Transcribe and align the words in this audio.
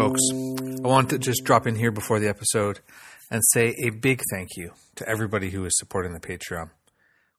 folks. 0.00 0.20
I 0.32 0.88
want 0.88 1.10
to 1.10 1.18
just 1.18 1.44
drop 1.44 1.66
in 1.66 1.74
here 1.74 1.90
before 1.90 2.20
the 2.20 2.28
episode 2.28 2.80
and 3.30 3.42
say 3.52 3.74
a 3.84 3.90
big 3.90 4.22
thank 4.32 4.48
you 4.56 4.72
to 4.94 5.06
everybody 5.06 5.50
who 5.50 5.66
is 5.66 5.76
supporting 5.76 6.14
the 6.14 6.20
Patreon. 6.20 6.70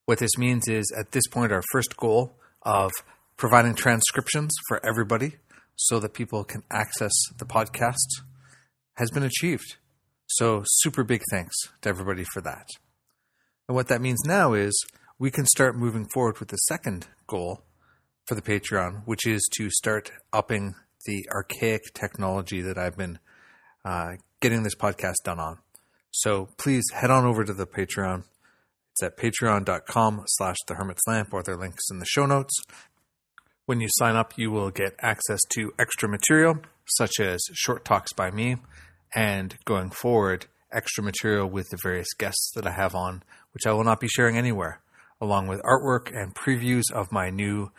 What 0.05 0.19
this 0.19 0.37
means 0.37 0.67
is, 0.67 0.85
at 0.95 1.11
this 1.11 1.25
point, 1.25 1.51
our 1.51 1.63
first 1.71 1.97
goal 1.97 2.35
of 2.61 2.91
providing 3.35 3.73
transcriptions 3.73 4.51
for 4.67 4.79
everybody 4.85 5.37
so 5.75 5.99
that 6.01 6.13
people 6.13 6.43
can 6.43 6.61
access 6.69 7.11
the 7.35 7.45
podcast 7.45 8.21
has 8.97 9.09
been 9.09 9.23
achieved. 9.23 9.77
So, 10.27 10.61
super 10.65 11.03
big 11.03 11.23
thanks 11.31 11.55
to 11.81 11.89
everybody 11.89 12.25
for 12.31 12.41
that. 12.41 12.67
And 13.67 13.75
what 13.75 13.87
that 13.87 14.01
means 14.01 14.19
now 14.23 14.53
is 14.53 14.79
we 15.17 15.31
can 15.31 15.47
start 15.47 15.75
moving 15.75 16.05
forward 16.13 16.37
with 16.37 16.49
the 16.49 16.57
second 16.57 17.07
goal 17.25 17.63
for 18.27 18.35
the 18.35 18.41
Patreon, 18.43 19.01
which 19.05 19.25
is 19.25 19.49
to 19.57 19.71
start 19.71 20.11
upping 20.31 20.75
the 21.05 21.27
archaic 21.31 21.93
technology 21.93 22.61
that 22.61 22.77
I've 22.77 22.97
been 22.97 23.19
uh, 23.85 24.13
getting 24.39 24.63
this 24.63 24.75
podcast 24.75 25.15
done 25.23 25.39
on. 25.39 25.59
So 26.11 26.49
please 26.57 26.83
head 26.93 27.11
on 27.11 27.25
over 27.25 27.43
to 27.43 27.53
the 27.53 27.65
Patreon. 27.65 28.23
It's 28.91 29.03
at 29.03 29.17
patreon.com 29.17 30.23
slash 30.27 30.57
the 30.67 30.75
hermit's 30.75 31.03
lamp 31.07 31.33
or 31.33 31.41
there 31.43 31.55
are 31.55 31.59
links 31.59 31.85
in 31.89 31.99
the 31.99 32.05
show 32.05 32.25
notes. 32.25 32.53
When 33.65 33.79
you 33.79 33.87
sign 33.91 34.15
up, 34.15 34.33
you 34.37 34.51
will 34.51 34.69
get 34.69 34.95
access 34.99 35.39
to 35.53 35.71
extra 35.79 36.09
material, 36.09 36.57
such 36.97 37.19
as 37.21 37.39
short 37.53 37.85
talks 37.85 38.11
by 38.11 38.31
me, 38.31 38.57
and 39.15 39.55
going 39.65 39.91
forward, 39.91 40.47
extra 40.73 41.03
material 41.03 41.49
with 41.49 41.69
the 41.69 41.77
various 41.81 42.13
guests 42.17 42.51
that 42.55 42.67
I 42.67 42.71
have 42.71 42.95
on, 42.95 43.23
which 43.53 43.65
I 43.65 43.71
will 43.71 43.83
not 43.83 43.99
be 43.99 44.07
sharing 44.07 44.37
anywhere, 44.37 44.81
along 45.21 45.47
with 45.47 45.61
artwork 45.61 46.13
and 46.13 46.35
previews 46.35 46.91
of 46.93 47.11
my 47.11 47.29
new 47.29 47.71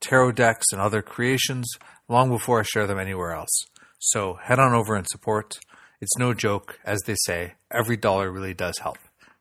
tarot 0.00 0.32
decks 0.32 0.66
and 0.72 0.80
other 0.80 1.02
creations 1.02 1.66
long 2.10 2.30
before 2.30 2.60
I 2.60 2.62
share 2.62 2.86
them 2.86 2.98
anywhere 2.98 3.32
else. 3.32 3.66
So 3.98 4.38
head 4.42 4.58
on 4.58 4.72
over 4.72 4.94
and 4.94 5.06
support. 5.06 5.58
It's 6.00 6.16
no 6.16 6.32
joke, 6.32 6.80
as 6.82 7.00
they 7.02 7.16
say, 7.26 7.54
every 7.70 7.98
dollar 7.98 8.30
really 8.30 8.54
does 8.54 8.78
help. 8.78 8.96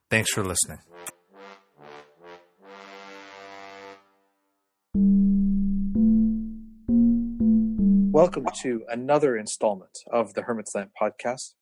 Thanks 0.10 0.32
for 0.34 0.44
listening. 0.44 0.80
Welcome 8.12 8.48
to 8.64 8.84
another 8.90 9.38
installment 9.38 9.98
of 10.12 10.34
the 10.34 10.42
Hermit's 10.42 10.76
Lamp 10.76 10.92
podcast. 11.02 11.54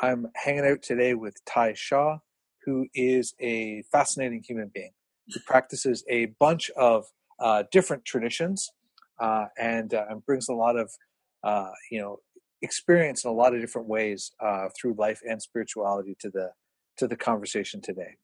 I'm 0.00 0.26
hanging 0.34 0.66
out 0.66 0.82
today 0.82 1.14
with 1.14 1.34
Ty 1.44 1.74
Shaw, 1.76 2.18
who 2.64 2.88
is 2.94 3.34
a 3.38 3.84
fascinating 3.92 4.42
human 4.42 4.72
being. 4.74 4.90
He 5.26 5.38
practices 5.46 6.02
a 6.08 6.26
bunch 6.40 6.70
of 6.70 7.04
uh, 7.38 7.64
different 7.70 8.04
traditions 8.04 8.68
uh, 9.20 9.46
and, 9.58 9.94
uh, 9.94 10.04
and 10.08 10.24
brings 10.24 10.48
a 10.48 10.54
lot 10.54 10.76
of 10.76 10.90
uh, 11.44 11.70
you 11.90 12.00
know 12.00 12.18
experience 12.62 13.24
in 13.24 13.30
a 13.30 13.34
lot 13.34 13.54
of 13.54 13.60
different 13.60 13.88
ways 13.88 14.32
uh, 14.40 14.68
through 14.80 14.94
life 14.98 15.20
and 15.28 15.40
spirituality 15.40 16.16
to 16.20 16.30
the 16.30 16.50
to 16.98 17.06
the 17.06 17.16
conversation 17.16 17.80
today. 17.80 18.16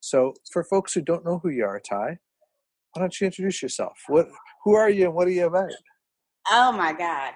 So, 0.00 0.34
for 0.52 0.64
folks 0.64 0.94
who 0.94 1.02
don't 1.02 1.24
know 1.24 1.38
who 1.42 1.50
you 1.50 1.64
are, 1.64 1.80
Ty, 1.80 2.18
why 2.92 3.00
don't 3.00 3.20
you 3.20 3.26
introduce 3.26 3.62
yourself? 3.62 3.98
What 4.08 4.28
who 4.64 4.74
are 4.74 4.90
you 4.90 5.06
and 5.06 5.14
what 5.14 5.28
are 5.28 5.32
you 5.32 5.46
about? 5.46 5.70
Oh 6.50 6.72
my 6.72 6.92
God. 6.92 7.34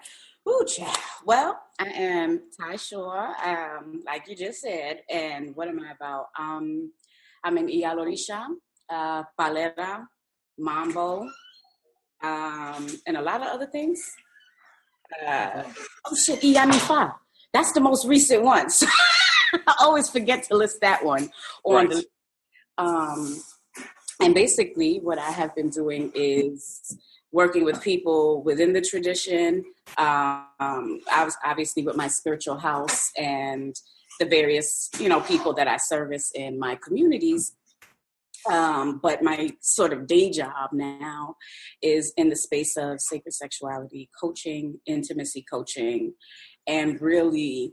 Ooh, 0.49 0.65
child. 0.67 0.97
Well, 1.25 1.61
I 1.79 1.87
am 1.89 2.43
Ty 2.59 2.77
Shaw, 2.77 3.33
um, 3.45 4.03
like 4.07 4.29
you 4.29 4.37
just 4.37 4.61
said. 4.61 5.03
And 5.11 5.55
what 5.57 5.69
am 5.69 5.81
I 5.81 5.93
about? 5.93 6.27
Um, 6.39 6.93
I'm 7.45 7.57
an 7.59 7.69
Iyalorisha, 7.69 8.47
uh, 8.91 9.23
Palera, 9.39 10.05
Mambo, 10.59 11.29
um, 12.23 12.87
and 13.07 13.17
a 13.17 13.23
lot 13.23 13.41
of 13.41 13.49
other 13.49 13.67
things. 13.67 14.01
Uh, 15.27 15.63
oh 16.07 16.17
shit, 16.17 16.41
Iyanifa. 16.41 17.15
That's 17.53 17.73
the 17.73 17.81
most 17.81 18.07
recent 18.07 18.43
one. 18.43 18.69
So 19.51 19.61
I 19.67 19.77
always 19.81 20.11
forget 20.11 20.43
to 20.45 20.57
list 20.57 20.83
that 20.83 21.03
one 21.03 21.31
on 21.65 21.75
right. 21.75 21.89
the. 21.89 22.05
Um, 22.77 23.43
and 24.21 24.35
basically, 24.35 24.99
what 24.99 25.19
I 25.19 25.31
have 25.31 25.55
been 25.55 25.71
doing 25.71 26.13
is 26.15 26.99
working 27.33 27.65
with 27.65 27.81
people 27.81 28.43
within 28.43 28.73
the 28.73 28.83
tradition. 28.83 29.65
Um, 29.97 31.01
I 31.11 31.23
was 31.25 31.37
obviously 31.45 31.83
with 31.83 31.97
my 31.97 32.09
spiritual 32.09 32.59
house 32.59 33.11
and 33.17 33.75
the 34.19 34.27
various, 34.27 34.91
you 34.99 35.09
know, 35.09 35.21
people 35.21 35.55
that 35.55 35.69
I 35.69 35.77
service 35.77 36.31
in 36.35 36.59
my 36.59 36.77
communities. 36.77 37.55
Um, 38.51 39.01
but 39.03 39.23
my 39.23 39.51
sort 39.61 39.93
of 39.93 40.07
day 40.07 40.31
job 40.31 40.71
now 40.73 41.37
is 41.83 42.13
in 42.17 42.29
the 42.31 42.37
space 42.37 42.77
of 42.77 43.01
sacred 43.01 43.35
sexuality 43.35 44.09
coaching, 44.21 44.81
intimacy 44.87 45.45
coaching, 45.51 46.15
and 46.67 47.01
really 47.01 47.73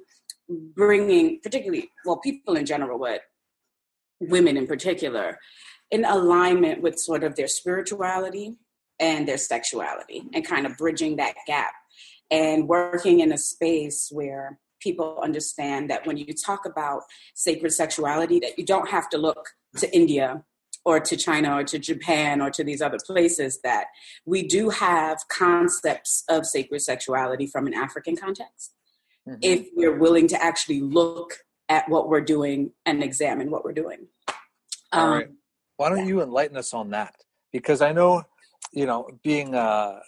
bringing, 0.49 1.39
particularly, 1.41 1.89
well, 2.05 2.17
people 2.17 2.55
in 2.55 2.65
general, 2.65 2.99
but 2.99 3.21
women 4.19 4.57
in 4.57 4.67
particular, 4.67 5.39
in 5.91 6.05
alignment 6.05 6.81
with 6.81 6.99
sort 6.99 7.23
of 7.23 7.35
their 7.35 7.47
spirituality 7.47 8.57
and 8.99 9.27
their 9.27 9.37
sexuality 9.37 10.23
and 10.33 10.45
kind 10.45 10.65
of 10.65 10.77
bridging 10.77 11.17
that 11.17 11.35
gap 11.47 11.73
and 12.31 12.67
working 12.67 13.19
in 13.19 13.31
a 13.31 13.37
space 13.37 14.09
where 14.11 14.59
people 14.81 15.19
understand 15.21 15.89
that 15.89 16.05
when 16.05 16.17
you 16.17 16.33
talk 16.33 16.65
about 16.65 17.01
sacred 17.33 17.71
sexuality 17.71 18.39
that 18.39 18.57
you 18.57 18.65
don't 18.65 18.89
have 18.89 19.09
to 19.09 19.17
look 19.17 19.49
to 19.77 19.93
India 19.95 20.43
or 20.85 20.99
to 20.99 21.17
China 21.17 21.57
or 21.57 21.63
to 21.63 21.79
Japan 21.79 22.41
or 22.41 22.49
to 22.51 22.63
these 22.63 22.81
other 22.81 22.99
places 23.05 23.59
that 23.63 23.87
we 24.25 24.47
do 24.47 24.69
have 24.69 25.19
concepts 25.29 26.23
of 26.29 26.45
sacred 26.45 26.81
sexuality 26.81 27.47
from 27.47 27.67
an 27.67 27.73
African 27.73 28.15
context 28.15 28.73
mm-hmm. 29.27 29.39
if 29.41 29.67
we're 29.75 29.97
willing 29.97 30.27
to 30.27 30.43
actually 30.43 30.81
look 30.81 31.39
at 31.67 31.89
what 31.89 32.07
we're 32.07 32.21
doing 32.21 32.71
and 32.85 33.03
examine 33.03 33.49
what 33.49 33.65
we're 33.65 33.73
doing. 33.73 34.07
All 34.91 35.07
um, 35.07 35.11
right. 35.11 35.27
Why 35.77 35.89
don't 35.89 35.99
yeah. 35.99 36.05
you 36.05 36.21
enlighten 36.21 36.55
us 36.55 36.73
on 36.73 36.91
that? 36.91 37.15
Because 37.51 37.81
I 37.81 37.91
know 37.91 38.23
you 38.75 38.85
know, 38.85 39.09
being 39.23 39.55
a 39.55 39.99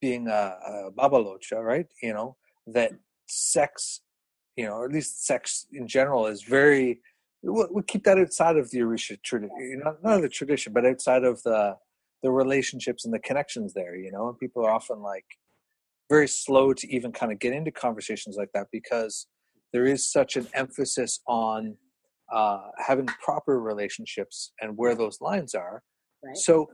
being 0.00 0.28
a, 0.28 0.56
a 0.66 0.90
babalocha, 0.92 1.62
right? 1.62 1.86
You 2.02 2.12
know 2.12 2.36
that 2.66 2.92
sex, 3.26 4.00
you 4.56 4.66
know, 4.66 4.74
or 4.74 4.84
at 4.84 4.92
least 4.92 5.24
sex 5.26 5.66
in 5.72 5.88
general, 5.88 6.26
is 6.26 6.42
very. 6.42 7.00
We'll, 7.42 7.68
we'll 7.70 7.84
keep 7.84 8.04
that 8.04 8.18
outside 8.18 8.56
of 8.56 8.70
the 8.70 8.78
Orisha 8.78 9.20
tradition, 9.22 9.80
not 9.84 10.02
not 10.02 10.22
the 10.22 10.28
tradition, 10.28 10.72
but 10.72 10.86
outside 10.86 11.24
of 11.24 11.42
the 11.42 11.76
the 12.22 12.30
relationships 12.30 13.04
and 13.04 13.12
the 13.12 13.18
connections 13.18 13.74
there. 13.74 13.96
You 13.96 14.12
know, 14.12 14.28
and 14.28 14.38
people 14.38 14.64
are 14.64 14.70
often 14.70 15.00
like 15.00 15.26
very 16.08 16.28
slow 16.28 16.72
to 16.74 16.94
even 16.94 17.12
kind 17.12 17.32
of 17.32 17.38
get 17.38 17.52
into 17.52 17.70
conversations 17.70 18.36
like 18.36 18.50
that 18.54 18.68
because 18.70 19.26
there 19.72 19.86
is 19.86 20.10
such 20.10 20.36
an 20.36 20.46
emphasis 20.54 21.20
on 21.26 21.76
uh, 22.32 22.68
having 22.78 23.06
proper 23.06 23.60
relationships 23.60 24.52
and 24.60 24.76
where 24.76 24.94
those 24.94 25.20
lines 25.20 25.54
are. 25.54 25.82
Right. 26.22 26.36
So 26.36 26.68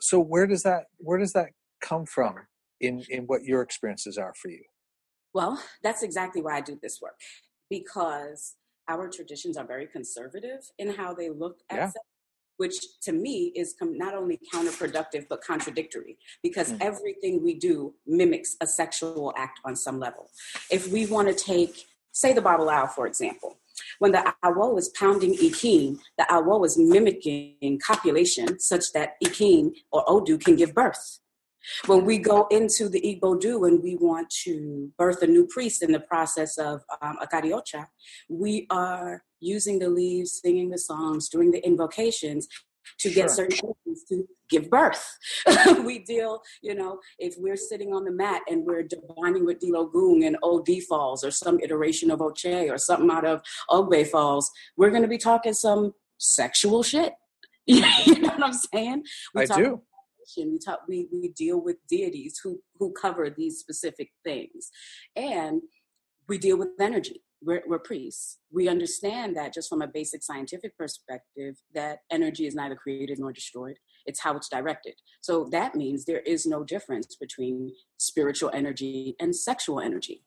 so 0.00 0.18
where 0.18 0.46
does 0.46 0.62
that 0.62 0.84
where 0.98 1.18
does 1.18 1.32
that 1.32 1.50
come 1.80 2.06
from 2.06 2.34
in 2.80 3.04
in 3.08 3.24
what 3.24 3.44
your 3.44 3.62
experiences 3.62 4.18
are 4.18 4.34
for 4.40 4.50
you 4.50 4.62
well 5.34 5.62
that's 5.82 6.02
exactly 6.02 6.42
why 6.42 6.56
i 6.56 6.60
do 6.60 6.78
this 6.82 6.98
work 7.00 7.18
because 7.68 8.56
our 8.90 9.08
traditions 9.08 9.56
are 9.56 9.66
very 9.66 9.86
conservative 9.86 10.60
in 10.78 10.90
how 10.90 11.14
they 11.14 11.30
look 11.30 11.58
at 11.70 11.76
yeah. 11.76 11.86
sex, 11.86 12.04
which 12.56 12.76
to 13.02 13.12
me 13.12 13.52
is 13.54 13.74
not 13.80 14.14
only 14.14 14.38
counterproductive 14.52 15.24
but 15.30 15.40
contradictory 15.42 16.18
because 16.42 16.68
mm-hmm. 16.72 16.82
everything 16.90 17.42
we 17.42 17.54
do 17.54 17.94
mimics 18.06 18.56
a 18.60 18.66
sexual 18.66 19.32
act 19.36 19.60
on 19.64 19.74
some 19.76 19.98
level 19.98 20.28
if 20.70 20.92
we 20.92 21.06
want 21.06 21.28
to 21.28 21.34
take 21.34 21.86
say 22.12 22.32
the 22.32 22.42
babalawo 22.42 22.90
for 22.90 23.06
example 23.06 23.56
when 23.98 24.12
the 24.12 24.34
awo 24.44 24.74
was 24.74 24.88
pounding 24.90 25.34
Ikin, 25.34 25.98
the 26.18 26.26
awo 26.30 26.60
was 26.60 26.78
mimicking 26.78 27.80
copulation 27.84 28.58
such 28.58 28.92
that 28.92 29.14
Ikin 29.24 29.72
or 29.92 30.04
Odu 30.08 30.38
can 30.38 30.56
give 30.56 30.74
birth. 30.74 31.20
When 31.86 32.04
we 32.04 32.18
go 32.18 32.46
into 32.50 32.88
the 32.88 33.00
Igbodu 33.00 33.66
and 33.68 33.82
we 33.82 33.96
want 33.96 34.30
to 34.44 34.90
birth 34.98 35.22
a 35.22 35.26
new 35.26 35.46
priest 35.46 35.82
in 35.82 35.92
the 35.92 36.00
process 36.00 36.58
of 36.58 36.82
um, 37.02 37.18
Akariocha, 37.22 37.86
we 38.28 38.66
are 38.70 39.22
using 39.40 39.78
the 39.78 39.88
leaves, 39.88 40.40
singing 40.42 40.70
the 40.70 40.78
songs, 40.78 41.28
doing 41.28 41.50
the 41.50 41.64
invocations 41.64 42.48
to 42.98 43.08
get 43.08 43.28
sure. 43.28 43.48
certain 43.50 43.72
things 43.84 44.04
to 44.08 44.26
give 44.48 44.68
birth. 44.68 45.16
we 45.84 46.00
deal, 46.00 46.42
you 46.62 46.74
know, 46.74 46.98
if 47.18 47.34
we're 47.38 47.56
sitting 47.56 47.92
on 47.94 48.04
the 48.04 48.10
mat 48.10 48.42
and 48.48 48.64
we're 48.64 48.82
divining 48.82 49.44
with 49.44 49.60
Dilogun 49.60 50.26
and 50.26 50.36
OD 50.42 50.82
Falls 50.88 51.24
or 51.24 51.30
some 51.30 51.60
iteration 51.60 52.10
of 52.10 52.20
Oche 52.20 52.70
or 52.70 52.78
something 52.78 53.10
out 53.10 53.24
of 53.24 53.42
Ogbe 53.70 54.06
Falls, 54.06 54.50
we're 54.76 54.90
going 54.90 55.02
to 55.02 55.08
be 55.08 55.18
talking 55.18 55.54
some 55.54 55.92
sexual 56.18 56.82
shit. 56.82 57.12
you 57.66 57.80
know 58.20 58.28
what 58.28 58.42
I'm 58.42 58.52
saying? 58.52 59.04
We 59.34 59.42
I 59.42 59.46
do. 59.46 59.82
We 60.36 60.58
talk. 60.58 60.80
We 60.88 61.08
we 61.12 61.28
deal 61.28 61.60
with 61.60 61.76
deities 61.88 62.40
who 62.42 62.60
who 62.78 62.92
cover 62.92 63.30
these 63.30 63.58
specific 63.58 64.10
things, 64.24 64.70
and 65.16 65.62
we 66.28 66.38
deal 66.38 66.56
with 66.56 66.68
energy 66.80 67.22
we're, 67.42 67.62
we're 67.66 67.78
priests. 67.78 68.38
We 68.52 68.68
understand 68.68 69.36
that 69.36 69.54
just 69.54 69.68
from 69.68 69.82
a 69.82 69.86
basic 69.86 70.22
scientific 70.22 70.76
perspective, 70.76 71.56
that 71.74 72.00
energy 72.10 72.46
is 72.46 72.54
neither 72.54 72.74
created 72.74 73.18
nor 73.18 73.32
destroyed. 73.32 73.76
it's 74.06 74.20
how 74.20 74.36
it's 74.36 74.48
directed. 74.48 74.94
So 75.20 75.48
that 75.52 75.74
means 75.74 76.04
there 76.04 76.20
is 76.20 76.46
no 76.46 76.64
difference 76.64 77.16
between 77.16 77.72
spiritual 77.98 78.50
energy 78.52 79.16
and 79.20 79.34
sexual 79.34 79.80
energy. 79.80 80.22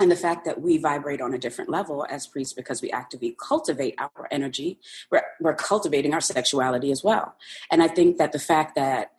And 0.00 0.10
the 0.10 0.16
fact 0.16 0.44
that 0.44 0.60
we 0.60 0.76
vibrate 0.78 1.20
on 1.20 1.34
a 1.34 1.38
different 1.38 1.70
level 1.70 2.04
as 2.10 2.26
priests 2.26 2.52
because 2.52 2.82
we 2.82 2.90
actively 2.90 3.36
cultivate 3.40 3.94
our 3.98 4.26
energy, 4.32 4.80
we're, 5.10 5.22
we're 5.40 5.54
cultivating 5.54 6.12
our 6.12 6.20
sexuality 6.20 6.90
as 6.90 7.04
well. 7.04 7.36
And 7.70 7.80
I 7.80 7.86
think 7.86 8.18
that 8.18 8.32
the 8.32 8.40
fact 8.40 8.74
that 8.74 9.12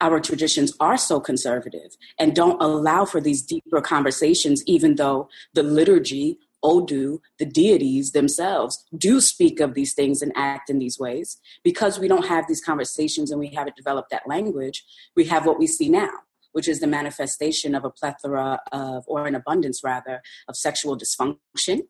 our 0.00 0.20
traditions 0.20 0.72
are 0.80 0.96
so 0.96 1.20
conservative 1.20 1.96
and 2.18 2.34
don't 2.34 2.60
allow 2.62 3.04
for 3.04 3.20
these 3.20 3.42
deeper 3.42 3.80
conversations, 3.80 4.62
even 4.66 4.94
though 4.94 5.28
the 5.54 5.62
liturgy, 5.62 6.38
Odu, 6.62 7.20
the 7.38 7.44
deities 7.44 8.12
themselves 8.12 8.84
do 8.96 9.20
speak 9.20 9.60
of 9.60 9.74
these 9.74 9.94
things 9.94 10.22
and 10.22 10.32
act 10.36 10.70
in 10.70 10.78
these 10.78 10.98
ways. 10.98 11.38
Because 11.62 11.98
we 11.98 12.08
don't 12.08 12.26
have 12.26 12.46
these 12.48 12.62
conversations 12.64 13.30
and 13.30 13.40
we 13.40 13.48
haven't 13.48 13.76
developed 13.76 14.10
that 14.10 14.26
language, 14.26 14.84
we 15.16 15.24
have 15.24 15.46
what 15.46 15.58
we 15.58 15.66
see 15.66 15.88
now, 15.88 16.10
which 16.52 16.68
is 16.68 16.80
the 16.80 16.86
manifestation 16.86 17.74
of 17.74 17.84
a 17.84 17.90
plethora 17.90 18.60
of, 18.72 19.04
or 19.06 19.26
an 19.26 19.34
abundance 19.34 19.82
rather, 19.84 20.22
of 20.48 20.56
sexual 20.56 20.96
dysfunction 20.96 21.82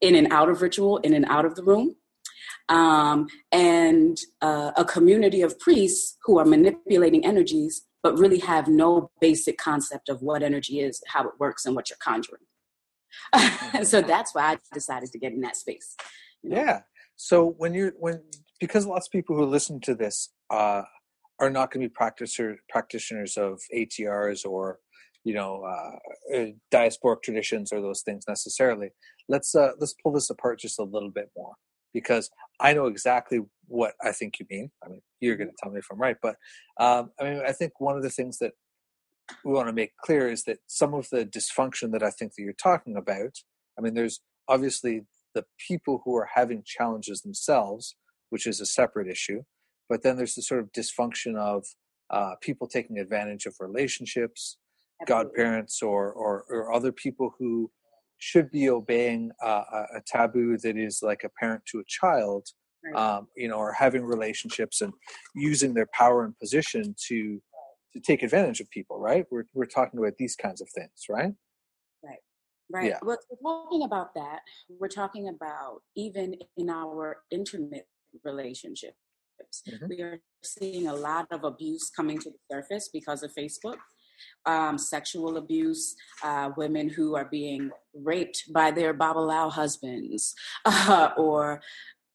in 0.00 0.14
and 0.14 0.32
out 0.32 0.48
of 0.48 0.62
ritual, 0.62 0.96
in 0.98 1.12
and 1.12 1.26
out 1.26 1.44
of 1.44 1.54
the 1.54 1.62
room 1.62 1.96
um, 2.68 3.26
and 3.52 4.18
uh, 4.42 4.72
a 4.76 4.84
community 4.84 5.42
of 5.42 5.58
priests 5.58 6.16
who 6.24 6.38
are 6.38 6.44
manipulating 6.44 7.24
energies 7.24 7.82
but 8.02 8.18
really 8.18 8.38
have 8.38 8.68
no 8.68 9.10
basic 9.20 9.58
concept 9.58 10.08
of 10.08 10.22
what 10.22 10.42
energy 10.42 10.80
is, 10.80 11.02
how 11.06 11.22
it 11.24 11.34
works, 11.38 11.66
and 11.66 11.76
what 11.76 11.90
you're 11.90 11.98
conjuring. 12.02 12.42
so 13.84 14.00
that's 14.00 14.34
why 14.34 14.52
I 14.52 14.58
decided 14.72 15.12
to 15.12 15.18
get 15.18 15.32
in 15.32 15.40
that 15.40 15.56
space. 15.56 15.96
You 16.42 16.50
know? 16.50 16.56
Yeah. 16.56 16.80
So 17.16 17.54
when 17.58 17.74
you're 17.74 17.92
when 17.98 18.22
because 18.60 18.86
lots 18.86 19.06
of 19.06 19.12
people 19.12 19.36
who 19.36 19.44
listen 19.44 19.80
to 19.80 19.94
this 19.94 20.30
uh, 20.50 20.82
are 21.38 21.50
not 21.50 21.70
going 21.70 21.82
to 21.82 21.88
be 21.88 21.94
practitioner, 21.94 22.56
practitioners 22.68 23.36
of 23.36 23.60
ATRs 23.74 24.46
or 24.46 24.78
you 25.24 25.34
know 25.34 25.62
uh, 25.64 26.36
uh, 26.36 26.46
diasporic 26.72 27.22
traditions 27.22 27.72
or 27.72 27.82
those 27.82 28.02
things 28.02 28.24
necessarily. 28.26 28.90
Let's 29.28 29.54
uh, 29.54 29.72
let's 29.78 29.94
pull 30.02 30.12
this 30.12 30.30
apart 30.30 30.60
just 30.60 30.78
a 30.78 30.84
little 30.84 31.10
bit 31.10 31.30
more 31.36 31.54
because 31.92 32.30
I 32.60 32.72
know 32.72 32.86
exactly 32.86 33.40
what 33.66 33.94
I 34.04 34.12
think 34.12 34.38
you 34.38 34.46
mean. 34.50 34.70
I 34.84 34.88
mean, 34.88 35.02
you're 35.20 35.36
going 35.36 35.50
to 35.50 35.56
tell 35.62 35.72
me 35.72 35.78
if 35.78 35.86
I'm 35.90 35.98
right, 35.98 36.16
but 36.20 36.36
um, 36.78 37.10
I 37.20 37.24
mean, 37.24 37.42
I 37.46 37.52
think 37.52 37.80
one 37.80 37.96
of 37.96 38.02
the 38.02 38.10
things 38.10 38.38
that 38.38 38.52
we 39.44 39.52
want 39.52 39.68
to 39.68 39.72
make 39.72 39.96
clear 40.04 40.28
is 40.28 40.44
that 40.44 40.58
some 40.66 40.94
of 40.94 41.08
the 41.10 41.24
dysfunction 41.24 41.92
that 41.92 42.02
I 42.02 42.10
think 42.10 42.34
that 42.34 42.42
you're 42.42 42.52
talking 42.52 42.96
about. 42.96 43.38
I 43.78 43.82
mean, 43.82 43.94
there's 43.94 44.20
obviously 44.48 45.02
the 45.34 45.44
people 45.68 46.02
who 46.04 46.16
are 46.16 46.28
having 46.34 46.62
challenges 46.66 47.22
themselves, 47.22 47.96
which 48.30 48.46
is 48.46 48.60
a 48.60 48.66
separate 48.66 49.08
issue, 49.08 49.42
but 49.88 50.02
then 50.02 50.16
there's 50.16 50.34
the 50.34 50.42
sort 50.42 50.60
of 50.60 50.72
dysfunction 50.72 51.36
of 51.36 51.64
uh, 52.10 52.34
people 52.40 52.66
taking 52.66 52.98
advantage 52.98 53.46
of 53.46 53.54
relationships, 53.60 54.58
godparents, 55.06 55.80
or, 55.82 56.12
or 56.12 56.44
or 56.50 56.72
other 56.72 56.92
people 56.92 57.34
who 57.38 57.70
should 58.20 58.50
be 58.50 58.68
obeying 58.68 59.32
uh, 59.42 59.64
a 59.96 60.00
taboo 60.06 60.56
that 60.58 60.76
is 60.76 61.00
like 61.02 61.24
a 61.24 61.30
parent 61.40 61.62
to 61.66 61.80
a 61.80 61.84
child, 61.88 62.46
right. 62.84 62.94
um, 62.94 63.26
you 63.34 63.48
know, 63.48 63.56
or 63.56 63.72
having 63.72 64.04
relationships 64.04 64.82
and 64.82 64.92
using 65.34 65.74
their 65.74 65.88
power 65.92 66.24
and 66.24 66.38
position 66.38 66.94
to 67.08 67.42
to 67.92 68.00
take 68.00 68.22
advantage 68.22 68.60
of 68.60 68.70
people. 68.70 69.00
Right? 69.00 69.24
We're 69.30 69.46
we're 69.54 69.64
talking 69.64 69.98
about 69.98 70.16
these 70.18 70.36
kinds 70.36 70.60
of 70.60 70.68
things, 70.74 71.06
right? 71.08 71.32
Right. 72.04 72.18
Right. 72.72 72.90
Yeah. 72.90 72.98
We're, 73.02 73.16
talking 73.42 73.82
about 73.82 74.14
that. 74.14 74.40
We're 74.78 74.88
talking 74.88 75.28
about 75.28 75.80
even 75.96 76.36
in 76.56 76.70
our 76.70 77.16
intimate 77.30 77.86
relationships. 78.22 78.94
Mm-hmm. 79.68 79.86
We 79.88 80.02
are 80.02 80.20
seeing 80.44 80.86
a 80.86 80.94
lot 80.94 81.26
of 81.32 81.42
abuse 81.42 81.90
coming 81.90 82.18
to 82.18 82.30
the 82.30 82.38
surface 82.54 82.90
because 82.92 83.22
of 83.22 83.32
Facebook 83.34 83.78
um, 84.46 84.78
sexual 84.78 85.36
abuse, 85.36 85.94
uh, 86.22 86.50
women 86.56 86.88
who 86.88 87.14
are 87.16 87.24
being 87.24 87.70
raped 87.94 88.52
by 88.52 88.70
their 88.70 88.94
Babalawo 88.94 89.50
husbands, 89.50 90.34
uh, 90.64 91.10
or 91.16 91.60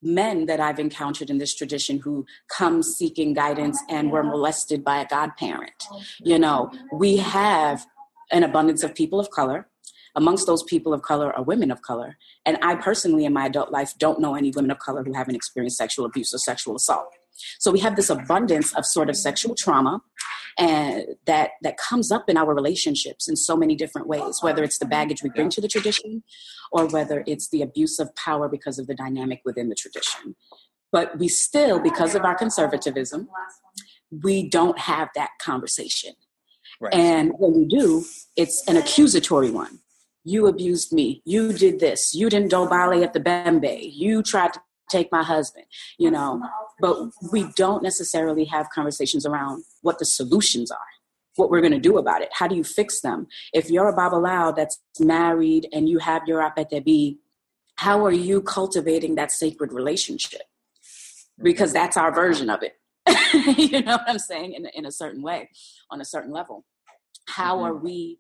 men 0.02 0.46
that 0.46 0.60
I've 0.60 0.80
encountered 0.80 1.30
in 1.30 1.40
this 1.40 1.56
tradition 1.56 2.00
who 2.00 2.26
come 2.48 2.84
seeking 2.84 3.34
guidance 3.34 3.82
and 3.90 4.12
were 4.12 4.24
molested 4.24 4.84
by 4.84 5.00
a 5.00 5.08
godparent. 5.08 5.84
You 6.20 6.38
know, 6.38 6.72
we 6.94 7.18
have 7.18 7.86
an 8.32 8.44
abundance 8.44 8.84
of 8.84 8.94
people 8.94 9.20
of 9.20 9.30
color. 9.32 9.68
Amongst 10.16 10.46
those 10.48 10.64
people 10.64 10.94
of 10.94 11.02
color 11.02 11.36
are 11.36 11.44
women 11.44 11.72
of 11.72 11.82
color. 11.82 12.18
And 12.46 12.58
I 12.62 12.76
personally, 12.76 13.26
in 13.26 13.34
my 13.34 13.48
adult 13.48 13.72
life, 13.72 13.94
don't 13.98 14.20
know 14.20 14.36
any 14.36 14.52
women 14.52 14.72
of 14.72 14.80
color 14.80 15.04
who 15.04 15.14
haven't 15.14 15.36
experienced 15.36 15.78
sexual 15.78 16.06
abuse 16.06 16.34
or 16.34 16.38
sexual 16.38 16.76
assault. 16.76 17.08
So 17.60 17.72
we 17.72 17.80
have 17.80 17.96
this 17.96 18.10
abundance 18.10 18.74
of 18.76 18.86
sort 18.86 19.10
of 19.10 19.16
sexual 19.16 19.56
trauma 19.56 20.02
and 20.58 21.06
that 21.26 21.52
that 21.62 21.78
comes 21.78 22.12
up 22.12 22.30
in 22.30 22.38
our 22.38 22.54
relationships 22.54 23.28
in 23.28 23.36
so 23.36 23.58
many 23.58 23.76
different 23.76 24.08
ways 24.08 24.40
whether 24.42 24.64
it's 24.64 24.78
the 24.78 24.86
baggage 24.86 25.22
we 25.22 25.30
bring 25.30 25.50
to 25.50 25.60
the 25.60 25.68
tradition 25.68 26.24
or 26.72 26.88
whether 26.88 27.24
it's 27.28 27.50
the 27.50 27.62
abuse 27.62 28.00
of 28.00 28.16
power 28.16 28.48
because 28.48 28.80
of 28.80 28.88
the 28.88 28.96
dynamic 28.96 29.42
within 29.44 29.70
the 29.70 29.76
tradition. 29.76 30.36
But 30.92 31.20
we 31.20 31.28
still 31.28 31.80
because 31.80 32.16
of 32.16 32.24
our 32.24 32.36
conservatism 32.36 33.28
we 34.24 34.48
don't 34.48 34.80
have 34.80 35.10
that 35.16 35.32
conversation. 35.42 36.14
Right. 36.82 36.94
and 36.94 37.32
when 37.38 37.54
we 37.54 37.66
do 37.66 38.06
it's 38.36 38.68
an 38.68 38.78
accusatory 38.78 39.52
one. 39.52 39.80
You 40.28 40.48
abused 40.48 40.92
me. 40.92 41.22
You 41.24 41.54
did 41.54 41.80
this. 41.80 42.16
You 42.16 42.32
didn't 42.32 42.50
do 42.50 42.68
ballet 42.68 43.04
at 43.04 43.14
the 43.14 43.20
bembe. 43.20 43.92
You 43.94 44.24
tried 44.24 44.54
to 44.54 44.60
take 44.90 45.12
my 45.12 45.24
husband, 45.24 45.66
you 45.98 46.12
know. 46.12 46.42
But 46.80 46.98
we 47.32 47.46
don't 47.56 47.84
necessarily 47.84 48.46
have 48.46 48.70
conversations 48.70 49.26
around 49.26 49.64
what 49.82 50.00
the 50.00 50.06
solutions 50.06 50.72
are, 50.72 50.78
what 51.36 51.50
we're 51.50 51.62
going 51.62 51.74
to 51.74 51.80
do 51.80 51.98
about 51.98 52.22
it. 52.22 52.30
How 52.34 52.48
do 52.48 52.56
you 52.56 52.64
fix 52.64 53.02
them? 53.02 53.28
If 53.54 53.70
you're 53.70 53.88
a 53.88 53.96
Babalawo 53.96 54.56
that's 54.56 54.80
married 55.00 55.68
and 55.72 55.90
you 55.90 56.00
have 56.00 56.24
your 56.28 56.42
apetebi, 56.42 57.18
how 57.78 58.06
are 58.06 58.12
you 58.12 58.42
cultivating 58.42 59.16
that 59.16 59.32
sacred 59.32 59.74
relationship? 59.74 60.44
Because 61.42 61.74
that's 61.74 61.98
our 61.98 62.14
version 62.14 62.50
of 62.50 62.64
it. 62.64 62.74
you 63.58 63.82
know 63.82 63.98
what 63.98 64.10
I'm 64.10 64.20
saying? 64.20 64.54
In, 64.54 64.68
in 64.74 64.86
a 64.86 64.92
certain 64.92 65.22
way, 65.22 65.50
on 65.92 66.02
a 66.02 66.06
certain 66.06 66.32
level. 66.32 66.66
How 67.28 67.58
mm-hmm. 67.58 67.66
are 67.66 67.76
we 67.76 68.18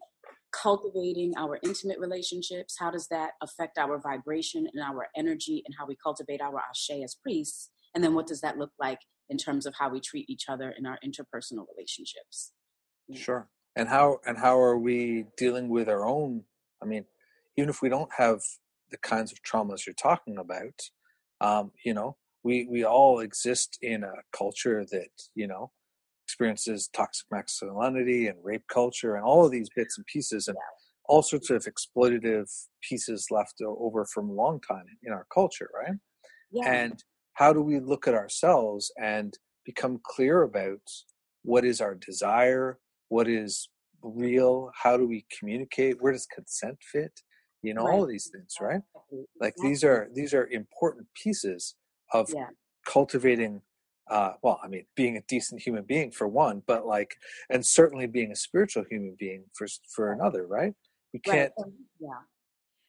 cultivating 0.62 1.33
our 1.38 1.59
intimate 1.63 2.00
relationships? 2.00 2.75
How 2.79 2.91
does 2.91 3.07
that 3.09 3.31
affect 3.41 3.77
our 3.77 4.00
vibration 4.00 4.67
and 4.74 4.83
our 4.83 5.07
energy 5.15 5.63
and 5.65 5.75
how 5.77 5.85
we 5.85 5.97
cultivate 6.01 6.41
our 6.41 6.59
ashe 6.69 7.01
as 7.03 7.15
priests? 7.15 7.69
And 7.93 8.03
then 8.03 8.13
what 8.13 8.27
does 8.27 8.41
that 8.41 8.57
look 8.57 8.71
like 8.79 9.00
in 9.29 9.38
terms 9.38 9.65
of 9.65 9.74
how 9.77 9.89
we 9.89 10.00
treat 10.00 10.29
each 10.29 10.45
other 10.50 10.74
in 10.77 10.85
our 10.85 11.00
interpersonal 11.05 11.65
relationships? 11.75 12.53
Sure. 13.13 13.47
And 13.75 13.89
how 13.89 14.19
and 14.25 14.38
how 14.38 14.57
are 14.57 14.77
we 14.77 15.25
dealing 15.38 15.67
with 15.67 15.89
our 15.89 16.05
own 16.05 16.43
i 16.81 16.85
mean 16.85 17.05
even 17.57 17.69
if 17.69 17.81
we 17.81 17.89
don't 17.89 18.12
have 18.17 18.41
the 18.91 18.97
kinds 18.97 19.33
of 19.33 19.39
traumas 19.43 19.85
you're 19.85 19.93
talking 19.93 20.38
about 20.38 20.79
um, 21.41 21.71
you 21.83 21.93
know 21.93 22.15
we 22.43 22.65
we 22.69 22.85
all 22.85 23.19
exist 23.19 23.77
in 23.81 24.03
a 24.03 24.13
culture 24.31 24.85
that 24.91 25.09
you 25.33 25.47
know 25.47 25.71
experiences 26.35 26.89
toxic 26.93 27.25
masculinity 27.31 28.27
and 28.27 28.37
rape 28.43 28.65
culture 28.69 29.15
and 29.15 29.23
all 29.23 29.45
of 29.45 29.51
these 29.51 29.69
bits 29.73 29.97
and 29.97 30.05
pieces 30.05 30.49
and 30.49 30.57
all 31.07 31.21
sorts 31.21 31.49
of 31.49 31.65
exploitative 31.65 32.49
pieces 32.81 33.27
left 33.31 33.61
over 33.65 34.05
from 34.05 34.29
a 34.29 34.33
long 34.33 34.59
time 34.59 34.83
in 35.03 35.13
our 35.13 35.25
culture, 35.33 35.69
right? 35.73 35.95
Yeah. 36.51 36.69
And 36.69 37.01
how 37.35 37.53
do 37.53 37.61
we 37.61 37.79
look 37.79 38.05
at 38.05 38.13
ourselves 38.13 38.91
and 39.01 39.37
become 39.65 40.01
clear 40.03 40.43
about 40.43 40.81
what 41.43 41.63
is 41.63 41.79
our 41.79 41.95
desire, 41.95 42.79
what 43.07 43.29
is 43.29 43.69
real, 44.01 44.71
how 44.75 44.97
do 44.97 45.07
we 45.07 45.25
communicate, 45.39 46.01
where 46.01 46.11
does 46.11 46.27
consent 46.27 46.77
fit? 46.81 47.21
You 47.61 47.75
know, 47.75 47.85
right. 47.85 47.93
all 47.93 48.03
of 48.03 48.09
these 48.09 48.29
things, 48.33 48.55
right? 48.59 48.81
Like 49.39 49.55
these 49.61 49.85
are 49.85 50.09
these 50.13 50.33
are 50.33 50.47
important 50.47 51.07
pieces 51.23 51.75
of 52.13 52.29
yeah. 52.33 52.47
cultivating 52.85 53.61
uh, 54.09 54.33
well, 54.41 54.59
I 54.63 54.67
mean, 54.67 54.85
being 54.95 55.17
a 55.17 55.21
decent 55.21 55.62
human 55.62 55.83
being 55.83 56.12
for 56.12 56.27
one, 56.27 56.62
but 56.65 56.85
like, 56.85 57.15
and 57.50 57.65
certainly 57.65 58.07
being 58.07 58.31
a 58.31 58.35
spiritual 58.35 58.83
human 58.89 59.15
being 59.17 59.45
for 59.53 59.67
for 59.89 60.12
another, 60.12 60.45
right? 60.45 60.74
We 61.13 61.19
can't. 61.19 61.51
Right. 61.57 61.71
Yeah 62.00 62.09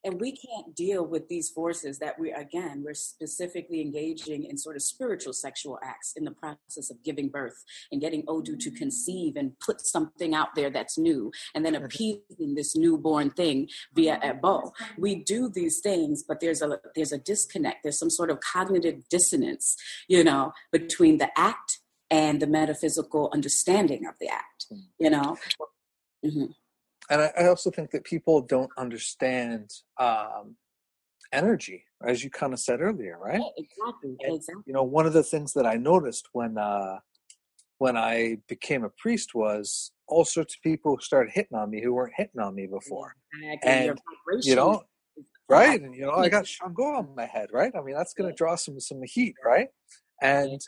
and 0.07 0.21
we 0.21 0.33
can't 0.33 0.75
deal 0.75 1.05
with 1.05 1.29
these 1.29 1.51
forces 1.51 1.99
that 1.99 2.19
we 2.19 2.33
again 2.33 2.83
we're 2.85 2.95
specifically 2.95 3.81
engaging 3.81 4.45
in 4.45 4.57
sort 4.57 4.77
of 4.77 4.83
spiritual 4.83 5.33
sexual 5.33 5.79
acts 5.83 6.15
in 6.17 6.25
the 6.25 6.31
process 6.31 6.91
of 6.91 7.03
giving 7.05 7.29
birth 7.29 7.65
and 7.91 8.01
getting 8.01 8.25
odu 8.29 8.57
to 8.57 8.71
mm. 8.71 8.77
conceive 8.77 9.37
and 9.37 9.59
put 9.59 9.81
something 9.81 10.35
out 10.35 10.55
there 10.55 10.71
that's 10.71 10.97
new 10.97 11.31
and 11.55 11.65
then 11.65 11.75
appeasing 11.75 12.55
this 12.55 12.77
newborn 12.77 13.31
thing 13.31 13.69
via 13.95 14.19
ebo 14.23 14.61
mm-hmm. 14.61 15.03
we 15.03 15.17
do 15.17 15.51
these 15.53 15.81
things 15.81 16.23
but 16.27 16.41
there's 16.41 16.63
a 16.63 16.79
there's 16.95 17.13
a 17.13 17.19
disconnect. 17.19 17.83
There's 17.83 17.99
some 17.99 18.11
sort 18.11 18.31
of 18.31 18.39
cognitive 18.41 19.09
dissonance 19.11 19.77
you 20.09 20.23
know 20.23 20.53
between 20.71 21.19
the 21.19 21.31
act 21.37 21.81
and 22.11 22.41
the 22.41 22.47
metaphysical 22.47 23.31
understanding 23.33 24.07
of 24.07 24.15
the 24.21 24.29
act 24.29 24.67
mm. 24.73 24.83
you 24.99 25.11
know? 25.11 25.37
Mm-hmm 26.25 26.53
and 27.11 27.23
I, 27.23 27.33
I, 27.39 27.47
also 27.49 27.71
think 27.71 27.91
that 27.91 28.05
people 28.05 28.41
don't 28.41 28.71
understand 28.77 29.71
um, 29.99 30.57
energy, 31.33 31.85
as 32.07 32.25
you 32.25 32.31
kind 32.31 32.53
of 32.53 32.61
said 32.61 32.81
earlier, 32.81 33.19
right? 33.19 33.41
Yeah, 33.41 33.65
exactly. 33.65 34.17
And, 34.25 34.37
exactly. 34.37 34.63
You 34.67 34.73
know, 34.73 34.83
one 34.83 35.07
of 35.07 35.13
the 35.13 35.23
things 35.23 35.53
that 35.55 35.67
I 35.67 35.75
noticed 35.75 36.29
when 36.33 36.59
uh, 36.59 36.99
when 37.79 37.97
I 37.97 38.39
became 38.49 38.85
a 38.85 38.91
priest 38.91 39.35
was 39.35 39.93
all 40.09 40.25
sorts 40.25 40.55
of 40.55 40.63
people 40.63 40.99
started 41.01 41.33
hitting 41.33 41.57
on 41.57 41.71
me 41.71 41.83
who 41.83 41.95
weren't 41.95 42.15
hitting 42.17 42.41
on 42.41 42.55
me 42.55 42.67
before. 42.67 43.15
And 43.63 43.99
you 44.43 44.57
know, 44.57 44.83
right? 45.49 45.81
And 45.81 45.95
you 45.95 46.03
know, 46.03 46.13
I 46.13 46.29
got 46.29 46.47
Shango 46.47 46.83
on 46.83 47.15
my 47.17 47.27
head, 47.27 47.49
right? 47.53 47.73
I 47.77 47.83
mean, 47.83 47.97
that's 47.97 48.15
going 48.15 48.31
to 48.31 48.37
draw 48.37 48.57
some 48.57 48.81
some 48.81 49.01
heat, 49.05 49.35
right? 49.45 49.69
And 50.23 50.61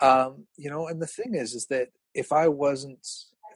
um, 0.00 0.46
you 0.56 0.70
know, 0.70 0.88
and 0.88 1.00
the 1.00 1.06
thing 1.06 1.34
is, 1.34 1.54
is 1.54 1.66
that 1.66 1.88
if 2.14 2.32
I 2.32 2.48
wasn't 2.48 3.06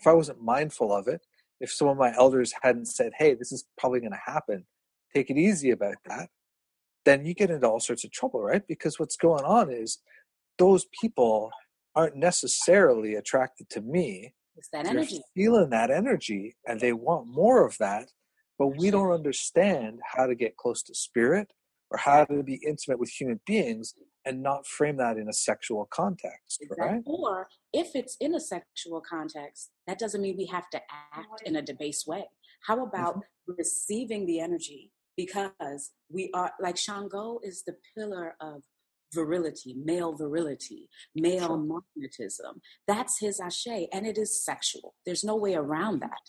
if 0.01 0.07
I 0.07 0.13
wasn't 0.13 0.43
mindful 0.43 0.93
of 0.93 1.09
it, 1.09 1.21
if 1.61 1.73
some 1.73 1.89
of 1.89 1.97
my 1.97 2.15
elders 2.17 2.55
hadn't 2.63 2.87
said, 2.87 3.13
"Hey, 3.19 3.35
this 3.35 3.53
is 3.53 3.67
probably 3.77 4.01
going 4.01 4.13
to 4.13 4.19
happen," 4.33 4.67
take 5.15 5.31
it 5.31 5.37
easy 5.39 5.71
about 5.71 5.97
that, 6.07 6.31
then 7.05 7.25
you 7.25 7.35
get 7.35 7.51
into 7.51 7.67
all 7.69 7.81
sorts 7.81 8.05
of 8.05 8.11
trouble, 8.11 8.41
right? 8.43 8.67
Because 8.67 8.99
what's 8.99 9.17
going 9.17 9.45
on 9.45 9.71
is 9.71 9.99
those 10.59 10.87
people 11.01 11.51
aren't 11.95 12.17
necessarily 12.17 13.15
attracted 13.15 13.69
to 13.71 13.81
me. 13.81 14.35
It's 14.57 14.69
that 14.71 14.85
They're 14.85 14.95
energy. 14.99 15.23
feeling 15.35 15.71
that 15.71 15.91
energy 15.91 16.57
and 16.67 16.81
they 16.81 16.93
want 16.93 17.29
more 17.29 17.65
of 17.67 17.77
that, 17.79 18.11
but 18.59 18.69
we 18.69 18.91
don't 18.91 19.13
understand 19.13 20.01
how 20.05 20.27
to 20.27 20.35
get 20.35 20.57
close 20.57 20.83
to 20.85 20.95
spirit 20.95 21.53
or 21.91 21.99
how 21.99 22.25
to 22.25 22.43
be 22.43 22.61
intimate 22.67 22.99
with 22.99 23.11
human 23.11 23.41
beings 23.47 23.95
and 24.25 24.43
not 24.43 24.67
frame 24.67 24.97
that 24.99 25.17
in 25.17 25.29
a 25.29 25.33
sexual 25.33 25.87
context, 25.91 26.63
right? 26.79 27.01
Or 27.07 27.49
if 27.73 27.95
it's 27.95 28.17
in 28.21 28.35
a 28.35 28.41
sexual 28.41 29.01
context, 29.01 29.71
that 29.87 29.99
doesn't 29.99 30.21
mean 30.21 30.37
we 30.37 30.47
have 30.47 30.69
to 30.71 30.81
act 31.15 31.43
in 31.47 31.57
a 31.57 31.63
debased 31.63 32.07
way. 32.07 32.25
How 32.67 32.83
about 32.85 33.17
Mm-hmm. 33.17 33.53
receiving 33.57 34.27
the 34.27 34.41
energy? 34.41 34.93
Because 35.17 35.93
we 36.11 36.31
are 36.35 36.53
like 36.61 36.77
Shango 36.77 37.41
is 37.43 37.65
the 37.67 37.77
pillar 37.97 38.35
of 38.41 38.63
virility, 39.15 39.75
male 39.83 40.15
virility, 40.15 40.89
male 41.17 41.47
Sure. 41.47 41.83
magnetism. 41.97 42.61
That's 42.87 43.19
his 43.19 43.41
ashe, 43.41 43.67
and 43.93 44.07
it 44.07 44.19
is 44.19 44.45
sexual. 44.45 44.95
There's 45.07 45.25
no 45.25 45.35
way 45.37 45.55
around 45.55 46.01
that. 46.01 46.21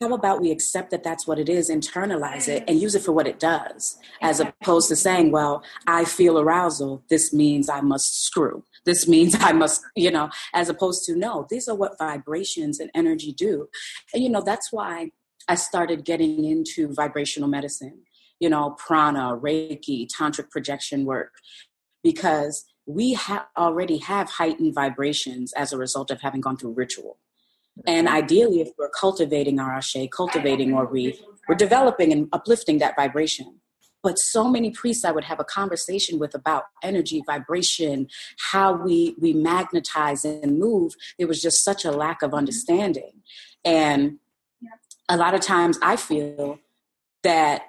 How 0.00 0.12
about 0.12 0.40
we 0.40 0.50
accept 0.50 0.90
that 0.90 1.02
that's 1.02 1.26
what 1.26 1.38
it 1.38 1.48
is, 1.48 1.70
internalize 1.70 2.48
it, 2.48 2.64
and 2.68 2.80
use 2.80 2.94
it 2.94 3.02
for 3.02 3.12
what 3.12 3.26
it 3.26 3.38
does, 3.38 3.98
as 4.20 4.40
opposed 4.40 4.88
to 4.88 4.96
saying, 4.96 5.32
well, 5.32 5.62
I 5.86 6.04
feel 6.04 6.38
arousal. 6.38 7.02
This 7.08 7.32
means 7.32 7.68
I 7.68 7.80
must 7.80 8.24
screw. 8.24 8.64
This 8.84 9.08
means 9.08 9.36
I 9.40 9.52
must, 9.52 9.82
you 9.96 10.10
know, 10.10 10.30
as 10.54 10.68
opposed 10.68 11.04
to, 11.06 11.16
no, 11.16 11.46
these 11.50 11.68
are 11.68 11.74
what 11.74 11.98
vibrations 11.98 12.78
and 12.78 12.90
energy 12.94 13.32
do. 13.32 13.68
And, 14.14 14.22
you 14.22 14.28
know, 14.28 14.42
that's 14.42 14.72
why 14.72 15.10
I 15.48 15.54
started 15.56 16.04
getting 16.04 16.44
into 16.44 16.92
vibrational 16.92 17.48
medicine, 17.48 18.02
you 18.38 18.48
know, 18.48 18.76
prana, 18.78 19.36
Reiki, 19.36 20.06
tantric 20.08 20.50
projection 20.50 21.04
work, 21.04 21.32
because 22.02 22.64
we 22.86 23.14
ha- 23.14 23.48
already 23.56 23.98
have 23.98 24.30
heightened 24.30 24.74
vibrations 24.74 25.52
as 25.54 25.72
a 25.72 25.78
result 25.78 26.10
of 26.10 26.20
having 26.20 26.40
gone 26.40 26.56
through 26.56 26.72
ritual. 26.72 27.18
And 27.86 28.08
ideally, 28.08 28.60
if 28.60 28.70
we're 28.78 28.90
cultivating 28.90 29.60
our 29.60 29.74
ashe, 29.74 29.96
cultivating 30.10 30.72
or 30.72 30.86
we, 30.86 31.20
we're 31.48 31.56
developing 31.56 32.12
and 32.12 32.28
uplifting 32.32 32.78
that 32.78 32.96
vibration. 32.96 33.60
But 34.02 34.18
so 34.18 34.48
many 34.48 34.70
priests 34.70 35.04
I 35.04 35.10
would 35.10 35.24
have 35.24 35.40
a 35.40 35.44
conversation 35.44 36.18
with 36.18 36.34
about 36.34 36.64
energy, 36.82 37.22
vibration, 37.26 38.06
how 38.50 38.72
we 38.72 39.16
we 39.20 39.32
magnetize 39.32 40.24
and 40.24 40.58
move. 40.58 40.94
There 41.18 41.26
was 41.26 41.42
just 41.42 41.64
such 41.64 41.84
a 41.84 41.90
lack 41.90 42.22
of 42.22 42.32
understanding. 42.32 43.22
And 43.64 44.18
a 45.08 45.16
lot 45.16 45.34
of 45.34 45.40
times 45.40 45.78
I 45.82 45.96
feel 45.96 46.58
that 47.24 47.62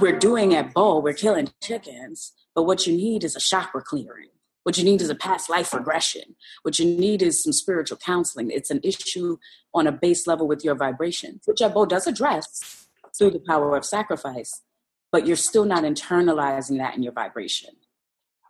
we're 0.00 0.18
doing 0.18 0.54
at 0.54 0.72
bowl, 0.72 1.02
we're 1.02 1.12
killing 1.12 1.50
chickens, 1.62 2.32
but 2.54 2.62
what 2.62 2.86
you 2.86 2.96
need 2.96 3.24
is 3.24 3.36
a 3.36 3.40
chakra 3.40 3.82
clearing. 3.82 4.28
What 4.64 4.78
you 4.78 4.84
need 4.84 5.00
is 5.00 5.10
a 5.10 5.14
past 5.14 5.50
life 5.50 5.74
regression. 5.74 6.36
What 6.62 6.78
you 6.78 6.86
need 6.86 7.22
is 7.22 7.42
some 7.42 7.52
spiritual 7.52 7.98
counseling. 7.98 8.50
It's 8.50 8.70
an 8.70 8.80
issue 8.84 9.38
on 9.74 9.86
a 9.86 9.92
base 9.92 10.26
level 10.26 10.46
with 10.46 10.64
your 10.64 10.74
vibration, 10.74 11.40
which 11.46 11.60
Ebo 11.60 11.86
does 11.86 12.06
address 12.06 12.86
through 13.16 13.30
the 13.30 13.40
power 13.40 13.76
of 13.76 13.84
sacrifice, 13.84 14.62
but 15.10 15.26
you're 15.26 15.36
still 15.36 15.64
not 15.64 15.84
internalizing 15.84 16.78
that 16.78 16.96
in 16.96 17.02
your 17.02 17.12
vibration. 17.12 17.70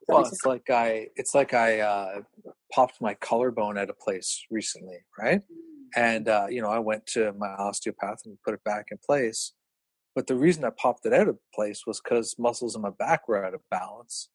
Well, 0.08 0.18
make 0.18 0.26
sense? 0.26 0.38
it's 0.38 0.46
like 0.46 0.70
I 0.70 1.08
it's 1.16 1.34
like 1.34 1.54
I 1.54 1.80
uh, 1.80 2.20
popped 2.72 3.00
my 3.00 3.14
collarbone 3.14 3.78
at 3.78 3.90
a 3.90 3.94
place 3.94 4.44
recently, 4.50 4.98
right? 5.18 5.42
And 5.96 6.28
uh, 6.28 6.46
you 6.50 6.60
know, 6.60 6.68
I 6.68 6.78
went 6.78 7.06
to 7.08 7.32
my 7.38 7.48
osteopath 7.48 8.20
and 8.24 8.36
put 8.44 8.54
it 8.54 8.64
back 8.64 8.86
in 8.90 8.98
place. 9.04 9.52
But 10.14 10.26
the 10.26 10.34
reason 10.34 10.64
I 10.64 10.70
popped 10.70 11.06
it 11.06 11.14
out 11.14 11.28
of 11.28 11.38
place 11.54 11.84
was 11.86 12.00
because 12.00 12.34
muscles 12.38 12.76
in 12.76 12.82
my 12.82 12.90
back 12.90 13.28
were 13.28 13.42
out 13.44 13.54
of 13.54 13.60
balance, 13.70 14.28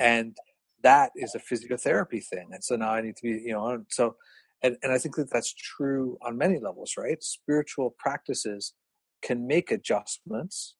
and 0.00 0.36
that 0.82 1.12
is 1.16 1.34
a 1.34 1.40
physiotherapy 1.40 2.24
thing. 2.24 2.48
And 2.52 2.64
so 2.64 2.76
now 2.76 2.92
I 2.92 3.02
need 3.02 3.16
to 3.16 3.22
be, 3.22 3.42
you 3.44 3.52
know, 3.54 3.84
so 3.90 4.16
and 4.62 4.76
and 4.82 4.92
I 4.92 4.98
think 4.98 5.16
that 5.16 5.30
that's 5.32 5.54
true 5.54 6.18
on 6.22 6.38
many 6.38 6.58
levels, 6.60 6.94
right? 6.98 7.22
Spiritual 7.22 7.94
practices 7.98 8.74
can 9.22 9.46
make 9.46 9.70
adjustments 9.70 10.76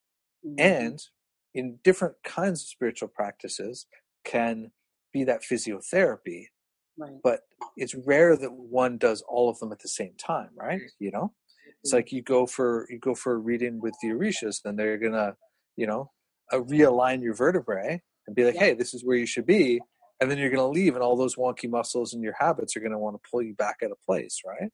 Mhm. 0.46 0.54
and 0.58 1.00
in 1.54 1.78
different 1.84 2.16
kinds 2.24 2.62
of 2.62 2.68
spiritual 2.68 3.08
practices 3.08 3.86
can 4.24 4.72
be 5.12 5.24
that 5.24 5.42
physiotherapy 5.42 6.46
right. 6.98 7.12
but 7.22 7.40
it's 7.76 7.94
rare 7.94 8.36
that 8.36 8.52
one 8.52 8.98
does 8.98 9.22
all 9.28 9.48
of 9.50 9.58
them 9.58 9.72
at 9.72 9.80
the 9.80 9.88
same 9.88 10.14
time 10.18 10.50
right 10.56 10.80
you 11.00 11.10
know 11.10 11.34
it's 11.82 11.92
like 11.92 12.12
you 12.12 12.22
go 12.22 12.46
for 12.46 12.86
you 12.90 12.98
go 12.98 13.14
for 13.14 13.34
a 13.34 13.38
reading 13.38 13.80
with 13.80 13.94
the 14.02 14.08
orishas 14.10 14.58
and 14.64 14.78
they're 14.78 14.98
gonna 14.98 15.36
you 15.76 15.86
know 15.86 16.10
uh, 16.52 16.58
realign 16.58 17.22
your 17.22 17.34
vertebrae 17.34 18.02
and 18.26 18.35
be 18.37 18.45
like 18.45 18.54
Yeah. 18.54 18.61
hey 18.61 18.75
this 18.75 18.95
is 18.95 19.04
where 19.04 19.16
you 19.16 19.26
should 19.26 19.47
be 19.47 19.80
and 20.21 20.30
then 20.30 20.38
you're 20.38 20.50
gonna 20.50 20.68
leave 20.68 20.95
and 20.95 21.02
all 21.02 21.16
those 21.16 21.37
wonky 21.37 21.68
muscles 21.68 22.14
and 22.14 22.23
your 22.23 22.35
habits 22.38 22.76
are 22.76 22.80
gonna 22.80 22.99
want 22.99 23.21
to 23.23 23.28
pull 23.30 23.42
you 23.42 23.54
back 23.54 23.76
out 23.85 23.90
of 23.90 24.00
place 24.02 24.40
right 24.47 24.71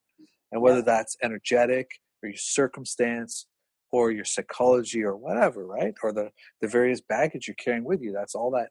and 0.52 0.62
whether 0.62 0.78
Yeah. 0.78 0.84
that's 0.84 1.16
energetic 1.22 1.90
or 2.22 2.28
your 2.30 2.38
circumstance 2.38 3.46
or 3.90 4.10
your 4.10 4.24
psychology 4.24 5.02
or 5.02 5.16
whatever 5.16 5.66
right 5.66 5.94
or 6.02 6.12
the 6.12 6.30
the 6.60 6.68
various 6.68 7.00
baggage 7.00 7.48
you're 7.48 7.54
carrying 7.56 7.84
with 7.84 8.00
you 8.02 8.12
that's 8.12 8.34
all 8.34 8.50
that 8.52 8.70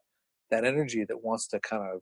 that 0.49 0.65
energy 0.65 1.05
that 1.05 1.23
wants 1.23 1.47
to 1.47 1.59
kind 1.59 1.83
of 1.93 2.01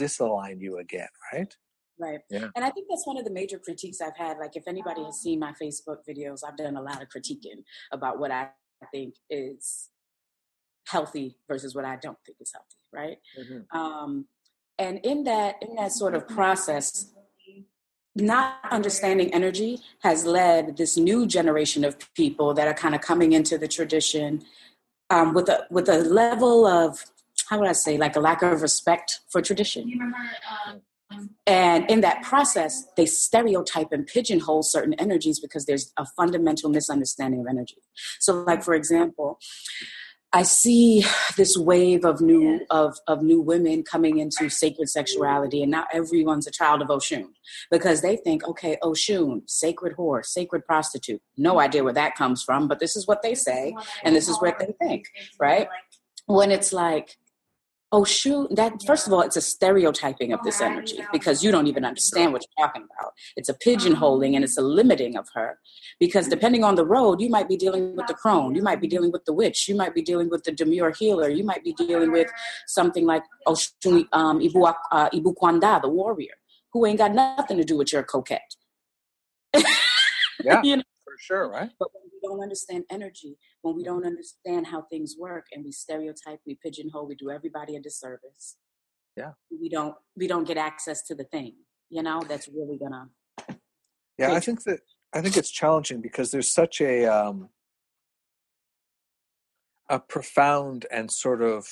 disalign 0.00 0.60
you 0.60 0.78
again 0.78 1.08
right 1.32 1.54
Right. 1.96 2.18
Yeah. 2.28 2.48
And 2.56 2.64
I 2.64 2.70
think 2.70 2.88
that's 2.90 3.06
one 3.06 3.18
of 3.18 3.24
the 3.24 3.30
major 3.30 3.56
critiques 3.56 4.00
I've 4.00 4.16
had. 4.16 4.36
Like, 4.38 4.56
if 4.56 4.64
anybody 4.66 5.04
has 5.04 5.20
seen 5.20 5.38
my 5.38 5.52
Facebook 5.52 5.98
videos, 6.08 6.40
I've 6.44 6.56
done 6.56 6.76
a 6.76 6.82
lot 6.82 7.00
of 7.00 7.06
critiquing 7.08 7.62
about 7.92 8.18
what 8.18 8.32
I 8.32 8.50
think 8.90 9.14
is 9.30 9.90
healthy 10.86 11.36
versus 11.48 11.74
what 11.74 11.84
I 11.84 11.96
don't 11.96 12.18
think 12.24 12.38
is 12.40 12.52
healthy. 12.52 12.76
Right. 12.92 13.18
Um, 13.72 14.26
and 14.78 15.00
in 15.04 15.24
that, 15.24 15.56
in 15.62 15.74
that 15.76 15.92
sort 15.92 16.14
of 16.14 16.28
process, 16.28 17.12
not 18.16 18.56
understanding 18.70 19.32
energy 19.34 19.80
has 20.02 20.24
led 20.24 20.76
this 20.76 20.96
new 20.96 21.26
generation 21.26 21.84
of 21.84 21.96
people 22.14 22.54
that 22.54 22.68
are 22.68 22.74
kind 22.74 22.94
of 22.94 23.00
coming 23.00 23.32
into 23.32 23.58
the 23.58 23.66
tradition 23.66 24.44
um, 25.10 25.34
with 25.34 25.48
a 25.48 25.66
with 25.70 25.88
a 25.88 25.98
level 25.98 26.66
of 26.66 27.04
how 27.48 27.58
would 27.58 27.68
I 27.68 27.72
say 27.72 27.96
like 27.98 28.16
a 28.16 28.20
lack 28.20 28.42
of 28.42 28.62
respect 28.62 29.20
for 29.28 29.42
tradition. 29.42 30.12
And 31.46 31.88
in 31.90 32.00
that 32.00 32.22
process, 32.22 32.86
they 32.96 33.06
stereotype 33.06 33.92
and 33.92 34.06
pigeonhole 34.06 34.62
certain 34.62 34.94
energies 34.94 35.38
because 35.38 35.66
there's 35.66 35.92
a 35.96 36.06
fundamental 36.06 36.70
misunderstanding 36.70 37.40
of 37.40 37.46
energy. 37.48 37.76
So, 38.18 38.42
like 38.42 38.62
for 38.62 38.74
example, 38.74 39.38
I 40.34 40.42
see 40.42 41.06
this 41.36 41.56
wave 41.56 42.04
of 42.04 42.20
new 42.20 42.66
of, 42.68 42.98
of 43.06 43.22
new 43.22 43.40
women 43.40 43.84
coming 43.84 44.18
into 44.18 44.50
sacred 44.50 44.88
sexuality, 44.88 45.62
and 45.62 45.70
now 45.70 45.86
everyone's 45.92 46.48
a 46.48 46.50
child 46.50 46.82
of 46.82 46.88
Oshun 46.88 47.26
because 47.70 48.02
they 48.02 48.16
think, 48.16 48.44
okay, 48.48 48.76
Oshun, 48.82 49.48
sacred 49.48 49.96
whore, 49.96 50.24
sacred 50.24 50.66
prostitute. 50.66 51.22
No 51.36 51.60
idea 51.60 51.84
where 51.84 51.92
that 51.92 52.16
comes 52.16 52.42
from, 52.42 52.66
but 52.66 52.80
this 52.80 52.96
is 52.96 53.06
what 53.06 53.22
they 53.22 53.36
say, 53.36 53.76
and 54.02 54.16
this 54.16 54.28
is 54.28 54.36
what 54.40 54.58
they 54.58 54.74
think, 54.84 55.06
right? 55.38 55.68
When 56.26 56.50
it's 56.50 56.72
like, 56.72 57.16
oh 57.92 58.04
shoot. 58.04 58.54
That 58.54 58.72
first 58.86 59.06
of 59.06 59.12
all 59.12 59.22
it's 59.22 59.36
a 59.36 59.40
stereotyping 59.40 60.32
of 60.32 60.42
this 60.42 60.60
energy 60.60 60.98
because 61.12 61.44
you 61.44 61.50
don't 61.50 61.66
even 61.66 61.84
understand 61.84 62.32
what 62.32 62.42
you're 62.42 62.66
talking 62.66 62.86
about. 62.98 63.12
It's 63.36 63.48
a 63.48 63.54
pigeonholing 63.54 64.34
and 64.34 64.44
it's 64.44 64.58
a 64.58 64.62
limiting 64.62 65.16
of 65.16 65.28
her 65.34 65.58
because 66.00 66.28
depending 66.28 66.64
on 66.64 66.74
the 66.74 66.84
road 66.84 67.20
you 67.20 67.28
might 67.28 67.48
be 67.48 67.56
dealing 67.56 67.94
with 67.96 68.06
the 68.06 68.14
crone 68.14 68.54
you 68.54 68.62
might 68.62 68.80
be 68.80 68.88
dealing 68.88 69.12
with 69.12 69.24
the 69.24 69.32
witch 69.32 69.68
you 69.68 69.76
might 69.76 69.94
be 69.94 70.02
dealing 70.02 70.28
with 70.28 70.42
the 70.44 70.52
demure 70.52 70.90
healer 70.90 71.28
you 71.28 71.44
might 71.44 71.62
be 71.62 71.72
dealing 71.74 72.10
with 72.10 72.28
something 72.66 73.06
like 73.06 73.22
Oshun, 73.46 74.06
um, 74.12 74.40
Ibu, 74.40 74.74
uh, 74.90 75.10
Ibu 75.10 75.34
Kwanda, 75.40 75.80
the 75.80 75.88
warrior 75.88 76.34
who 76.72 76.84
ain't 76.86 76.98
got 76.98 77.14
nothing 77.14 77.56
to 77.56 77.64
do 77.64 77.76
with 77.76 77.92
your 77.92 78.02
coquette. 78.02 78.56
Yeah. 80.44 80.60
You 80.62 80.76
know? 80.78 80.82
For 81.14 81.18
sure 81.20 81.48
right 81.48 81.70
But 81.78 81.88
when 81.94 82.04
we 82.12 82.18
don't 82.28 82.42
understand 82.42 82.84
energy, 82.90 83.38
when 83.62 83.76
we 83.76 83.82
Mm-hmm. 83.82 83.92
don't 83.92 84.06
understand 84.06 84.66
how 84.66 84.82
things 84.82 85.14
work, 85.18 85.46
and 85.52 85.64
we 85.64 85.72
stereotype, 85.72 86.40
we 86.46 86.58
pigeonhole, 86.64 87.06
we 87.06 87.14
do 87.14 87.30
everybody 87.30 87.76
a 87.76 87.80
disservice. 87.80 88.56
Yeah. 89.16 89.32
We 89.50 89.68
don't 89.68 89.94
we 90.16 90.26
don't 90.26 90.46
get 90.46 90.56
access 90.56 91.02
to 91.08 91.14
the 91.14 91.24
thing, 91.24 91.54
you 91.90 92.02
know, 92.02 92.22
that's 92.28 92.48
really 92.48 92.78
gonna 92.78 93.08
yeah 94.18 94.32
i 94.32 94.40
think 94.40 94.62
that 94.64 94.80
i 95.12 95.20
think 95.20 95.36
it's 95.36 95.50
challenging 95.50 96.00
because 96.00 96.30
there's 96.30 96.50
such 96.50 96.80
a 96.80 97.04
um 97.06 97.48
a 99.88 99.98
profound 99.98 100.86
and 100.90 101.10
sort 101.10 101.42
of 101.42 101.66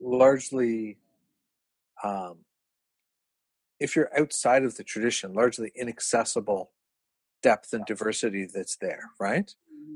largely 0.00 0.98
um 2.04 2.36
if 3.78 3.94
you're 3.94 4.10
outside 4.18 4.64
of 4.64 4.76
the 4.76 4.84
tradition, 4.84 5.34
largely 5.34 5.70
inaccessible 5.76 6.70
depth 7.46 7.72
and 7.72 7.86
diversity 7.86 8.44
that's 8.52 8.76
there, 8.80 9.04
right? 9.20 9.54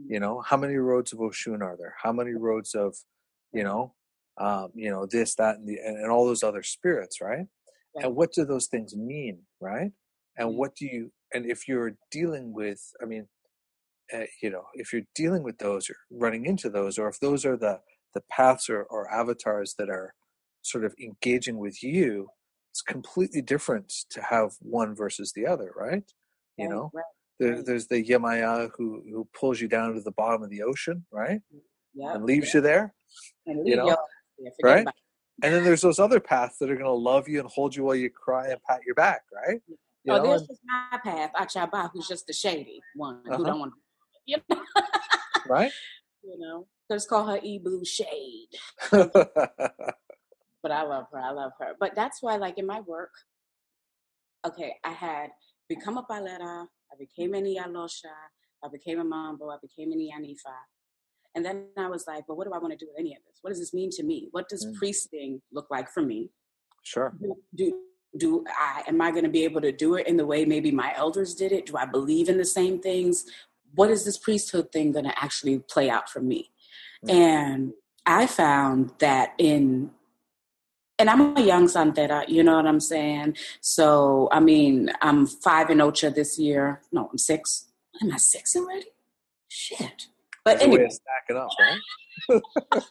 You 0.08 0.16
mm-hmm. 0.16 0.22
know, 0.22 0.40
how 0.40 0.56
many 0.56 0.76
roads 0.76 1.12
of 1.12 1.18
Oshun 1.18 1.62
are 1.62 1.76
there? 1.76 1.94
How 2.00 2.12
many 2.12 2.34
roads 2.34 2.76
of, 2.76 2.94
you 3.52 3.64
know, 3.64 3.94
um, 4.38 4.68
you 4.74 4.90
know, 4.90 5.04
this, 5.10 5.34
that, 5.34 5.56
and 5.56 5.68
the, 5.68 5.78
and, 5.84 5.96
and 5.96 6.10
all 6.12 6.24
those 6.26 6.44
other 6.44 6.62
spirits, 6.62 7.20
right? 7.20 7.46
right? 7.96 8.04
And 8.04 8.14
what 8.14 8.32
do 8.32 8.44
those 8.44 8.68
things 8.68 8.94
mean, 8.94 9.40
right? 9.60 9.90
And 10.36 10.48
mm-hmm. 10.48 10.58
what 10.58 10.76
do 10.76 10.86
you, 10.86 11.10
and 11.34 11.44
if 11.44 11.66
you're 11.66 11.96
dealing 12.12 12.52
with, 12.52 12.80
I 13.02 13.06
mean, 13.06 13.26
uh, 14.14 14.30
you 14.42 14.50
know, 14.50 14.64
if 14.74 14.92
you're 14.92 15.10
dealing 15.14 15.42
with 15.42 15.58
those 15.58 15.90
or 15.90 15.96
running 16.10 16.46
into 16.46 16.70
those, 16.70 16.98
or 16.98 17.08
if 17.08 17.18
those 17.20 17.44
are 17.44 17.56
the 17.56 17.80
the 18.12 18.22
paths 18.28 18.68
or, 18.68 18.82
or 18.90 19.12
avatars 19.12 19.74
that 19.78 19.88
are 19.88 20.14
sort 20.62 20.84
of 20.84 20.92
engaging 21.00 21.58
with 21.58 21.80
you, 21.80 22.28
it's 22.72 22.82
completely 22.82 23.40
different 23.40 23.88
to 24.10 24.20
have 24.20 24.50
one 24.60 24.96
versus 24.96 25.32
the 25.32 25.46
other, 25.46 25.70
right? 25.76 26.12
You 26.56 26.66
right, 26.66 26.74
know, 26.74 26.90
right, 26.92 27.04
there, 27.40 27.62
there's 27.62 27.86
the 27.86 28.04
Yemaya 28.04 28.70
who 28.76 29.02
who 29.10 29.26
pulls 29.32 29.60
you 29.60 29.66
down 29.66 29.94
to 29.94 30.00
the 30.00 30.12
bottom 30.12 30.42
of 30.42 30.50
the 30.50 30.62
ocean, 30.62 31.06
right? 31.10 31.40
Yeah, 31.94 32.14
and 32.14 32.24
leaves 32.24 32.48
yeah. 32.48 32.58
you 32.58 32.60
there. 32.60 32.94
And 33.46 33.66
you 33.66 33.76
know, 33.76 33.96
right? 34.62 34.86
And 35.42 35.54
then 35.54 35.64
there's 35.64 35.80
those 35.80 35.98
other 35.98 36.20
paths 36.20 36.58
that 36.58 36.70
are 36.70 36.74
going 36.74 36.84
to 36.84 36.92
love 36.92 37.26
you 37.26 37.40
and 37.40 37.48
hold 37.48 37.74
you 37.74 37.84
while 37.84 37.94
you 37.94 38.10
cry 38.10 38.48
and 38.48 38.62
pat 38.68 38.80
your 38.84 38.94
back, 38.94 39.22
right? 39.34 39.60
You 40.04 40.12
oh, 40.12 40.22
there's 40.22 40.46
just 40.46 40.60
my 40.64 40.98
path, 41.02 41.30
Achaba, 41.34 41.90
who's 41.92 42.06
just 42.06 42.26
the 42.26 42.34
shady 42.34 42.80
one 42.94 43.20
uh-huh. 43.26 43.38
who 43.38 43.44
don't 43.46 43.58
want 43.58 43.72
to, 43.72 43.78
you 44.26 44.36
know? 44.50 44.62
right? 45.48 45.72
You 46.22 46.38
know, 46.38 46.66
let's 46.90 47.06
call 47.06 47.26
her 47.26 47.40
E 47.42 47.58
Blue 47.58 47.84
Shade. 47.84 48.48
but 48.90 50.70
I 50.70 50.82
love 50.82 51.06
her. 51.12 51.18
I 51.18 51.30
love 51.30 51.52
her. 51.58 51.72
But 51.80 51.94
that's 51.94 52.22
why, 52.22 52.36
like 52.36 52.58
in 52.58 52.66
my 52.66 52.80
work, 52.80 53.12
okay, 54.46 54.74
I 54.84 54.92
had 54.92 55.30
become 55.68 55.96
a 55.96 56.02
palera, 56.02 56.66
I 56.92 56.96
became 56.98 57.34
an 57.34 57.44
Ialosha, 57.44 58.12
I 58.64 58.68
became 58.68 59.00
a 59.00 59.04
Mambo, 59.04 59.50
I 59.50 59.56
became 59.60 59.92
an 59.92 59.98
Ianifa. 59.98 60.54
And 61.34 61.44
then 61.44 61.66
I 61.78 61.86
was 61.88 62.06
like, 62.06 62.28
well, 62.28 62.36
what 62.36 62.46
do 62.46 62.52
I 62.52 62.58
want 62.58 62.72
to 62.72 62.76
do 62.76 62.90
with 62.90 62.98
any 62.98 63.12
of 63.12 63.22
this? 63.26 63.38
What 63.42 63.50
does 63.50 63.60
this 63.60 63.72
mean 63.72 63.90
to 63.92 64.02
me? 64.02 64.28
What 64.32 64.48
does 64.48 64.66
mm. 64.66 64.74
priesting 64.74 65.40
look 65.52 65.68
like 65.70 65.88
for 65.88 66.02
me? 66.02 66.30
Sure. 66.82 67.14
Do, 67.20 67.36
do, 67.54 67.78
do 68.16 68.44
I 68.48 68.82
am 68.88 69.00
I 69.00 69.10
going 69.10 69.24
to 69.24 69.30
be 69.30 69.44
able 69.44 69.60
to 69.60 69.70
do 69.70 69.94
it 69.94 70.08
in 70.08 70.16
the 70.16 70.26
way 70.26 70.44
maybe 70.44 70.72
my 70.72 70.92
elders 70.96 71.34
did 71.34 71.52
it? 71.52 71.66
Do 71.66 71.76
I 71.76 71.84
believe 71.84 72.28
in 72.28 72.38
the 72.38 72.44
same 72.44 72.80
things? 72.80 73.26
What 73.74 73.90
is 73.90 74.04
this 74.04 74.18
priesthood 74.18 74.72
thing 74.72 74.90
going 74.90 75.04
to 75.04 75.22
actually 75.22 75.60
play 75.60 75.88
out 75.88 76.08
for 76.08 76.20
me? 76.20 76.50
Mm. 77.06 77.12
And 77.12 77.72
I 78.06 78.26
found 78.26 78.92
that 78.98 79.34
in 79.38 79.92
and 81.00 81.08
I'm 81.08 81.34
a 81.34 81.40
young 81.40 81.66
santera, 81.66 82.28
you 82.28 82.42
know 82.42 82.56
what 82.56 82.66
I'm 82.66 82.78
saying? 82.78 83.38
So, 83.62 84.28
I 84.30 84.38
mean, 84.38 84.92
I'm 85.00 85.26
five 85.26 85.70
in 85.70 85.78
Ocha 85.78 86.14
this 86.14 86.38
year. 86.38 86.82
No, 86.92 87.08
I'm 87.10 87.16
six. 87.16 87.70
Am 88.02 88.12
I 88.12 88.18
six 88.18 88.54
already? 88.54 88.86
Shit. 89.48 90.08
But 90.44 90.58
That's 90.58 90.64
anyway, 90.64 90.88
stacking 90.90 91.36
up, 91.36 91.48
right? 91.58 92.40
yeah. 92.74 92.80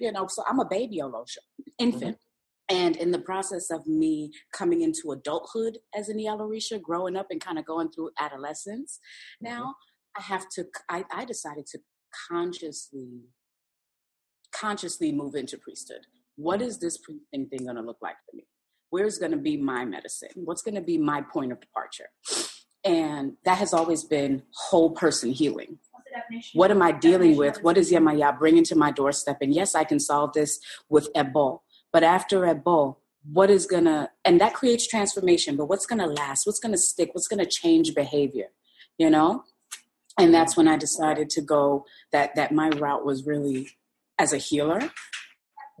You 0.00 0.12
know, 0.12 0.26
so 0.28 0.42
I'm 0.48 0.60
a 0.60 0.64
baby 0.64 1.00
Olosha, 1.02 1.38
infant. 1.78 2.16
Mm-hmm. 2.16 2.76
And 2.76 2.96
in 2.96 3.10
the 3.10 3.18
process 3.18 3.70
of 3.70 3.86
me 3.86 4.32
coming 4.52 4.82
into 4.82 5.10
adulthood 5.12 5.78
as 5.94 6.08
an 6.08 6.18
Yalorisha, 6.18 6.80
growing 6.80 7.16
up 7.16 7.26
and 7.30 7.40
kind 7.40 7.58
of 7.58 7.64
going 7.64 7.90
through 7.90 8.10
adolescence, 8.18 9.00
mm-hmm. 9.42 9.54
now 9.54 9.74
I 10.16 10.22
have 10.22 10.48
to, 10.50 10.66
I, 10.88 11.04
I 11.12 11.24
decided 11.24 11.66
to 11.68 11.80
consciously, 12.28 13.24
consciously 14.52 15.12
move 15.12 15.34
into 15.34 15.56
priesthood 15.58 16.06
what 16.40 16.62
is 16.62 16.78
this 16.78 16.98
thing 17.32 17.48
going 17.50 17.76
to 17.76 17.82
look 17.82 17.98
like 18.00 18.16
for 18.28 18.36
me? 18.36 18.46
Where's 18.88 19.18
going 19.18 19.32
to 19.32 19.38
be 19.38 19.56
my 19.56 19.84
medicine? 19.84 20.30
What's 20.34 20.62
going 20.62 20.74
to 20.74 20.80
be 20.80 20.98
my 20.98 21.20
point 21.20 21.52
of 21.52 21.60
departure? 21.60 22.08
And 22.84 23.34
that 23.44 23.58
has 23.58 23.74
always 23.74 24.04
been 24.04 24.42
whole 24.54 24.90
person 24.90 25.30
healing. 25.30 25.78
What 26.54 26.70
am 26.70 26.82
I 26.82 26.92
dealing 26.92 27.36
with? 27.36 27.62
What 27.62 27.78
is 27.78 27.92
Yemaya 27.92 28.36
bringing 28.36 28.64
to 28.64 28.74
my 28.74 28.90
doorstep? 28.90 29.38
And 29.40 29.54
yes, 29.54 29.74
I 29.74 29.84
can 29.84 30.00
solve 30.00 30.32
this 30.32 30.58
with 30.88 31.08
Ebo. 31.14 31.62
But 31.92 32.02
after 32.02 32.46
Ebo, 32.46 32.96
what 33.30 33.50
is 33.50 33.66
going 33.66 33.84
to, 33.84 34.10
and 34.24 34.40
that 34.40 34.54
creates 34.54 34.88
transformation, 34.88 35.56
but 35.56 35.66
what's 35.66 35.86
going 35.86 36.00
to 36.00 36.06
last? 36.06 36.46
What's 36.46 36.58
going 36.58 36.72
to 36.72 36.78
stick? 36.78 37.10
What's 37.12 37.28
going 37.28 37.44
to 37.44 37.50
change 37.50 37.94
behavior? 37.94 38.46
You 38.98 39.10
know? 39.10 39.44
And 40.18 40.34
that's 40.34 40.56
when 40.56 40.66
I 40.66 40.76
decided 40.76 41.30
to 41.30 41.42
go 41.42 41.84
that, 42.12 42.34
that 42.34 42.50
my 42.50 42.70
route 42.70 43.04
was 43.04 43.24
really 43.24 43.68
as 44.18 44.32
a 44.32 44.38
healer. 44.38 44.80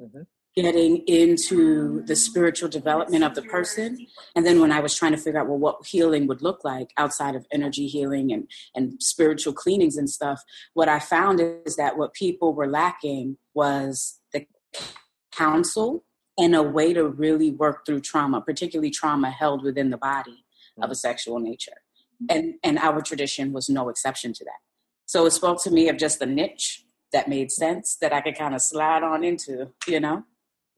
Mm-hmm 0.00 0.22
getting 0.56 0.98
into 1.06 2.02
the 2.06 2.16
spiritual 2.16 2.68
development 2.68 3.22
of 3.22 3.34
the 3.34 3.42
person. 3.42 4.06
And 4.34 4.44
then 4.44 4.60
when 4.60 4.72
I 4.72 4.80
was 4.80 4.96
trying 4.96 5.12
to 5.12 5.18
figure 5.18 5.38
out, 5.38 5.46
well, 5.46 5.58
what 5.58 5.86
healing 5.86 6.26
would 6.26 6.42
look 6.42 6.64
like 6.64 6.90
outside 6.96 7.36
of 7.36 7.46
energy 7.52 7.86
healing 7.86 8.32
and, 8.32 8.48
and 8.74 9.00
spiritual 9.00 9.52
cleanings 9.52 9.96
and 9.96 10.10
stuff, 10.10 10.42
what 10.74 10.88
I 10.88 10.98
found 10.98 11.40
is 11.40 11.76
that 11.76 11.96
what 11.96 12.14
people 12.14 12.52
were 12.52 12.66
lacking 12.66 13.36
was 13.54 14.20
the 14.32 14.46
counsel 15.32 16.04
and 16.36 16.54
a 16.56 16.62
way 16.62 16.92
to 16.92 17.06
really 17.06 17.50
work 17.50 17.86
through 17.86 18.00
trauma, 18.00 18.40
particularly 18.40 18.90
trauma 18.90 19.30
held 19.30 19.62
within 19.62 19.90
the 19.90 19.98
body 19.98 20.44
of 20.82 20.90
a 20.90 20.94
sexual 20.94 21.38
nature. 21.38 21.82
And, 22.28 22.54
and 22.64 22.78
our 22.78 23.02
tradition 23.02 23.52
was 23.52 23.68
no 23.68 23.88
exception 23.88 24.32
to 24.34 24.44
that. 24.44 24.58
So 25.06 25.26
it 25.26 25.30
spoke 25.32 25.62
to 25.64 25.70
me 25.70 25.88
of 25.88 25.96
just 25.96 26.20
a 26.22 26.26
niche 26.26 26.84
that 27.12 27.28
made 27.28 27.50
sense 27.50 27.96
that 28.00 28.12
I 28.12 28.20
could 28.20 28.36
kind 28.36 28.54
of 28.54 28.62
slide 28.62 29.02
on 29.02 29.24
into, 29.24 29.70
you 29.86 30.00
know? 30.00 30.24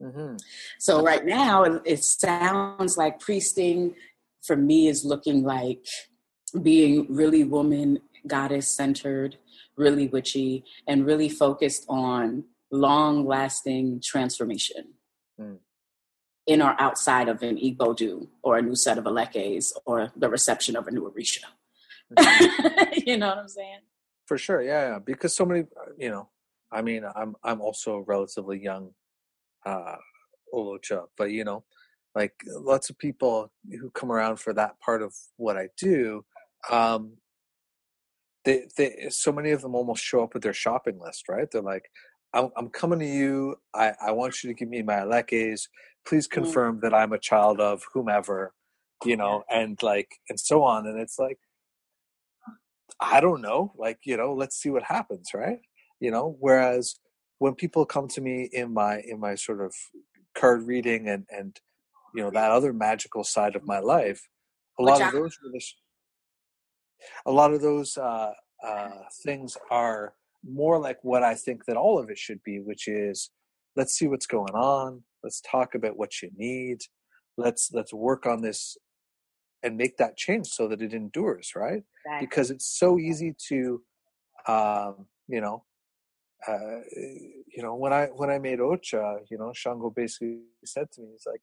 Mm-hmm. 0.01 0.35
So 0.79 1.03
right 1.03 1.25
now, 1.25 1.63
it 1.63 2.03
sounds 2.03 2.97
like 2.97 3.19
priesting 3.19 3.95
for 4.43 4.55
me 4.55 4.87
is 4.87 5.05
looking 5.05 5.43
like 5.43 5.85
being 6.61 7.07
really 7.09 7.43
woman, 7.43 7.99
goddess 8.27 8.67
centered, 8.67 9.37
really 9.77 10.07
witchy, 10.07 10.63
and 10.87 11.05
really 11.05 11.29
focused 11.29 11.85
on 11.89 12.43
long 12.71 13.25
lasting 13.25 14.01
transformation. 14.03 14.93
Mm. 15.39 15.59
In 16.45 16.61
or 16.61 16.75
outside 16.79 17.29
of 17.29 17.41
an 17.41 17.55
Igbo 17.55 18.27
or 18.43 18.57
a 18.57 18.61
new 18.61 18.75
set 18.75 18.97
of 18.97 19.05
Elekes 19.05 19.71
or 19.85 20.11
the 20.17 20.27
reception 20.27 20.75
of 20.75 20.87
a 20.87 20.91
new 20.91 21.09
Orisha. 21.09 21.45
Mm-hmm. 22.13 22.99
you 23.05 23.17
know 23.17 23.29
what 23.29 23.37
I'm 23.37 23.47
saying? 23.47 23.79
For 24.25 24.37
sure, 24.37 24.61
yeah, 24.61 24.89
yeah. 24.89 24.99
Because 24.99 25.33
so 25.33 25.45
many, 25.45 25.63
you 25.97 26.09
know, 26.09 26.27
I 26.69 26.81
mean, 26.81 27.05
I'm 27.15 27.35
I'm 27.43 27.61
also 27.61 27.99
relatively 27.99 28.61
young 28.61 28.91
uh, 29.65 29.95
Olocha, 30.53 31.05
but 31.17 31.31
you 31.31 31.43
know, 31.43 31.63
like 32.15 32.33
lots 32.45 32.89
of 32.89 32.97
people 32.97 33.51
who 33.79 33.89
come 33.91 34.11
around 34.11 34.37
for 34.37 34.53
that 34.53 34.79
part 34.79 35.01
of 35.01 35.13
what 35.37 35.57
I 35.57 35.69
do, 35.77 36.25
um, 36.69 37.13
they, 38.45 38.67
they, 38.77 39.07
so 39.09 39.31
many 39.31 39.51
of 39.51 39.61
them 39.61 39.75
almost 39.75 40.03
show 40.03 40.23
up 40.23 40.33
with 40.33 40.43
their 40.43 40.53
shopping 40.53 40.99
list, 40.99 41.29
right? 41.29 41.49
They're 41.49 41.61
like, 41.61 41.89
I'm, 42.33 42.49
I'm 42.57 42.69
coming 42.69 42.99
to 42.99 43.05
you. 43.05 43.55
I, 43.73 43.93
I 44.01 44.11
want 44.11 44.43
you 44.43 44.49
to 44.49 44.53
give 44.53 44.69
me 44.69 44.81
my 44.81 44.95
elekes. 44.95 45.67
Please 46.05 46.27
mm. 46.27 46.31
confirm 46.31 46.77
mm. 46.77 46.81
that 46.81 46.93
I'm 46.93 47.13
a 47.13 47.19
child 47.19 47.59
of 47.59 47.83
whomever, 47.93 48.53
you 49.05 49.17
know, 49.17 49.43
and 49.49 49.81
like, 49.81 50.09
and 50.29 50.39
so 50.39 50.63
on. 50.63 50.87
And 50.87 50.99
it's 50.99 51.17
like, 51.17 51.39
I 52.99 53.21
don't 53.21 53.41
know, 53.41 53.73
like, 53.77 53.99
you 54.05 54.17
know, 54.17 54.33
let's 54.33 54.55
see 54.55 54.69
what 54.69 54.83
happens, 54.83 55.31
right? 55.33 55.59
You 55.99 56.11
know, 56.11 56.35
whereas 56.39 56.95
when 57.43 57.55
people 57.55 57.85
come 57.85 58.07
to 58.07 58.21
me 58.21 58.49
in 58.53 58.73
my 58.73 59.01
in 59.01 59.19
my 59.19 59.35
sort 59.35 59.59
of 59.59 59.73
card 60.33 60.65
reading 60.65 61.09
and 61.09 61.25
and 61.29 61.59
you 62.15 62.23
know 62.23 62.31
that 62.31 62.51
other 62.51 62.71
magical 62.71 63.23
side 63.23 63.55
of 63.57 63.67
my 63.67 63.79
life 63.79 64.21
a 64.79 64.83
lot 64.83 65.01
of 65.01 65.11
those 65.11 65.37
a 67.25 67.31
lot 67.31 67.53
of 67.53 67.61
those 67.61 67.97
uh, 67.97 68.31
uh, 68.65 69.01
things 69.25 69.57
are 69.69 70.13
more 70.49 70.79
like 70.79 70.99
what 71.01 71.21
I 71.21 71.35
think 71.35 71.65
that 71.65 71.75
all 71.77 71.99
of 71.99 72.09
it 72.09 72.17
should 72.17 72.41
be, 72.43 72.59
which 72.59 72.87
is 72.87 73.29
let's 73.75 73.93
see 73.93 74.07
what's 74.07 74.25
going 74.25 74.53
on, 74.53 75.03
let's 75.21 75.41
talk 75.41 75.75
about 75.75 75.97
what 75.97 76.21
you 76.21 76.29
need, 76.37 76.79
let's 77.37 77.71
let's 77.73 77.93
work 77.93 78.25
on 78.25 78.41
this 78.41 78.77
and 79.63 79.77
make 79.77 79.97
that 79.97 80.15
change 80.15 80.47
so 80.47 80.67
that 80.69 80.81
it 80.81 80.93
endures, 80.93 81.51
right? 81.55 81.83
Exactly. 82.05 82.25
Because 82.25 82.51
it's 82.51 82.67
so 82.79 82.99
easy 82.99 83.35
to, 83.49 83.81
um, 84.47 85.07
you 85.27 85.41
know, 85.41 85.63
uh, 86.47 86.79
you 86.95 87.61
know, 87.61 87.75
when 87.75 87.93
I 87.93 88.07
when 88.07 88.29
I 88.29 88.39
made 88.39 88.59
Ocha, 88.59 89.19
you 89.29 89.37
know, 89.37 89.51
Shango 89.53 89.89
basically 89.89 90.39
said 90.65 90.87
to 90.93 91.01
me, 91.01 91.07
he's 91.11 91.25
like, 91.25 91.41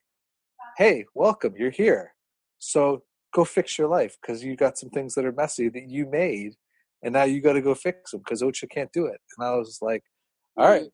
"Hey, 0.77 1.05
welcome, 1.15 1.55
you're 1.57 1.71
here. 1.71 2.15
So 2.59 3.03
go 3.33 3.45
fix 3.45 3.79
your 3.79 3.89
life 3.89 4.17
because 4.21 4.45
you 4.45 4.57
got 4.57 4.79
some 4.79 4.91
things 4.91 5.15
that 5.15 5.25
are 5.25 5.33
messy 5.33 5.69
that 5.69 5.89
you 5.89 6.07
made, 6.07 6.55
and 7.03 7.13
now 7.13 7.25
you 7.25 7.41
got 7.41 7.55
to 7.55 7.63
go 7.63 7.75
fix 7.75 8.11
them 8.11 8.21
because 8.21 8.43
Ocha 8.43 8.69
can't 8.69 8.93
do 8.93 9.07
it." 9.07 9.21
And 9.39 9.47
I 9.47 9.57
was 9.57 9.79
like, 9.81 10.03
"All 10.57 10.69
right, 10.69 10.91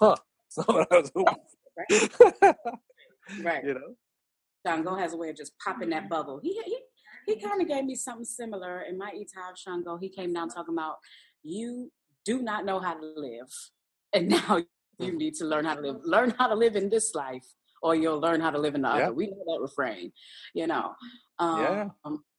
huh?" 0.00 0.16
So 0.54 0.62
I 0.68 0.86
was 0.90 1.10
right. 1.76 2.54
right. 3.42 3.64
You 3.64 3.74
know, 3.74 3.96
Shango 4.64 4.94
has 4.94 5.14
a 5.14 5.16
way 5.16 5.30
of 5.30 5.36
just 5.36 5.52
popping 5.58 5.90
that 5.90 6.08
bubble. 6.08 6.38
He 6.42 6.60
he 6.64 6.78
he 7.26 7.40
kind 7.40 7.60
of 7.60 7.68
gave 7.68 7.84
me 7.84 7.94
something 7.94 8.24
similar 8.24 8.82
in 8.82 8.98
my 8.98 9.08
Ital 9.08 9.54
Shango. 9.56 9.96
He 9.96 10.08
came 10.08 10.32
down 10.32 10.48
talking 10.48 10.74
about 10.74 10.96
you 11.42 11.90
do 12.24 12.42
not 12.42 12.64
know 12.64 12.80
how 12.80 12.94
to 12.94 13.12
live. 13.16 13.48
And 14.12 14.28
now 14.48 14.56
you 14.98 15.12
mm. 15.12 15.16
need 15.16 15.34
to 15.34 15.44
learn 15.44 15.64
how 15.64 15.74
to 15.74 15.80
live. 15.80 15.96
Learn 16.04 16.34
how 16.38 16.48
to 16.48 16.54
live 16.54 16.76
in 16.76 16.88
this 16.88 17.14
life 17.14 17.46
or 17.82 17.94
you'll 17.94 18.18
learn 18.18 18.40
how 18.40 18.50
to 18.50 18.58
live 18.58 18.74
in 18.74 18.82
the 18.82 18.88
yeah. 18.88 19.04
other. 19.04 19.12
We 19.12 19.26
know 19.26 19.44
that 19.46 19.60
refrain, 19.60 20.12
you 20.54 20.66
know. 20.66 20.94
Um, 21.38 21.60
yeah. 21.60 21.88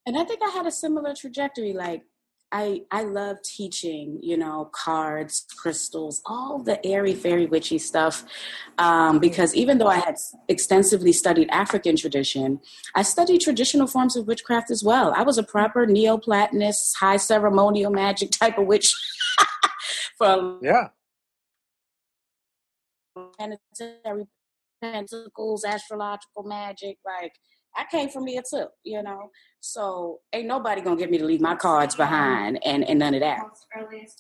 And 0.07 0.17
I 0.17 0.23
think 0.23 0.41
I 0.43 0.49
had 0.49 0.65
a 0.65 0.71
similar 0.71 1.13
trajectory. 1.13 1.73
Like 1.73 2.03
I 2.51 2.81
I 2.91 3.03
love 3.03 3.37
teaching, 3.43 4.19
you 4.21 4.37
know, 4.37 4.69
cards, 4.71 5.45
crystals, 5.57 6.21
all 6.25 6.59
the 6.59 6.83
airy 6.85 7.13
fairy 7.13 7.47
witchy 7.47 7.77
stuff. 7.77 8.23
Um, 8.77 9.19
because 9.19 9.53
even 9.55 9.77
though 9.77 9.87
I 9.87 9.97
had 9.97 10.15
extensively 10.47 11.11
studied 11.11 11.49
African 11.49 11.95
tradition, 11.95 12.59
I 12.95 13.01
studied 13.01 13.41
traditional 13.41 13.87
forms 13.87 14.15
of 14.15 14.27
witchcraft 14.27 14.71
as 14.71 14.83
well. 14.83 15.13
I 15.15 15.23
was 15.23 15.37
a 15.37 15.43
proper 15.43 15.85
Neoplatonist, 15.85 16.95
high 16.99 17.17
ceremonial 17.17 17.91
magic 17.91 18.31
type 18.31 18.57
of 18.57 18.67
witch 18.67 18.93
for 20.17 20.59
yeah 20.61 20.89
planetary 23.37 24.27
pentacles, 24.81 25.63
astrological 25.65 26.43
magic, 26.43 26.97
like 27.05 27.33
I 27.75 27.85
came 27.89 28.09
from 28.09 28.27
here 28.27 28.41
too, 28.49 28.67
you 28.83 29.01
know. 29.03 29.31
So 29.59 30.19
ain't 30.33 30.47
nobody 30.47 30.81
gonna 30.81 30.97
get 30.97 31.11
me 31.11 31.17
to 31.17 31.25
leave 31.25 31.41
my 31.41 31.55
cards 31.55 31.95
behind 31.95 32.59
and, 32.65 32.83
and 32.83 32.99
none 32.99 33.13
of 33.13 33.21
that. 33.21 33.41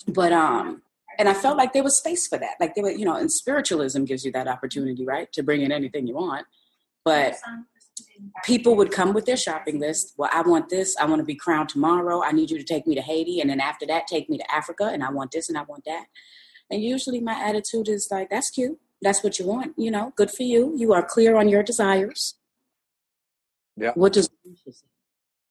But 0.07 0.33
um 0.33 0.81
and 1.17 1.29
I 1.29 1.33
felt 1.33 1.57
like 1.57 1.71
there 1.71 1.83
was 1.83 1.97
space 1.97 2.27
for 2.27 2.37
that. 2.37 2.55
Like 2.59 2.75
there 2.75 2.83
were, 2.83 2.91
you 2.91 3.05
know, 3.05 3.15
and 3.15 3.31
spiritualism 3.31 4.03
gives 4.03 4.25
you 4.25 4.31
that 4.33 4.47
opportunity, 4.47 5.05
right? 5.05 5.31
To 5.33 5.43
bring 5.43 5.61
in 5.61 5.71
anything 5.71 6.07
you 6.07 6.15
want. 6.15 6.45
But 7.05 7.35
people 8.43 8.75
would 8.75 8.91
come 8.91 9.13
with 9.13 9.25
their 9.25 9.37
shopping 9.37 9.79
list. 9.79 10.13
Well, 10.17 10.29
I 10.33 10.41
want 10.41 10.69
this. 10.69 10.95
I 10.97 11.05
want 11.05 11.19
to 11.19 11.25
be 11.25 11.35
crowned 11.35 11.69
tomorrow. 11.69 12.21
I 12.23 12.31
need 12.31 12.49
you 12.51 12.57
to 12.57 12.63
take 12.63 12.87
me 12.87 12.95
to 12.95 13.01
Haiti. 13.01 13.39
And 13.39 13.49
then 13.49 13.59
after 13.59 13.85
that, 13.87 14.07
take 14.07 14.29
me 14.29 14.37
to 14.37 14.53
Africa. 14.53 14.85
And 14.85 15.03
I 15.03 15.11
want 15.11 15.31
this 15.31 15.49
and 15.49 15.57
I 15.57 15.63
want 15.63 15.83
that. 15.85 16.05
And 16.69 16.81
usually 16.81 17.19
my 17.19 17.33
attitude 17.33 17.87
is 17.87 18.07
like, 18.11 18.29
that's 18.29 18.49
cute. 18.49 18.79
That's 19.01 19.23
what 19.23 19.39
you 19.39 19.45
want. 19.45 19.73
You 19.77 19.91
know, 19.91 20.13
good 20.15 20.31
for 20.31 20.43
you. 20.43 20.73
You 20.77 20.93
are 20.93 21.03
clear 21.03 21.35
on 21.35 21.49
your 21.49 21.63
desires. 21.63 22.35
Yeah. 23.77 23.91
What 23.95 24.13
does 24.13 24.29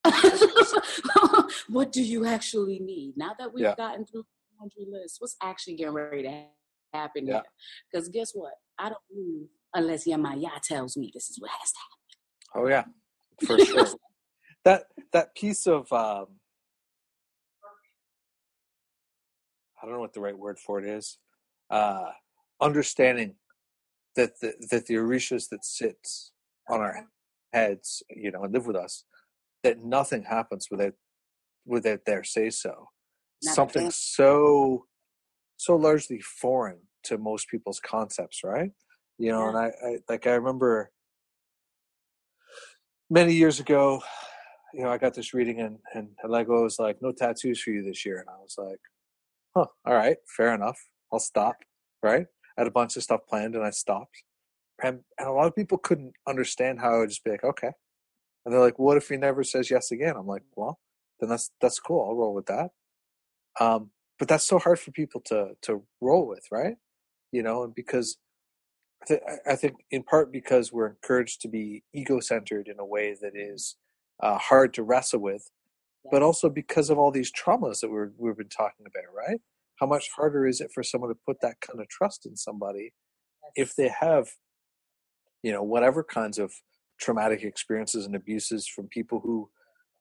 what 1.69 1.93
do 1.93 2.03
you 2.03 2.27
actually 2.27 2.79
need? 2.79 3.17
Now 3.17 3.33
that 3.39 3.53
we've 3.55 3.65
yeah. 3.65 3.75
gotten 3.77 4.05
through 4.05 4.23
the 4.23 4.61
laundry 4.61 4.87
list, 4.91 5.17
what's 5.19 5.37
actually 5.43 5.77
getting 5.77 5.95
ready 5.95 6.23
to 6.25 6.45
happen 6.93 7.27
yeah. 7.27 7.35
here? 7.35 7.43
Because 7.91 8.09
guess 8.09 8.33
what? 8.35 8.55
I 8.79 8.89
don't 8.91 9.01
move 9.15 9.49
unless 9.73 10.07
Yemaya 10.07 10.61
tells 10.63 10.97
me 10.97 11.11
this 11.13 11.29
is 11.31 11.39
what 11.41 11.51
has 11.51 11.73
to 11.73 11.79
happen. 11.79 11.94
Oh 12.55 12.67
yeah, 12.67 12.85
for 13.47 13.59
sure. 13.59 13.87
that 14.65 14.85
that 15.13 15.35
piece 15.35 15.67
of 15.67 15.93
um, 15.93 16.27
I 19.81 19.87
don't 19.87 19.95
know 19.95 20.01
what 20.01 20.15
the 20.15 20.21
right 20.21 20.39
word 20.39 20.59
for 20.59 20.79
it 20.79 20.87
is. 20.87 21.19
Uh, 21.71 22.11
understanding 22.61 23.35
that 24.17 24.41
the 24.41 24.55
that 24.71 24.87
the 24.87 24.95
orishas 24.95 25.49
that 25.51 25.65
sits 25.65 26.33
on 26.69 26.81
our 26.81 27.07
heads, 27.53 28.03
you 28.11 28.31
know, 28.31 28.45
and 28.45 28.53
live 28.53 28.67
with 28.67 28.77
us, 28.77 29.05
that 29.63 29.83
nothing 29.85 30.23
happens 30.23 30.69
without 30.71 30.95
without 31.67 32.05
their 32.07 32.25
say 32.25 32.51
so. 32.51 32.89
Something 33.43 33.91
so 33.91 34.87
so 35.57 35.77
largely 35.77 36.21
foreign 36.21 36.79
to 37.05 37.19
most 37.19 37.49
people's 37.49 37.81
concepts, 37.81 38.41
right? 38.43 38.71
You 39.19 39.33
know, 39.33 39.43
yeah. 39.43 39.49
and 39.49 39.59
I, 39.59 39.67
I 39.87 39.99
like 40.09 40.27
I 40.27 40.33
remember 40.35 40.91
many 43.11 43.35
years 43.35 43.61
ago, 43.61 44.03
you 44.75 44.83
know, 44.83 44.91
I 44.91 44.99
got 44.99 45.15
this 45.15 45.35
reading 45.35 45.61
and 45.61 45.79
and 45.95 46.11
Lego 46.29 46.63
was 46.63 46.79
like, 46.79 47.01
"No 47.03 47.13
tattoos 47.13 47.61
for 47.63 47.71
you 47.71 47.83
this 47.83 48.05
year," 48.07 48.19
and 48.21 48.29
I 48.29 48.39
was 48.41 48.57
like, 48.59 48.81
"Huh, 49.57 49.67
all 49.87 49.95
right, 49.95 50.19
fair 50.37 50.55
enough. 50.55 50.79
I'll 51.13 51.21
stop." 51.21 51.57
Right? 52.03 52.27
I 52.59 52.63
had 52.63 52.69
a 52.69 52.73
bunch 52.73 52.97
of 52.97 53.03
stuff 53.05 53.23
planned, 53.29 53.55
and 53.57 53.65
I 53.65 53.71
stopped. 53.71 54.25
And, 54.83 55.01
and 55.19 55.29
a 55.29 55.33
lot 55.33 55.49
of 55.49 55.57
people 55.57 55.79
couldn't 55.79 56.15
understand 56.29 56.81
how 56.81 56.95
I 56.97 56.99
would 57.01 57.11
just 57.11 57.25
be 57.25 57.31
like, 57.33 57.45
"Okay," 57.45 57.73
And 58.47 58.55
they're 58.55 58.61
like, 58.63 58.79
"What 58.79 58.97
if 58.99 59.09
he 59.09 59.17
never 59.19 59.45
says 59.45 59.71
yes 59.71 59.91
again?" 59.93 60.17
I'm 60.17 60.27
like, 60.29 60.45
"Well, 60.57 60.81
then 61.21 61.31
that's 61.31 61.51
that's 61.61 61.81
cool. 61.81 62.07
I'll 62.09 62.17
roll 62.17 62.35
with 62.35 62.47
that." 62.47 62.71
Um, 63.61 63.91
but 64.19 64.29
that's 64.29 64.47
so 64.47 64.59
hard 64.59 64.79
for 64.81 64.91
people 64.93 65.21
to 65.27 65.57
to 65.63 65.85
roll 66.01 66.27
with, 66.27 66.45
right? 66.51 66.77
You 67.33 67.43
know, 67.43 67.65
and 67.65 67.75
because 67.75 68.19
th- 69.07 69.21
I 69.47 69.57
think 69.57 69.77
in 69.91 70.03
part 70.03 70.33
because 70.33 70.73
we're 70.73 70.89
encouraged 70.89 71.41
to 71.43 71.49
be 71.49 71.85
ego 71.93 72.21
centered 72.21 72.69
in 72.69 72.79
a 72.79 72.85
way 72.85 73.17
that 73.21 73.33
is 73.35 73.77
uh, 74.23 74.39
hard 74.39 74.75
to 74.75 74.83
wrestle 74.83 75.21
with, 75.21 75.51
but 76.11 76.23
also 76.23 76.49
because 76.49 76.91
of 76.91 76.99
all 76.99 77.11
these 77.11 77.33
traumas 77.33 77.81
that 77.81 77.91
we're 77.91 78.11
we've 78.19 78.37
been 78.37 78.49
talking 78.49 78.87
about, 78.87 79.15
right? 79.15 79.41
How 79.81 79.87
much 79.87 80.11
harder 80.17 80.47
is 80.47 80.61
it 80.61 80.71
for 80.73 80.83
someone 80.83 81.11
to 81.11 81.19
put 81.27 81.41
that 81.41 81.61
kind 81.61 81.81
of 81.81 81.89
trust 81.89 82.27
in 82.27 82.37
somebody 82.37 82.93
if 83.57 83.75
they 83.77 83.89
have, 84.01 84.29
you 85.43 85.53
know, 85.53 85.63
whatever 85.63 86.05
kinds 86.05 86.39
of 86.39 86.53
traumatic 87.01 87.43
experiences 87.43 88.07
and 88.07 88.15
abuses 88.15 88.67
from 88.67 88.89
people 88.89 89.21
who 89.21 89.51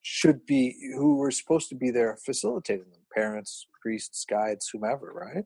should 0.03 0.45
be 0.45 0.75
who 0.95 1.15
were 1.15 1.31
supposed 1.31 1.69
to 1.69 1.75
be 1.75 1.89
there 1.89 2.17
facilitating 2.25 2.89
them 2.91 3.01
parents 3.13 3.67
priests 3.81 4.25
guides 4.29 4.69
whomever 4.71 5.11
right 5.13 5.45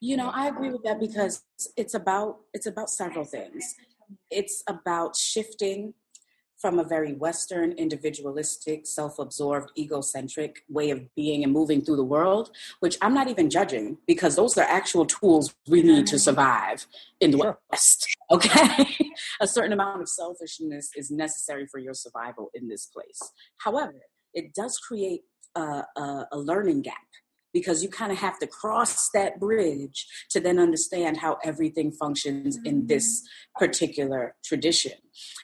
you 0.00 0.16
know 0.16 0.30
i 0.34 0.48
agree 0.48 0.70
with 0.70 0.82
that 0.82 0.98
because 0.98 1.42
it's 1.76 1.94
about 1.94 2.38
it's 2.52 2.66
about 2.66 2.90
several 2.90 3.24
things 3.24 3.74
it's 4.30 4.62
about 4.66 5.16
shifting 5.16 5.94
from 6.60 6.78
a 6.78 6.84
very 6.84 7.14
Western, 7.14 7.72
individualistic, 7.72 8.86
self 8.86 9.18
absorbed, 9.18 9.72
egocentric 9.78 10.62
way 10.68 10.90
of 10.90 11.02
being 11.14 11.42
and 11.42 11.52
moving 11.52 11.80
through 11.80 11.96
the 11.96 12.04
world, 12.04 12.50
which 12.80 12.98
I'm 13.00 13.14
not 13.14 13.28
even 13.28 13.48
judging 13.48 13.96
because 14.06 14.36
those 14.36 14.58
are 14.58 14.66
actual 14.66 15.06
tools 15.06 15.54
we 15.66 15.82
need 15.82 16.06
to 16.08 16.16
mm-hmm. 16.16 16.18
survive 16.18 16.86
in 17.20 17.30
the 17.30 17.38
sure. 17.38 17.58
West. 17.70 18.06
Okay. 18.32 18.86
a 19.40 19.46
certain 19.48 19.72
amount 19.72 20.00
of 20.02 20.08
selfishness 20.08 20.90
is 20.94 21.10
necessary 21.10 21.66
for 21.66 21.80
your 21.80 21.94
survival 21.94 22.48
in 22.54 22.68
this 22.68 22.86
place. 22.86 23.18
However, 23.56 23.94
it 24.32 24.54
does 24.54 24.78
create 24.78 25.22
a, 25.56 25.82
a, 25.96 26.28
a 26.30 26.38
learning 26.38 26.82
gap 26.82 26.94
because 27.52 27.82
you 27.82 27.88
kind 27.88 28.12
of 28.12 28.18
have 28.18 28.38
to 28.38 28.46
cross 28.46 29.10
that 29.10 29.40
bridge 29.40 30.06
to 30.30 30.40
then 30.40 30.58
understand 30.58 31.18
how 31.18 31.38
everything 31.44 31.92
functions 31.92 32.58
in 32.64 32.86
this 32.86 33.22
particular 33.56 34.34
tradition. 34.44 34.92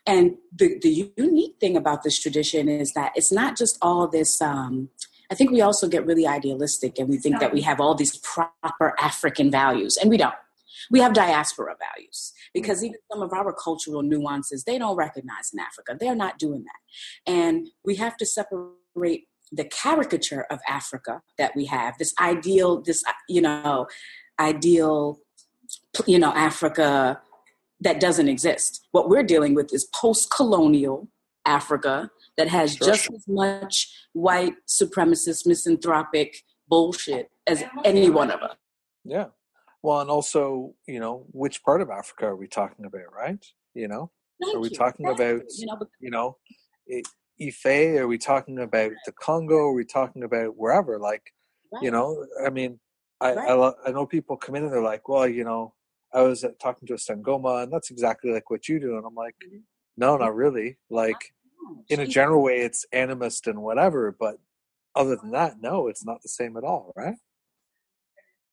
And 0.07 0.37
the, 0.55 0.79
the 0.81 1.13
unique 1.17 1.57
thing 1.61 1.77
about 1.77 2.03
this 2.03 2.19
tradition 2.21 2.69
is 2.69 2.93
that 2.93 3.13
it's 3.15 3.33
not 3.33 3.57
just 3.57 3.79
all 3.83 4.09
this. 4.09 4.41
Um, 4.41 4.91
I 5.31 5.35
think 5.35 5.51
we 5.51 5.61
also 5.61 5.89
get 5.89 6.07
really 6.07 6.27
idealistic 6.27 6.99
and 6.99 7.09
we 7.09 7.19
think 7.19 7.41
that 7.41 7.53
we 7.53 7.63
have 7.63 7.81
all 7.81 7.95
these 7.95 8.17
proper 8.19 8.95
African 9.01 9.51
values, 9.51 9.97
and 9.97 10.11
we 10.11 10.17
don't. 10.17 10.35
We 10.91 11.01
have 11.01 11.15
diaspora 11.15 11.75
values 11.81 12.33
because 12.55 12.85
even 12.85 12.99
some 13.11 13.23
of 13.23 13.33
our 13.33 13.53
cultural 13.53 14.03
nuances 14.03 14.65
they 14.65 14.79
don't 14.79 14.97
recognize 14.97 15.51
in 15.53 15.59
Africa. 15.59 15.97
They're 15.99 16.15
not 16.15 16.39
doing 16.39 16.65
that. 16.65 17.33
And 17.33 17.69
we 17.85 17.97
have 17.97 18.17
to 18.19 18.27
separate 18.27 19.27
the 19.53 19.65
caricature 19.65 20.47
of 20.51 20.61
Africa 20.69 21.23
that 21.39 21.55
we 21.55 21.67
have, 21.67 21.97
this 21.99 22.15
ideal, 22.21 22.81
this, 22.81 23.05
uh, 23.07 23.13
you 23.29 23.41
know, 23.41 23.87
ideal, 24.39 25.19
you 26.07 26.19
know, 26.19 26.33
Africa 26.33 27.21
that 27.81 28.01
doesn't 28.01 28.29
exist. 28.29 28.87
What 28.93 29.09
we're 29.09 29.23
dealing 29.23 29.55
with 29.55 29.73
is 29.73 29.85
post 29.95 30.31
colonial 30.31 31.09
Africa 31.45 32.11
that 32.37 32.49
has 32.49 32.75
sure, 32.75 32.89
just 32.89 33.11
as 33.13 33.25
much 33.29 33.89
white 34.13 34.55
supremacist, 34.67 35.47
misanthropic 35.47 36.37
bullshit 36.69 37.31
as 37.47 37.65
any 37.85 38.11
one 38.11 38.31
of 38.31 38.43
us. 38.43 38.57
Yeah. 39.05 39.27
Well, 39.83 40.01
and 40.01 40.11
also, 40.11 40.75
you 40.87 40.99
know, 40.99 41.27
which 41.31 41.63
part 41.63 41.81
of 41.81 41.91
Africa 41.91 42.27
are 42.27 42.37
we 42.37 42.49
talking 42.49 42.85
about, 42.85 43.13
right? 43.15 43.45
You 43.75 43.89
know, 43.89 44.11
Thank 44.43 44.57
are 44.57 44.61
we 44.61 44.71
you. 44.71 44.77
talking 44.77 45.07
Thank 45.07 45.21
about, 45.21 45.43
you 45.57 45.67
know, 45.67 45.79
you 46.01 46.11
know 46.11 46.37
it, 46.87 47.07
Ife? 47.41 47.67
Are 47.67 48.07
we 48.07 48.19
talking 48.19 48.59
about 48.59 48.93
the 49.05 49.13
Congo? 49.13 49.57
Are 49.57 49.73
we 49.73 49.85
talking 49.85 50.23
about 50.23 50.57
wherever? 50.57 50.99
Like, 50.99 51.33
right. 51.73 51.83
you 51.83 51.91
know, 51.91 52.27
I 52.45 52.51
mean, 52.51 52.81
I, 53.21 53.35
right. 53.35 53.51
I, 53.51 53.89
I 53.89 53.93
know 53.93 54.07
people 54.07 54.37
come 54.37 54.55
in 54.55 54.65
and 54.65 54.73
they're 54.73 54.83
like, 54.83 55.09
well, 55.09 55.29
you 55.29 55.45
know, 55.45 55.75
I 56.13 56.23
was 56.23 56.45
talking 56.61 56.87
to 56.89 56.95
a 56.95 56.97
Sangoma 56.97 57.63
and 57.63 57.73
that's 57.73 57.91
exactly 57.91 58.33
like 58.33 58.51
what 58.51 58.69
you 58.69 58.81
do. 58.81 58.97
And 58.97 59.07
I'm 59.07 59.15
like, 59.15 59.35
mm-hmm. 59.45 59.59
no, 59.97 60.17
not 60.17 60.35
really. 60.35 60.79
Like, 60.91 61.33
in 61.89 62.01
a 62.01 62.07
general 62.07 62.43
way, 62.43 62.59
it's 62.59 62.87
animist 62.95 63.47
and 63.47 63.63
whatever, 63.63 64.15
but 64.19 64.37
other 64.95 65.17
than 65.17 65.33
that, 65.33 65.61
no, 65.61 65.89
it's 65.89 66.05
not 66.05 66.23
the 66.23 66.29
same 66.29 66.57
at 66.57 66.65
all, 66.65 66.93
right? 66.97 67.17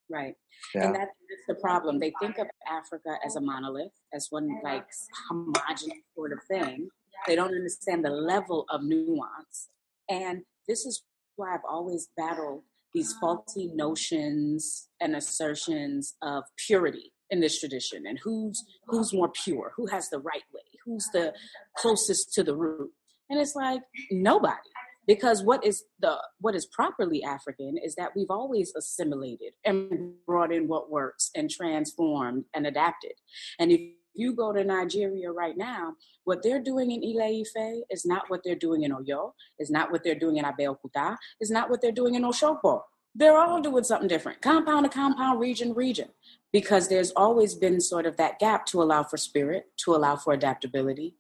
Right. 0.10 0.36
Yeah. 0.76 0.88
And 0.88 0.96
that's 0.96 1.12
the 1.48 1.56
problem. 1.56 2.00
They 2.00 2.14
think 2.20 2.38
of 2.38 2.48
Africa 2.68 3.18
as 3.26 3.36
a 3.36 3.42
monolith, 3.42 3.94
as 4.14 4.28
one 4.30 4.60
like 4.64 4.86
homogenous 5.30 6.00
sort 6.16 6.34
of 6.34 6.40
thing. 6.44 6.90
They 7.28 7.36
don't 7.36 7.54
understand 7.54 8.04
the 8.04 8.10
level 8.10 8.66
of 8.70 8.84
nuance. 8.84 9.70
And 10.10 10.44
this 10.68 10.86
is 10.86 11.04
why 11.36 11.54
I've 11.54 11.62
always 11.68 12.10
battled 12.16 12.64
these 12.94 13.14
faulty 13.20 13.72
notions 13.74 14.88
and 15.02 15.16
assertions 15.16 16.16
of 16.22 16.44
purity 16.68 17.12
in 17.30 17.40
this 17.40 17.60
tradition 17.60 18.06
and 18.06 18.20
who's 18.24 18.64
who's 18.86 19.12
more 19.12 19.32
pure 19.44 19.74
who 19.76 19.88
has 19.88 20.10
the 20.10 20.20
right 20.20 20.44
way 20.54 20.62
who's 20.86 21.08
the 21.14 21.34
closest 21.78 22.32
to 22.34 22.44
the 22.44 22.56
root 22.56 22.92
and 23.30 23.40
it's 23.40 23.56
like 23.56 23.82
nobody 24.12 24.70
because 25.08 25.44
what 25.44 25.66
is 25.66 25.84
the 26.00 26.16
what 26.42 26.54
is 26.54 26.68
properly 26.68 27.24
african 27.24 27.76
is 27.84 27.96
that 27.96 28.12
we've 28.16 28.30
always 28.30 28.72
assimilated 28.78 29.54
and 29.66 30.14
brought 30.28 30.54
in 30.54 30.68
what 30.68 30.92
works 30.92 31.32
and 31.34 31.50
transformed 31.50 32.46
and 32.54 32.68
adapted 32.68 33.14
and 33.58 33.72
if 33.72 33.82
you 34.14 34.34
go 34.34 34.54
to 34.54 34.64
Nigeria 34.64 35.32
right 35.32 35.58
now, 35.58 35.94
what 36.24 36.44
they're 36.44 36.62
doing 36.62 36.92
in 36.92 37.04
Ile 37.04 37.42
Ife 37.42 37.84
is 37.90 38.06
not 38.06 38.30
what 38.30 38.42
they're 38.44 38.56
doing 38.56 38.84
in 38.84 38.92
Oyo, 38.92 39.34
is 39.60 39.70
not 39.70 39.92
what 39.92 40.04
they're 40.04 40.16
doing 40.16 40.38
in 40.38 40.46
Abeokuta, 40.46 41.18
is 41.42 41.50
not 41.52 41.70
what 41.70 41.82
they're 41.82 41.92
doing 41.92 42.16
in 42.16 42.24
Osogbo. 42.24 42.82
They're 43.16 43.38
all 43.38 43.62
doing 43.62 43.84
something 43.84 44.08
different, 44.08 44.42
compound 44.42 44.86
to 44.86 44.90
compound, 44.90 45.40
region 45.40 45.74
region, 45.74 46.10
because 46.52 46.88
there's 46.88 47.12
always 47.12 47.54
been 47.54 47.80
sort 47.80 48.06
of 48.06 48.18
that 48.18 48.40
gap 48.40 48.66
to 48.68 48.82
allow 48.82 49.04
for 49.04 49.18
spirit, 49.18 49.66
to 49.86 49.96
allow 49.96 50.16
for 50.16 50.34
adaptability. 50.34 51.16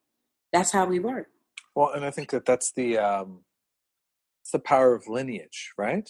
That's 0.51 0.71
how 0.71 0.85
we 0.85 0.99
work. 0.99 1.27
Well, 1.75 1.91
and 1.91 2.03
I 2.03 2.11
think 2.11 2.31
that 2.31 2.45
that's 2.45 2.71
the 2.71 2.97
um, 2.97 3.41
it's 4.41 4.51
the 4.51 4.59
power 4.59 4.95
of 4.95 5.07
lineage, 5.07 5.73
right? 5.77 6.09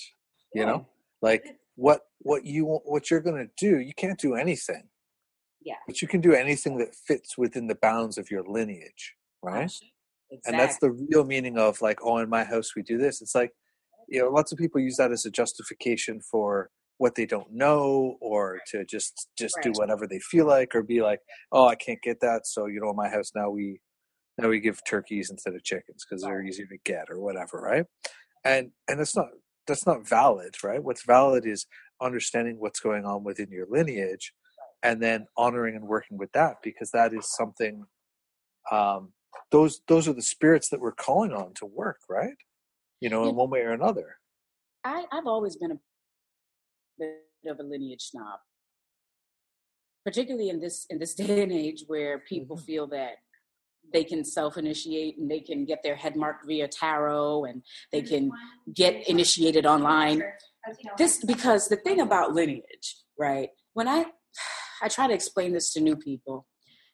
Yeah. 0.54 0.62
You 0.62 0.65
know, 0.67 0.88
like 1.22 1.58
what 1.76 2.02
what 2.19 2.46
you 2.46 2.65
what 2.86 3.12
you're 3.12 3.22
going 3.22 3.46
to 3.46 3.52
do, 3.58 3.80
you 3.80 3.93
can't 3.93 4.19
do 4.19 4.36
anything 4.36 4.84
yeah. 5.63 5.76
But 5.88 6.02
you 6.02 6.08
can 6.08 6.21
do 6.21 6.34
anything 6.34 6.78
that 6.78 6.95
fits 6.95 7.38
within 7.38 7.67
the 7.67 7.76
bounds 7.76 8.17
of 8.17 8.30
your 8.30 8.43
lineage, 8.43 9.13
right? 9.41 9.63
Exactly. 9.63 9.91
And 10.45 10.60
that's 10.60 10.80
the 10.80 10.91
real 10.91 11.23
meaning 11.26 11.58
of 11.58 11.82
like, 11.82 11.99
oh, 12.04 12.17
in 12.17 12.30
my 12.30 12.43
house 12.43 12.76
we 12.76 12.82
do 12.82 12.97
this. 12.97 13.21
It's 13.21 13.36
like, 13.36 13.52
you 14.08 14.21
know, 14.21 14.30
lots 14.30 14.52
of 14.52 14.58
people 14.58 14.82
use 14.82 14.97
that 14.97 15.12
as 15.12 15.26
a 15.26 15.32
justification 15.32 16.21
for 16.21 16.69
what 16.97 17.15
they 17.15 17.26
don't 17.26 17.52
know 17.52 18.17
or 18.21 18.60
to 18.67 18.86
just 18.86 19.28
just 19.38 19.56
right. 19.58 19.63
do 19.63 19.71
whatever 19.73 20.08
they 20.08 20.19
feel 20.19 20.45
like 20.45 20.76
or 20.76 20.84
be 20.84 21.02
like, 21.02 21.19
oh, 21.52 21.67
I 21.67 21.76
can't 21.76 22.02
get 22.02 22.19
that, 22.21 22.45
so 22.45 22.67
you 22.67 22.80
know, 22.80 22.89
in 22.89 22.95
my 22.95 23.10
house 23.10 23.32
now 23.36 23.49
we 23.49 23.80
now 24.38 24.49
we 24.49 24.60
give 24.60 24.80
turkeys 24.88 25.30
instead 25.30 25.54
of 25.54 25.63
chickens 25.63 26.06
because 26.08 26.23
they're 26.23 26.43
easier 26.43 26.65
to 26.67 26.78
get 26.86 27.10
or 27.10 27.19
whatever, 27.19 27.60
right? 27.60 27.86
And 28.45 28.71
and 28.88 28.99
that's 28.99 29.15
not 29.15 29.30
that's 29.67 29.86
not 29.86 30.08
valid, 30.08 30.56
right? 30.63 30.84
What's 30.84 31.06
valid 31.06 31.45
is 31.45 31.65
understanding 32.02 32.58
what's 32.60 32.80
going 32.80 33.06
on 33.06 33.23
within 33.23 33.49
your 33.49 33.67
lineage 33.69 34.34
and 34.84 35.02
then 35.02 35.26
honoring 35.38 35.76
and 35.76 35.88
working 35.88 36.17
with 36.17 36.32
that 36.34 36.58
because 36.62 36.91
that 36.91 37.13
is 37.13 37.34
something 37.34 37.86
um, 38.72 39.13
those 39.52 39.82
those 39.88 40.08
are 40.08 40.13
the 40.13 40.22
spirits 40.22 40.69
that 40.69 40.80
we're 40.80 40.91
calling 40.91 41.32
on 41.32 41.54
to 41.56 41.65
work 41.65 42.00
right? 42.10 42.36
You 43.00 43.10
know 43.10 43.28
in 43.28 43.36
one 43.36 43.50
way 43.50 43.62
or 43.62 43.72
another. 43.72 44.17
I, 44.86 45.06
i've 45.12 45.28
always 45.28 45.56
been 45.56 45.72
a 45.72 45.80
bit 47.00 47.17
of 47.48 47.60
a 47.60 47.63
lineage 47.63 48.02
snob. 48.02 48.39
Particularly 50.06 50.50
in 50.50 50.60
this 50.60 50.86
in 50.89 51.00
this 51.00 51.13
day 51.15 51.41
and 51.41 51.52
age 51.52 51.84
where 51.88 52.19
people 52.19 52.58
mm-hmm. 52.58 52.65
feel 52.65 52.88
that 52.88 53.13
they 53.91 54.04
can 54.04 54.24
self-initiate 54.24 55.17
and 55.17 55.30
they 55.30 55.41
can 55.41 55.65
get 55.65 55.84
their 55.84 55.96
head 55.96 56.15
marked 56.15 56.48
via 56.48 56.67
tarot 56.67 57.46
and 57.46 57.62
they 57.91 58.02
can 58.02 58.32
get 58.74 59.08
initiated 59.10 59.65
online. 59.65 60.24
This 60.98 61.24
because 61.24 61.67
the 61.67 61.76
thing 61.76 62.00
about 62.00 62.34
lineage 62.34 62.96
right 63.19 63.50
when 63.74 63.88
i 63.88 64.06
I 64.84 64.89
try 64.89 65.08
to 65.08 65.13
explain 65.13 65.54
this 65.54 65.72
to 65.74 65.82
new 65.82 65.96
people. 65.96 66.46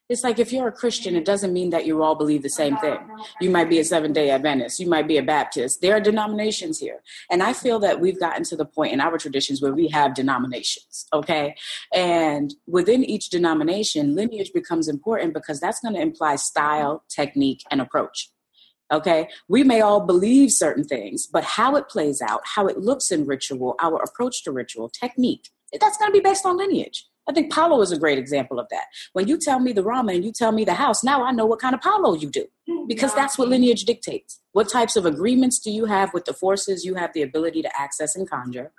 It's 0.10 0.23
like 0.23 0.39
if 0.39 0.52
you're 0.52 0.67
a 0.67 0.71
Christian, 0.71 1.15
it 1.15 1.23
doesn't 1.23 1.54
mean 1.54 1.69
that 1.69 1.86
you 1.86 2.02
all 2.02 2.15
believe 2.15 2.41
the 2.41 2.49
same 2.49 2.78
thing. 2.78 2.97
You 3.41 3.52
might 3.52 3.69
be 3.69 3.80
a 3.80 3.84
seven 3.84 4.12
day 4.12 4.32
Adventist, 4.32 4.80
you 4.80 4.89
might 4.89 5.08
be 5.08 5.17
a 5.17 5.23
Baptist. 5.23 5.82
There 5.82 5.95
are 5.95 5.99
denominations 5.99 6.80
here. 6.80 7.02
And 7.30 7.43
I 7.43 7.54
feel 7.54 7.78
that 7.80 7.99
we've 7.99 8.19
gotten 8.19 8.43
to 8.45 8.56
the 8.56 8.65
point 8.65 8.93
in 8.93 9.02
our 9.02 9.19
traditions 9.19 9.62
where 9.62 9.73
we 9.73 9.88
have 9.89 10.15
denominations, 10.15 11.06
okay? 11.13 11.56
And 11.93 12.56
within 12.67 13.04
each 13.04 13.30
denomination, 13.30 14.15
lineage 14.15 14.52
becomes 14.52 14.88
important 14.88 15.36
because 15.36 15.60
that's 15.60 15.80
going 15.80 15.93
to 15.93 16.02
imply 16.02 16.38
style, 16.38 17.04
technique, 17.08 17.63
and 17.69 17.80
approach. 17.80 18.32
Okay, 18.91 19.28
we 19.47 19.63
may 19.63 19.82
all 19.82 20.04
believe 20.04 20.52
certain 20.52 20.84
things, 20.84 21.28
but 21.28 21.43
how 21.43 21.75
it 21.75 21.88
plays 21.88 22.23
out, 22.23 22.41
how 22.43 22.65
it 22.65 22.80
looks 22.80 23.12
in 23.12 23.28
ritual, 23.28 23.75
our 23.80 24.02
approach 24.02 24.43
to 24.45 24.52
ritual, 24.52 24.89
technique, 24.89 25.49
that's 25.80 25.97
going 25.97 26.12
to 26.12 26.13
be 26.13 26.23
based 26.23 26.43
on 26.43 26.58
lineage. 26.58 27.06
I 27.30 27.32
think 27.32 27.54
Palo 27.54 27.80
is 27.82 27.92
a 27.92 28.00
great 28.00 28.18
example 28.18 28.60
of 28.60 28.68
that. 28.72 28.86
When 29.13 29.28
you 29.28 29.38
tell 29.38 29.60
me 29.60 29.72
the 29.72 29.84
Rama 29.84 30.13
and 30.13 30.26
you 30.26 30.32
tell 30.32 30.52
me 30.52 30.65
the 30.65 30.74
house, 30.74 31.04
now 31.04 31.24
I 31.24 31.32
know 31.32 31.46
what 31.46 31.60
kind 31.60 31.76
of 31.76 31.82
Palo 31.82 32.15
you 32.15 32.30
do 32.30 32.48
because 32.88 33.13
that's 33.13 33.38
what 33.38 33.50
lineage 33.50 33.84
dictates. 33.84 34.42
What 34.54 34.68
types 34.68 34.96
of 34.96 35.06
agreements 35.06 35.60
do 35.60 35.70
you 35.70 35.86
have 35.86 36.12
with 36.12 36.26
the 36.26 36.34
forces 36.34 36.84
you 36.84 36.96
have 36.96 37.13
the 37.13 37.22
ability 37.22 37.62
to 37.62 37.80
access 37.80 38.15
and 38.15 38.28
conjure? 38.28 38.72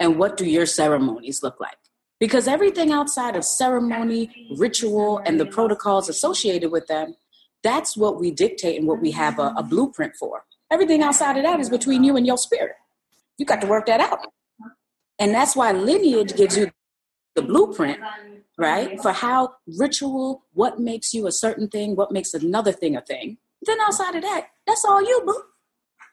And 0.00 0.18
what 0.18 0.38
do 0.38 0.46
your 0.46 0.64
ceremonies 0.64 1.42
look 1.42 1.60
like? 1.60 1.76
Because 2.18 2.48
everything 2.48 2.90
outside 2.90 3.36
of 3.36 3.44
ceremony, 3.44 4.48
ritual, 4.56 5.18
and 5.26 5.38
the 5.38 5.46
protocols 5.46 6.08
associated 6.08 6.70
with 6.70 6.86
them, 6.86 7.16
that's 7.62 7.98
what 7.98 8.18
we 8.18 8.30
dictate 8.30 8.78
and 8.78 8.88
what 8.88 9.02
we 9.02 9.10
have 9.10 9.38
a, 9.38 9.52
a 9.58 9.62
blueprint 9.62 10.16
for. 10.16 10.44
Everything 10.70 11.02
outside 11.02 11.36
of 11.36 11.42
that 11.42 11.60
is 11.60 11.68
between 11.68 12.02
you 12.02 12.16
and 12.16 12.26
your 12.26 12.38
spirit. 12.38 12.76
You 13.36 13.44
got 13.44 13.60
to 13.60 13.66
work 13.66 13.86
that 13.86 14.00
out. 14.00 14.20
And 15.18 15.34
that's 15.34 15.54
why 15.54 15.72
lineage 15.72 16.34
gives 16.34 16.56
you 16.56 16.70
the 17.34 17.42
blueprint, 17.42 18.00
right, 18.58 19.00
for 19.00 19.12
how 19.12 19.54
ritual, 19.78 20.44
what 20.52 20.80
makes 20.80 21.14
you 21.14 21.26
a 21.26 21.32
certain 21.32 21.68
thing, 21.68 21.96
what 21.96 22.12
makes 22.12 22.34
another 22.34 22.72
thing 22.72 22.96
a 22.96 23.00
thing. 23.00 23.38
Then 23.62 23.80
outside 23.80 24.16
of 24.16 24.22
that, 24.22 24.48
that's 24.66 24.84
all 24.84 25.02
you, 25.02 25.22
boo. 25.24 25.42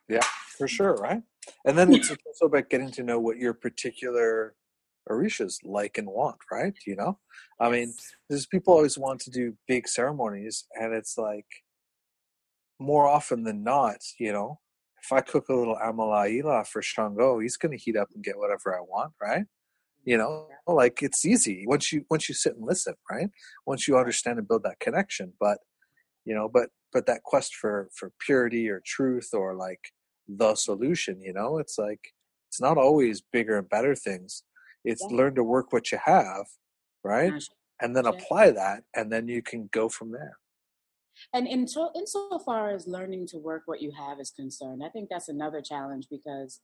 Yeah, 0.09 0.25
for 0.57 0.67
sure, 0.67 0.95
right? 0.95 1.21
And 1.65 1.77
then 1.77 1.93
it's 1.93 2.09
also 2.27 2.45
about 2.45 2.69
getting 2.69 2.91
to 2.91 3.03
know 3.03 3.19
what 3.19 3.37
your 3.37 3.53
particular 3.53 4.55
Orishas 5.09 5.59
like 5.63 5.97
and 5.97 6.07
want, 6.07 6.37
right? 6.51 6.73
You 6.85 6.95
know? 6.95 7.19
I 7.59 7.69
mean, 7.69 7.93
there's 8.29 8.45
people 8.45 8.73
always 8.73 8.97
want 8.97 9.21
to 9.21 9.31
do 9.31 9.55
big 9.67 9.87
ceremonies, 9.87 10.65
and 10.79 10.93
it's 10.93 11.17
like 11.17 11.45
more 12.79 13.07
often 13.07 13.43
than 13.43 13.63
not, 13.63 13.97
you 14.19 14.31
know, 14.31 14.59
if 15.03 15.11
I 15.11 15.21
cook 15.21 15.49
a 15.49 15.53
little 15.53 15.77
amala 15.77 16.29
ila 16.29 16.65
for 16.65 16.81
Shango, 16.81 17.39
he's 17.39 17.57
going 17.57 17.71
to 17.71 17.77
heat 17.77 17.95
up 17.95 18.09
and 18.13 18.23
get 18.23 18.37
whatever 18.37 18.77
I 18.77 18.81
want, 18.81 19.13
right? 19.21 19.45
You 20.07 20.17
know 20.17 20.47
like 20.67 21.03
it's 21.03 21.25
easy 21.25 21.65
once 21.67 21.91
you 21.91 22.03
once 22.09 22.27
you 22.29 22.35
sit 22.35 22.55
and 22.55 22.65
listen 22.65 22.95
right? 23.11 23.29
Once 23.65 23.87
you 23.87 23.97
understand 23.97 24.39
and 24.39 24.47
build 24.47 24.63
that 24.63 24.79
connection 24.79 25.33
but 25.39 25.59
you 26.25 26.33
know 26.33 26.49
but 26.51 26.69
but 26.93 27.05
that 27.05 27.23
quest 27.23 27.55
for 27.55 27.89
for 27.93 28.11
purity 28.25 28.69
or 28.69 28.81
truth 28.85 29.29
or 29.33 29.53
like 29.53 29.81
the 30.27 30.55
solution 30.55 31.21
you 31.21 31.33
know 31.33 31.57
it's 31.57 31.77
like 31.77 31.99
it's 32.49 32.61
not 32.61 32.77
always 32.77 33.21
bigger 33.21 33.57
and 33.57 33.69
better 33.69 33.93
things. 33.93 34.43
It's 34.85 35.05
yeah. 35.09 35.17
learn 35.17 35.35
to 35.35 35.43
work 35.43 35.73
what 35.73 35.91
you 35.91 35.99
have 36.03 36.45
right? 37.03 37.31
Mm-hmm. 37.31 37.85
And 37.85 37.95
then 37.95 38.05
apply 38.07 38.51
that 38.51 38.83
and 38.95 39.11
then 39.11 39.27
you 39.27 39.41
can 39.41 39.69
go 39.71 39.87
from 39.87 40.11
there. 40.11 40.37
And 41.33 41.47
in 41.47 41.67
so 41.67 41.91
insofar 41.95 42.71
as 42.71 42.87
learning 42.87 43.27
to 43.27 43.37
work 43.37 43.63
what 43.65 43.81
you 43.81 43.91
have 43.91 44.19
is 44.19 44.29
concerned 44.29 44.83
i 44.85 44.89
think 44.89 45.09
that's 45.09 45.29
another 45.29 45.61
challenge 45.61 46.05
because 46.11 46.61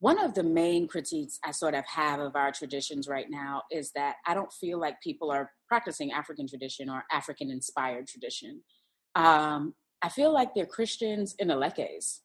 one 0.00 0.18
of 0.18 0.34
the 0.34 0.42
main 0.42 0.86
critiques 0.86 1.38
I 1.44 1.52
sort 1.52 1.74
of 1.74 1.84
have 1.86 2.20
of 2.20 2.36
our 2.36 2.52
traditions 2.52 3.08
right 3.08 3.26
now 3.30 3.62
is 3.70 3.92
that 3.92 4.16
I 4.26 4.34
don't 4.34 4.52
feel 4.52 4.78
like 4.78 5.00
people 5.00 5.30
are 5.30 5.52
practicing 5.68 6.12
African 6.12 6.46
tradition 6.46 6.90
or 6.90 7.04
African 7.10 7.50
inspired 7.50 8.06
tradition. 8.06 8.62
Um, 9.14 9.74
I 10.02 10.10
feel 10.10 10.32
like 10.32 10.54
they're 10.54 10.66
Christians 10.66 11.34
in 11.38 11.48
Elekes 11.48 12.20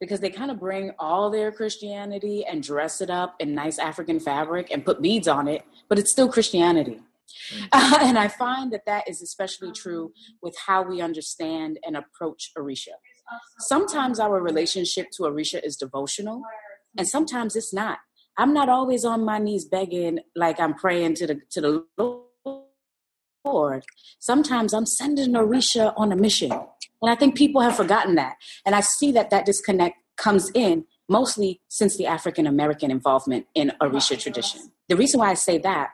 because 0.00 0.20
they 0.20 0.30
kind 0.30 0.50
of 0.50 0.60
bring 0.60 0.92
all 0.98 1.30
their 1.30 1.50
Christianity 1.50 2.44
and 2.44 2.62
dress 2.62 3.00
it 3.00 3.10
up 3.10 3.36
in 3.40 3.54
nice 3.54 3.78
African 3.78 4.20
fabric 4.20 4.68
and 4.70 4.84
put 4.84 5.00
beads 5.00 5.28
on 5.28 5.48
it, 5.48 5.62
but 5.88 5.98
it's 5.98 6.12
still 6.12 6.28
Christianity. 6.30 7.00
Uh, 7.72 7.98
and 8.02 8.18
I 8.18 8.28
find 8.28 8.72
that 8.72 8.84
that 8.86 9.08
is 9.08 9.22
especially 9.22 9.72
true 9.72 10.12
with 10.42 10.54
how 10.66 10.82
we 10.82 11.00
understand 11.00 11.78
and 11.84 11.96
approach 11.96 12.50
Orisha. 12.56 12.96
Sometimes 13.60 14.18
our 14.20 14.40
relationship 14.40 15.08
to 15.16 15.24
Orisha 15.24 15.62
is 15.62 15.76
devotional, 15.76 16.42
and 16.96 17.08
sometimes 17.08 17.56
it's 17.56 17.72
not. 17.72 17.98
I'm 18.36 18.54
not 18.54 18.68
always 18.68 19.04
on 19.04 19.24
my 19.24 19.38
knees 19.38 19.64
begging 19.64 20.20
like 20.36 20.60
I'm 20.60 20.74
praying 20.74 21.14
to 21.16 21.26
the 21.26 21.40
to 21.50 21.60
the 21.60 22.22
Lord. 23.44 23.84
Sometimes 24.18 24.72
I'm 24.72 24.86
sending 24.86 25.32
Orisha 25.32 25.92
on 25.96 26.12
a 26.12 26.16
mission. 26.16 26.52
And 26.52 27.10
I 27.10 27.14
think 27.14 27.36
people 27.36 27.60
have 27.60 27.76
forgotten 27.76 28.14
that. 28.16 28.36
And 28.66 28.74
I 28.74 28.80
see 28.80 29.12
that 29.12 29.30
that 29.30 29.46
disconnect 29.46 29.96
comes 30.16 30.50
in 30.54 30.84
mostly 31.08 31.60
since 31.68 31.96
the 31.96 32.06
African 32.06 32.46
American 32.46 32.90
involvement 32.90 33.46
in 33.54 33.72
Orisha 33.80 34.20
tradition. 34.20 34.72
The 34.88 34.96
reason 34.96 35.20
why 35.20 35.30
I 35.30 35.34
say 35.34 35.58
that 35.58 35.90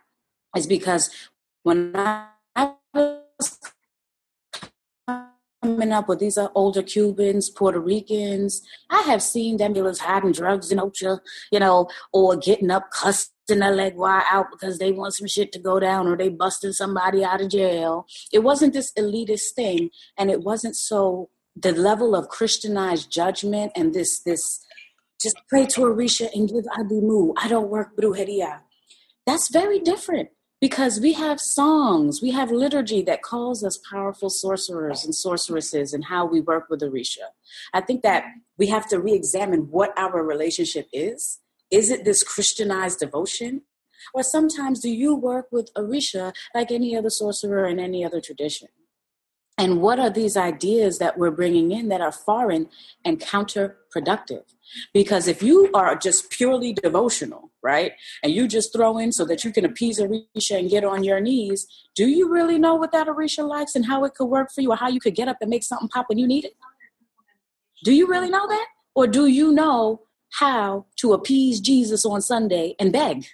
is 0.57 0.67
because 0.67 1.11
when 1.63 1.95
I 1.95 2.29
coming 5.65 5.93
up 5.93 6.09
with 6.09 6.19
these 6.19 6.37
are 6.37 6.53
older 6.55 6.83
Cubans, 6.83 7.49
Puerto 7.49 7.81
Ricans. 7.81 8.61
I 8.91 9.01
have 9.03 9.23
seen 9.23 9.57
them 9.57 9.73
dealers 9.73 9.99
hiding 9.99 10.33
drugs 10.33 10.71
in 10.71 10.79
Ocha, 10.79 11.21
you 11.51 11.59
know, 11.59 11.89
or 12.13 12.37
getting 12.37 12.71
up 12.71 12.91
cussing 12.91 13.31
their 13.49 13.71
leg 13.71 13.95
wide 13.97 14.25
out 14.31 14.51
because 14.51 14.79
they 14.79 14.93
want 14.93 15.15
some 15.15 15.27
shit 15.27 15.53
to 15.53 15.59
go 15.59 15.81
down 15.81 16.07
or 16.07 16.17
they 16.19 16.29
busting 16.29 16.73
somebody 16.73 17.25
out 17.25 17.41
of 17.41 17.49
jail. 17.49 18.07
It 18.31 18.41
wasn't 18.41 18.75
this 18.75 18.93
elitist 18.93 19.55
thing, 19.57 19.89
and 20.19 20.31
it 20.31 20.43
wasn't 20.43 20.77
so 20.77 21.31
the 21.57 21.73
level 21.73 22.15
of 22.15 22.29
Christianized 22.29 23.11
judgment 23.11 23.73
and 23.75 23.95
this 23.95 24.21
this 24.21 24.61
just 25.23 25.37
pray 25.49 25.65
to 25.65 25.83
Orisha 25.83 26.29
and 26.35 26.49
give 26.49 26.65
adimu. 26.77 27.33
I 27.39 27.49
don't 27.49 27.71
work 27.71 27.97
brujeria. 27.97 28.61
That's 29.27 29.49
very 29.51 29.79
different 29.79 30.29
because 30.65 30.99
we 30.99 31.13
have 31.13 31.39
songs, 31.39 32.23
we 32.23 32.31
have 32.31 32.51
liturgy 32.51 33.03
that 33.03 33.21
calls 33.21 33.63
us 33.63 33.79
powerful 33.91 34.31
sorcerers 34.31 35.05
and 35.05 35.15
sorceresses 35.15 35.93
and 35.93 36.07
how 36.07 36.25
we 36.25 36.41
work 36.41 36.71
with 36.71 36.81
Orisha. 36.81 37.27
I 37.75 37.83
think 37.83 38.01
that 38.01 38.25
we 38.57 38.69
have 38.69 38.89
to 38.89 38.99
re 38.99 39.13
examine 39.13 39.71
what 39.71 39.93
our 39.99 40.23
relationship 40.23 40.89
is. 40.91 41.41
Is 41.71 41.91
it 41.91 42.07
this 42.07 42.23
Christianized 42.23 43.01
devotion? 43.01 43.61
Or 44.15 44.23
sometimes 44.23 44.81
do 44.81 44.89
you 44.89 45.15
work 45.15 45.49
with 45.53 45.69
Orisha 45.77 46.33
like 46.55 46.73
any 46.73 46.97
other 46.97 47.11
sorcerer 47.11 47.67
in 47.67 47.79
any 47.79 48.03
other 48.03 48.23
tradition? 48.23 48.69
And 49.59 49.83
what 49.83 50.01
are 50.01 50.09
these 50.09 50.35
ideas 50.35 50.99
that 50.99 51.19
we're 51.19 51.31
bringing 51.31 51.73
in 51.73 51.89
that 51.89 52.01
are 52.01 52.11
foreign 52.11 52.71
and 53.05 53.21
counterproductive? 53.21 54.45
Because 54.95 55.29
if 55.29 55.43
you 55.43 55.71
are 55.75 55.95
just 55.95 56.31
purely 56.31 56.73
devotional, 56.73 57.51
right, 57.65 57.93
and 58.23 58.33
you 58.33 58.47
just 58.47 58.73
throw 58.73 58.99
in 58.99 59.11
so 59.11 59.25
that 59.25 59.43
you 59.43 59.51
can 59.51 59.65
appease 59.65 59.99
Arisha 59.99 60.59
and 60.59 60.71
get 60.71 60.85
on 60.85 61.03
your 61.03 61.19
knees, 61.19 61.67
do 61.97 62.07
you 62.07 62.31
really 62.31 62.59
know 62.59 62.75
what 62.75 62.93
that 62.93 63.09
Arisha 63.09 63.43
likes 63.43 63.75
and 63.75 63.87
how 63.87 64.05
it 64.05 64.15
could 64.15 64.27
work 64.27 64.53
for 64.55 64.61
you 64.61 64.71
or 64.71 64.77
how 64.77 64.89
you 64.89 65.01
could 65.01 65.15
get 65.15 65.27
up 65.27 65.39
and 65.41 65.51
make 65.51 65.65
something 65.65 65.89
pop 65.89 66.09
when 66.09 66.19
you 66.19 66.29
need 66.29 66.45
it? 66.45 66.53
Do 67.83 67.93
you 67.93 68.07
really 68.07 68.31
know 68.31 68.47
that? 68.47 68.67
Or 68.95 69.07
do 69.07 69.27
you 69.27 69.51
know 69.51 70.03
how 70.39 70.87
to 70.97 71.13
appease 71.13 71.61
Jesus 71.61 72.05
on 72.05 72.21
Sunday 72.21 72.77
and 72.79 72.93
beg? 72.93 73.27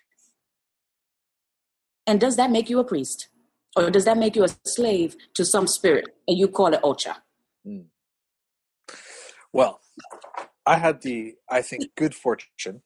And 2.06 2.20
does 2.20 2.36
that 2.36 2.50
make 2.50 2.70
you 2.70 2.78
a 2.78 2.84
priest? 2.84 3.28
Or 3.76 3.90
does 3.90 4.04
that 4.04 4.18
make 4.18 4.36
you 4.36 4.44
a 4.44 4.48
slave 4.64 5.16
to 5.34 5.44
some 5.44 5.66
spirit 5.66 6.06
and 6.26 6.38
you 6.38 6.48
call 6.48 6.72
it 6.74 6.80
Ocha? 6.82 7.16
Mm. 7.66 7.86
Well, 9.52 9.80
I 10.66 10.76
had 10.76 11.02
the, 11.02 11.34
I 11.48 11.62
think, 11.62 11.94
good 11.96 12.14
fortune. 12.14 12.82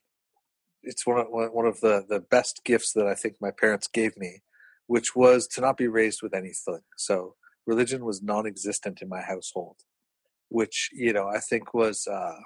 It's 0.85 1.07
one 1.07 1.19
of, 1.19 1.27
one 1.29 1.67
of 1.67 1.81
the, 1.81 2.05
the 2.09 2.21
best 2.21 2.63
gifts 2.65 2.93
that 2.93 3.07
I 3.07 3.15
think 3.15 3.37
my 3.41 3.51
parents 3.51 3.89
gave 3.89 4.17
me, 4.17 4.43
which 4.87 5.17
was 5.17 5.47
to 5.49 5.61
not 5.61 5.77
be 5.77 5.89
raised 5.89 6.21
with 6.23 6.35
anything. 6.35 6.81
So 6.97 7.35
religion 7.67 8.05
was 8.05 8.23
non 8.23 8.47
existent 8.47 9.01
in 9.03 9.09
my 9.09 9.23
household, 9.23 9.77
which, 10.49 10.91
you 10.93 11.13
know, 11.13 11.29
I 11.29 11.41
think 11.41 11.75
was 11.75 12.07
uh, 12.07 12.41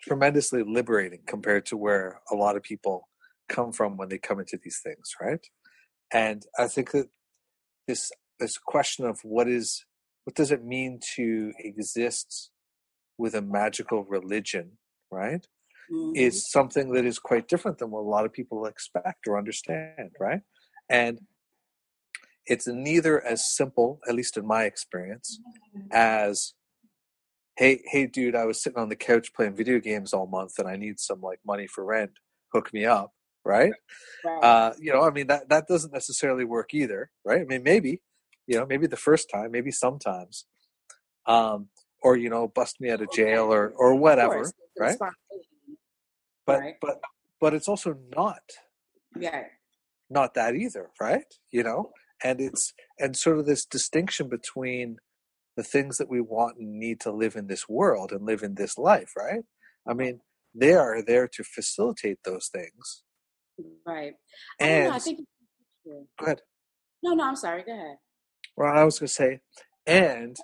tremendously 0.00 0.62
liberating 0.66 1.20
compared 1.26 1.66
to 1.66 1.76
where 1.76 2.20
a 2.30 2.34
lot 2.34 2.56
of 2.56 2.62
people 2.62 3.08
come 3.48 3.72
from 3.72 3.96
when 3.96 4.08
they 4.08 4.18
come 4.18 4.40
into 4.40 4.58
these 4.62 4.80
things, 4.82 5.10
right? 5.20 5.46
And 6.12 6.42
I 6.58 6.68
think 6.68 6.90
that 6.92 7.08
this 7.86 8.10
this 8.38 8.58
question 8.58 9.06
of 9.06 9.20
what 9.22 9.48
is 9.48 9.84
what 10.24 10.34
does 10.34 10.50
it 10.50 10.64
mean 10.64 11.00
to 11.16 11.52
exist 11.58 12.50
with 13.18 13.34
a 13.34 13.42
magical 13.42 14.04
religion, 14.04 14.78
right? 15.10 15.46
Mm-hmm. 15.92 16.16
Is 16.16 16.50
something 16.50 16.92
that 16.92 17.04
is 17.04 17.18
quite 17.18 17.48
different 17.48 17.78
than 17.78 17.90
what 17.90 18.00
a 18.00 18.08
lot 18.08 18.24
of 18.24 18.32
people 18.32 18.64
expect 18.64 19.26
or 19.26 19.36
understand, 19.36 20.12
right? 20.18 20.40
And 20.88 21.20
it's 22.46 22.66
neither 22.66 23.22
as 23.24 23.54
simple, 23.54 24.00
at 24.08 24.14
least 24.14 24.36
in 24.36 24.46
my 24.46 24.64
experience, 24.64 25.38
as 25.90 26.54
hey, 27.56 27.82
hey, 27.86 28.06
dude, 28.06 28.34
I 28.34 28.46
was 28.46 28.62
sitting 28.62 28.78
on 28.78 28.88
the 28.88 28.96
couch 28.96 29.34
playing 29.34 29.54
video 29.54 29.78
games 29.80 30.14
all 30.14 30.26
month 30.26 30.58
and 30.58 30.66
I 30.66 30.76
need 30.76 30.98
some 30.98 31.20
like 31.20 31.40
money 31.44 31.66
for 31.66 31.84
rent. 31.84 32.12
Hook 32.52 32.72
me 32.72 32.86
up 32.86 33.12
right? 33.44 33.72
right. 34.24 34.38
Uh, 34.42 34.72
you 34.78 34.92
know, 34.92 35.02
I 35.02 35.10
mean 35.10 35.26
that 35.28 35.48
that 35.48 35.66
doesn't 35.66 35.92
necessarily 35.92 36.44
work 36.44 36.74
either, 36.74 37.10
right? 37.24 37.40
I 37.40 37.44
mean, 37.44 37.62
maybe, 37.62 38.00
you 38.46 38.56
know, 38.56 38.66
maybe 38.66 38.86
the 38.86 38.96
first 38.96 39.28
time, 39.32 39.50
maybe 39.50 39.70
sometimes, 39.70 40.46
um, 41.26 41.68
or 42.02 42.16
you 42.16 42.30
know, 42.30 42.48
bust 42.48 42.80
me 42.80 42.90
out 42.90 43.00
of 43.00 43.10
jail 43.12 43.52
or 43.52 43.72
or 43.76 43.94
whatever, 43.94 44.50
right? 44.78 44.96
But 46.46 46.60
right. 46.60 46.74
but 46.80 47.00
but 47.40 47.54
it's 47.54 47.68
also 47.68 47.96
not, 48.14 48.42
yeah, 49.18 49.44
not 50.10 50.34
that 50.34 50.54
either, 50.54 50.90
right? 51.00 51.24
You 51.50 51.62
know, 51.62 51.92
and 52.22 52.40
it's 52.40 52.72
and 52.98 53.16
sort 53.16 53.38
of 53.38 53.46
this 53.46 53.64
distinction 53.64 54.28
between 54.28 54.96
the 55.56 55.62
things 55.62 55.98
that 55.98 56.08
we 56.08 56.20
want 56.20 56.58
and 56.58 56.78
need 56.78 57.00
to 57.00 57.12
live 57.12 57.36
in 57.36 57.46
this 57.46 57.68
world 57.68 58.10
and 58.10 58.24
live 58.24 58.42
in 58.42 58.54
this 58.54 58.78
life, 58.78 59.12
right? 59.16 59.42
I 59.86 59.92
mean, 59.92 60.20
they 60.54 60.72
are 60.72 61.02
there 61.02 61.28
to 61.28 61.44
facilitate 61.44 62.20
those 62.24 62.48
things 62.48 63.02
Right. 63.86 64.14
And 64.60 64.84
I, 64.84 64.90
know, 64.90 64.96
I 64.96 64.98
think. 64.98 65.20
Go 65.86 66.26
ahead. 66.26 66.40
No, 67.02 67.14
no, 67.14 67.24
I'm 67.24 67.36
sorry. 67.36 67.62
Go 67.64 67.72
ahead. 67.72 67.96
Well, 68.56 68.72
I 68.72 68.84
was 68.84 68.98
going 68.98 69.08
to 69.08 69.12
say, 69.12 69.40
and 69.86 70.36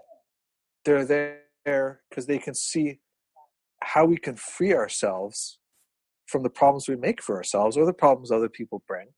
they're 0.85 1.05
there 1.05 2.01
because 2.09 2.27
they 2.27 2.39
can 2.39 2.55
see 2.55 3.01
how 3.83 4.05
we 4.05 4.17
can 4.17 4.37
free 4.37 4.75
ourselves 4.75 5.58
from 6.29 6.43
the 6.43 6.51
problems 6.51 6.89
we 6.89 6.97
make 6.97 7.23
for 7.23 7.37
ourselves 7.37 7.77
or 7.77 7.85
the 7.85 7.93
problems 7.93 8.31
other 8.31 8.49
people 8.49 8.83
bring 8.87 9.09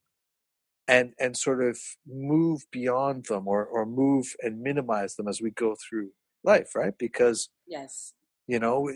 and 0.87 1.13
and 1.19 1.37
sort 1.37 1.63
of 1.63 1.77
move 2.07 2.65
beyond 2.71 3.25
them 3.25 3.47
or 3.47 3.65
or 3.65 3.85
move 3.85 4.33
and 4.41 4.61
minimize 4.61 5.15
them 5.15 5.27
as 5.27 5.41
we 5.41 5.51
go 5.51 5.75
through 5.75 6.09
life 6.43 6.75
right 6.75 6.97
because 6.97 7.49
yes 7.67 8.13
you 8.47 8.57
know 8.57 8.89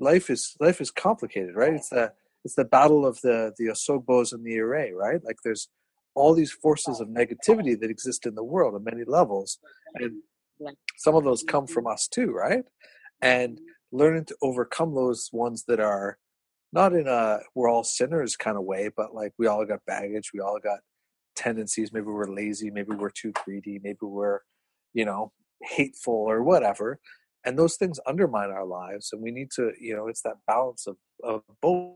life 0.00 0.30
is 0.30 0.56
life 0.60 0.80
is 0.80 0.90
complicated 0.90 1.54
right 1.54 1.74
it's 1.74 1.90
that 1.90 2.14
it's 2.46 2.54
the 2.54 2.64
battle 2.64 3.04
of 3.04 3.20
the 3.22 3.52
the 3.58 3.66
Osogbos 3.66 4.32
and 4.32 4.44
the 4.44 4.54
Ire, 4.54 4.96
right? 4.96 5.22
Like 5.24 5.38
there's 5.42 5.68
all 6.14 6.32
these 6.32 6.52
forces 6.52 7.00
of 7.00 7.08
negativity 7.08 7.78
that 7.78 7.90
exist 7.90 8.24
in 8.24 8.36
the 8.36 8.44
world 8.44 8.74
on 8.74 8.84
many 8.84 9.02
levels, 9.04 9.58
and 9.96 10.22
some 10.96 11.16
of 11.16 11.24
those 11.24 11.42
come 11.42 11.66
from 11.66 11.88
us 11.88 12.06
too, 12.06 12.30
right? 12.30 12.64
And 13.20 13.56
mm-hmm. 13.56 13.98
learning 13.98 14.24
to 14.26 14.36
overcome 14.40 14.94
those 14.94 15.28
ones 15.32 15.64
that 15.66 15.80
are 15.80 16.18
not 16.72 16.92
in 16.92 17.06
a 17.06 17.40
we're 17.54 17.70
all 17.70 17.84
sinners 17.84 18.36
kind 18.36 18.56
of 18.56 18.64
way, 18.64 18.90
but 18.94 19.14
like 19.14 19.32
we 19.38 19.46
all 19.46 19.64
got 19.64 19.80
baggage, 19.86 20.30
we 20.32 20.40
all 20.40 20.58
got 20.62 20.80
tendencies. 21.34 21.92
Maybe 21.92 22.06
we're 22.06 22.32
lazy, 22.32 22.70
maybe 22.70 22.94
we're 22.94 23.10
too 23.10 23.32
greedy, 23.44 23.80
maybe 23.82 23.98
we're, 24.02 24.40
you 24.94 25.04
know, 25.04 25.32
hateful 25.62 26.14
or 26.14 26.42
whatever. 26.42 26.98
And 27.44 27.58
those 27.58 27.76
things 27.76 28.00
undermine 28.06 28.50
our 28.50 28.66
lives, 28.66 29.10
and 29.12 29.22
we 29.22 29.30
need 29.30 29.50
to, 29.52 29.72
you 29.80 29.94
know, 29.94 30.08
it's 30.08 30.22
that 30.22 30.36
balance 30.46 30.86
of 30.86 30.96
of 31.22 31.42
both 31.62 31.94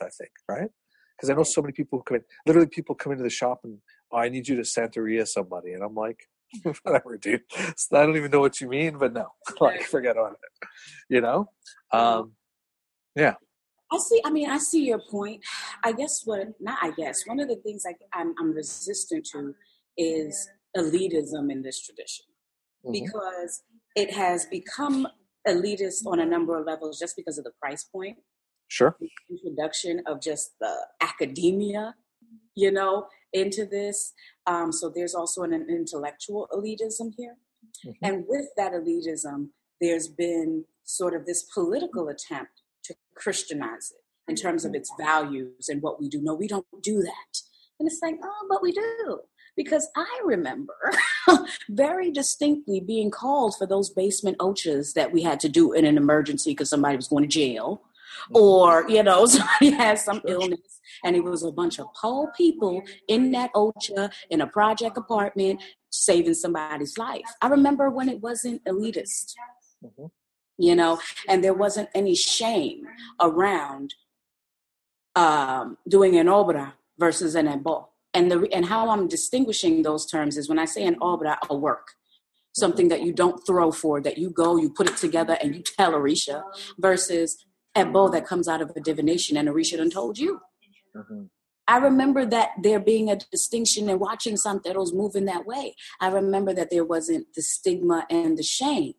I 0.00 0.08
think, 0.08 0.30
right? 0.48 0.70
Because 1.16 1.30
I 1.30 1.34
know 1.34 1.42
so 1.42 1.62
many 1.62 1.72
people 1.72 1.98
who 1.98 2.02
come 2.04 2.16
in, 2.16 2.24
literally 2.46 2.68
people 2.68 2.94
come 2.94 3.12
into 3.12 3.24
the 3.24 3.30
shop 3.30 3.60
and, 3.64 3.78
oh, 4.10 4.18
I 4.18 4.28
need 4.28 4.48
you 4.48 4.56
to 4.56 4.62
Santeria 4.62 5.26
somebody. 5.26 5.72
And 5.72 5.82
I'm 5.82 5.94
like, 5.94 6.26
whatever, 6.82 7.16
dude. 7.16 7.42
So 7.76 7.96
I 7.96 8.06
don't 8.06 8.16
even 8.16 8.30
know 8.30 8.40
what 8.40 8.60
you 8.60 8.68
mean, 8.68 8.98
but 8.98 9.12
no, 9.12 9.28
like 9.60 9.82
forget 9.82 10.16
on 10.16 10.32
it. 10.32 10.68
You 11.08 11.20
know? 11.20 11.50
Um, 11.92 12.32
yeah. 13.14 13.34
I 13.94 13.98
see. 13.98 14.20
I 14.24 14.30
mean, 14.30 14.50
I 14.50 14.58
see 14.58 14.84
your 14.84 15.00
point. 15.10 15.42
I 15.84 15.92
guess 15.92 16.22
what, 16.24 16.40
not 16.60 16.78
I 16.82 16.90
guess, 16.92 17.26
one 17.26 17.40
of 17.40 17.48
the 17.48 17.56
things 17.56 17.84
I, 17.86 17.94
I'm, 18.18 18.34
I'm 18.40 18.52
resistant 18.52 19.26
to 19.32 19.54
is 19.96 20.48
elitism 20.76 21.50
in 21.50 21.62
this 21.62 21.80
tradition 21.80 22.26
mm-hmm. 22.84 22.92
because 22.92 23.62
it 23.94 24.12
has 24.12 24.46
become 24.46 25.06
elitist 25.46 26.06
on 26.06 26.20
a 26.20 26.26
number 26.26 26.58
of 26.58 26.66
levels 26.66 26.98
just 26.98 27.16
because 27.16 27.38
of 27.38 27.44
the 27.44 27.52
price 27.60 27.84
point. 27.84 28.16
Sure. 28.68 28.96
The 28.98 29.10
introduction 29.30 30.02
of 30.06 30.20
just 30.20 30.52
the 30.60 30.74
academia, 31.00 31.94
you 32.54 32.72
know, 32.72 33.06
into 33.32 33.66
this. 33.66 34.12
Um, 34.46 34.72
so 34.72 34.90
there's 34.94 35.14
also 35.14 35.42
an, 35.42 35.52
an 35.52 35.66
intellectual 35.68 36.48
elitism 36.52 37.12
here. 37.16 37.36
Mm-hmm. 37.86 38.04
And 38.04 38.24
with 38.26 38.46
that 38.56 38.72
elitism, 38.72 39.48
there's 39.80 40.08
been 40.08 40.64
sort 40.84 41.14
of 41.14 41.26
this 41.26 41.44
political 41.54 42.08
attempt 42.08 42.62
Christianize 43.14 43.92
it 43.92 44.30
in 44.30 44.36
terms 44.36 44.64
of 44.64 44.74
its 44.74 44.90
values 44.98 45.68
and 45.68 45.82
what 45.82 46.00
we 46.00 46.08
do. 46.08 46.20
No, 46.22 46.34
we 46.34 46.48
don't 46.48 46.66
do 46.82 47.02
that. 47.02 47.40
And 47.78 47.88
it's 47.88 48.00
like, 48.02 48.16
oh, 48.22 48.46
but 48.48 48.62
we 48.62 48.72
do. 48.72 49.20
Because 49.56 49.88
I 49.96 50.20
remember 50.24 50.74
very 51.68 52.10
distinctly 52.10 52.80
being 52.80 53.10
called 53.10 53.56
for 53.56 53.66
those 53.66 53.90
basement 53.90 54.38
ochas 54.38 54.94
that 54.94 55.12
we 55.12 55.22
had 55.22 55.38
to 55.40 55.48
do 55.48 55.72
in 55.72 55.84
an 55.84 55.96
emergency 55.96 56.50
because 56.50 56.70
somebody 56.70 56.96
was 56.96 57.08
going 57.08 57.22
to 57.22 57.28
jail 57.28 57.82
or 58.30 58.88
you 58.88 59.02
know 59.02 59.26
somebody 59.26 59.70
has 59.70 60.04
some 60.04 60.20
illness 60.26 60.80
and 61.04 61.16
it 61.16 61.24
was 61.24 61.42
a 61.42 61.50
bunch 61.50 61.78
of 61.78 61.86
poor 62.00 62.32
people 62.36 62.82
in 63.08 63.32
that 63.32 63.50
ocha 63.54 64.10
in 64.30 64.40
a 64.40 64.46
project 64.46 64.96
apartment 64.96 65.60
saving 65.90 66.34
somebody's 66.34 66.96
life 66.98 67.24
i 67.42 67.48
remember 67.48 67.90
when 67.90 68.08
it 68.08 68.20
wasn't 68.20 68.62
elitist 68.64 69.34
mm-hmm. 69.84 70.06
You 70.58 70.74
know 70.74 71.00
and 71.28 71.42
there 71.42 71.54
wasn't 71.54 71.88
any 71.94 72.14
shame 72.14 72.86
around 73.20 73.94
um, 75.16 75.78
doing 75.88 76.16
an 76.16 76.26
obra 76.26 76.72
versus 76.98 77.34
an 77.34 77.48
ebo 77.48 77.88
and 78.12 78.30
the 78.30 78.48
and 78.52 78.66
how 78.66 78.90
i'm 78.90 79.08
distinguishing 79.08 79.82
those 79.82 80.06
terms 80.06 80.36
is 80.36 80.48
when 80.48 80.58
i 80.58 80.64
say 80.64 80.84
an 80.84 80.98
obra 81.00 81.36
a 81.50 81.56
work 81.56 81.88
something 82.52 82.86
mm-hmm. 82.86 83.00
that 83.00 83.06
you 83.06 83.12
don't 83.12 83.44
throw 83.46 83.72
for 83.72 84.00
that 84.00 84.18
you 84.18 84.30
go 84.30 84.56
you 84.56 84.70
put 84.70 84.88
it 84.88 84.96
together 84.96 85.36
and 85.42 85.54
you 85.54 85.62
tell 85.62 85.92
orisha 85.92 86.42
versus 86.78 87.44
ebo 87.76 88.08
that 88.08 88.26
comes 88.26 88.48
out 88.48 88.62
of 88.62 88.72
a 88.76 88.80
divination, 88.80 89.36
and 89.36 89.48
Orisha 89.48 89.76
done 89.76 89.90
told 89.90 90.18
you. 90.18 90.40
Mm-hmm. 90.96 91.24
I 91.66 91.78
remember 91.78 92.26
that 92.26 92.50
there 92.62 92.78
being 92.78 93.10
a 93.10 93.16
distinction 93.16 93.88
and 93.88 93.98
watching 93.98 94.34
Santeros 94.34 94.92
move 94.92 95.16
in 95.16 95.24
that 95.26 95.46
way. 95.46 95.74
I 96.00 96.08
remember 96.08 96.52
that 96.52 96.70
there 96.70 96.84
wasn't 96.84 97.26
the 97.34 97.42
stigma 97.42 98.06
and 98.10 98.36
the 98.36 98.42
shame 98.42 98.94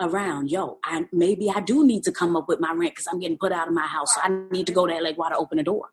around, 0.00 0.50
yo, 0.50 0.78
I, 0.84 1.06
maybe 1.12 1.50
I 1.50 1.60
do 1.60 1.86
need 1.86 2.04
to 2.04 2.12
come 2.12 2.36
up 2.36 2.48
with 2.48 2.60
my 2.60 2.72
rent 2.72 2.92
because 2.92 3.06
I'm 3.10 3.20
getting 3.20 3.38
put 3.38 3.52
out 3.52 3.68
of 3.68 3.74
my 3.74 3.86
house. 3.86 4.14
So 4.14 4.20
I 4.22 4.28
need 4.50 4.66
to 4.66 4.72
go 4.72 4.86
to 4.86 4.92
Elegua, 4.92 5.32
open 5.32 5.58
the 5.58 5.64
door. 5.64 5.90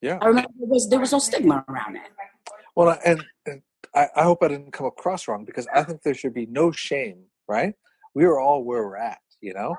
Yeah. 0.00 0.18
I 0.20 0.26
remember 0.26 0.50
there 0.58 0.68
was, 0.68 0.88
there 0.88 1.00
was 1.00 1.12
no 1.12 1.18
stigma 1.18 1.64
around 1.68 1.94
that. 1.94 2.10
Well, 2.76 2.98
and, 3.04 3.24
and 3.46 3.62
I, 3.94 4.08
I 4.14 4.22
hope 4.22 4.38
I 4.42 4.48
didn't 4.48 4.72
come 4.72 4.86
across 4.86 5.26
wrong 5.26 5.44
because 5.44 5.66
I 5.74 5.82
think 5.82 6.02
there 6.02 6.14
should 6.14 6.34
be 6.34 6.46
no 6.46 6.70
shame, 6.70 7.24
right? 7.48 7.74
We 8.14 8.24
are 8.24 8.38
all 8.38 8.64
where 8.64 8.84
we're 8.84 8.96
at, 8.96 9.18
you 9.40 9.54
know? 9.54 9.76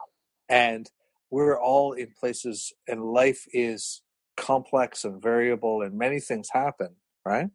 And 0.49 0.89
we're 1.31 1.59
all 1.59 1.93
in 1.93 2.13
places 2.19 2.73
and 2.87 3.03
life 3.03 3.45
is 3.53 4.01
complex 4.37 5.03
and 5.03 5.21
variable 5.21 5.81
and 5.81 5.97
many 5.97 6.19
things 6.19 6.47
happen 6.53 6.95
right 7.25 7.49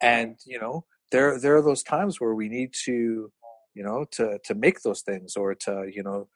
and 0.00 0.36
you 0.46 0.58
know 0.58 0.84
there 1.10 1.38
there 1.40 1.56
are 1.56 1.62
those 1.62 1.82
times 1.82 2.20
where 2.20 2.34
we 2.34 2.48
need 2.48 2.72
to 2.72 3.32
you 3.74 3.82
know 3.82 4.04
to 4.12 4.38
to 4.44 4.54
make 4.54 4.80
those 4.82 5.02
things 5.02 5.36
or 5.36 5.54
to 5.54 5.90
you 5.92 6.02
know 6.02 6.28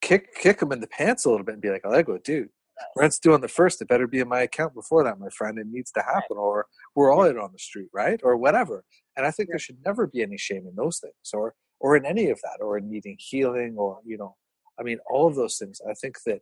kick 0.00 0.34
kick 0.34 0.60
them 0.60 0.72
in 0.72 0.80
the 0.80 0.86
pants 0.88 1.24
a 1.24 1.30
little 1.30 1.44
bit 1.44 1.54
and 1.54 1.62
be 1.62 1.70
like 1.70 1.82
oh, 1.84 1.92
I 1.92 2.02
go 2.02 2.18
dude 2.18 2.50
rent's 2.96 3.18
due 3.18 3.34
on 3.34 3.40
the 3.40 3.48
first. 3.48 3.82
It 3.82 3.88
better 3.88 4.06
be 4.06 4.20
in 4.20 4.28
my 4.28 4.42
account 4.42 4.74
before 4.74 5.04
that 5.04 5.18
my 5.18 5.28
friend. 5.30 5.58
It 5.58 5.66
needs 5.66 5.90
to 5.92 6.02
happen 6.02 6.36
or 6.36 6.66
we're 6.94 7.12
all 7.12 7.24
out 7.24 7.36
on 7.38 7.52
the 7.52 7.58
street 7.58 7.88
right? 7.92 8.20
Or 8.22 8.36
whatever. 8.36 8.84
And 9.16 9.26
i 9.26 9.30
think 9.30 9.48
there 9.50 9.58
should 9.58 9.78
never 9.84 10.06
be 10.06 10.22
any 10.22 10.38
shame 10.38 10.66
in 10.66 10.74
those 10.76 10.98
things 10.98 11.14
or 11.34 11.54
or 11.80 11.96
in 11.96 12.04
any 12.06 12.30
of 12.30 12.40
that 12.42 12.58
or 12.60 12.78
in 12.78 12.88
needing 12.90 13.16
healing 13.18 13.74
or 13.76 14.00
you 14.04 14.16
know 14.18 14.36
i 14.78 14.82
mean 14.82 14.98
all 15.10 15.26
of 15.26 15.34
those 15.36 15.56
things. 15.58 15.80
I 15.88 15.94
think 15.94 16.16
that 16.26 16.40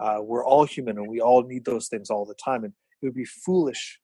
uh, 0.00 0.18
we're 0.22 0.44
all 0.44 0.64
human 0.64 0.98
and 0.98 1.08
we 1.08 1.20
all 1.20 1.42
need 1.42 1.64
those 1.64 1.88
things 1.88 2.10
all 2.10 2.24
the 2.24 2.34
time 2.34 2.64
and 2.64 2.72
it 3.02 3.06
would 3.06 3.14
be 3.14 3.24
foolish 3.24 4.00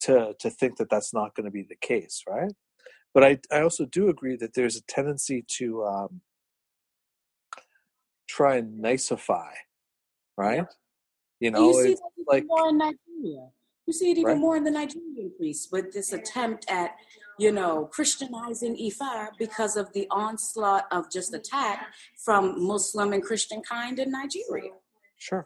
to 0.00 0.34
to 0.40 0.50
think 0.50 0.76
that 0.78 0.90
that's 0.90 1.14
not 1.14 1.34
going 1.34 1.44
to 1.46 1.50
be 1.50 1.66
the 1.68 1.76
case 1.80 2.22
right 2.28 2.52
but 3.14 3.24
i 3.24 3.38
i 3.50 3.60
also 3.60 3.84
do 3.86 4.08
agree 4.08 4.36
that 4.36 4.54
there's 4.54 4.76
a 4.76 4.82
tendency 4.82 5.44
to 5.48 5.84
um, 5.84 6.20
try 8.28 8.56
and 8.56 8.82
nicify 8.82 9.50
right 10.36 10.64
you 11.40 11.50
know 11.50 11.70
you 11.70 11.84
see 11.84 11.96
like 12.26 12.44
more 12.46 12.68
in 12.68 12.78
nigeria 12.78 13.48
you 13.86 13.92
see 13.92 14.10
it 14.10 14.18
even 14.18 14.24
right? 14.24 14.38
more 14.38 14.56
in 14.56 14.64
the 14.64 14.70
nigerian 14.70 15.32
priests 15.36 15.68
with 15.70 15.92
this 15.92 16.12
attempt 16.12 16.64
at 16.70 16.92
you 17.38 17.52
know, 17.52 17.86
Christianizing 17.86 18.76
Ifa 18.76 19.30
because 19.38 19.76
of 19.76 19.92
the 19.92 20.06
onslaught 20.10 20.84
of 20.92 21.10
just 21.10 21.34
attack 21.34 21.92
from 22.24 22.64
Muslim 22.64 23.12
and 23.12 23.22
Christian 23.22 23.62
kind 23.62 23.98
in 23.98 24.10
Nigeria. 24.10 24.72
Sure. 25.18 25.44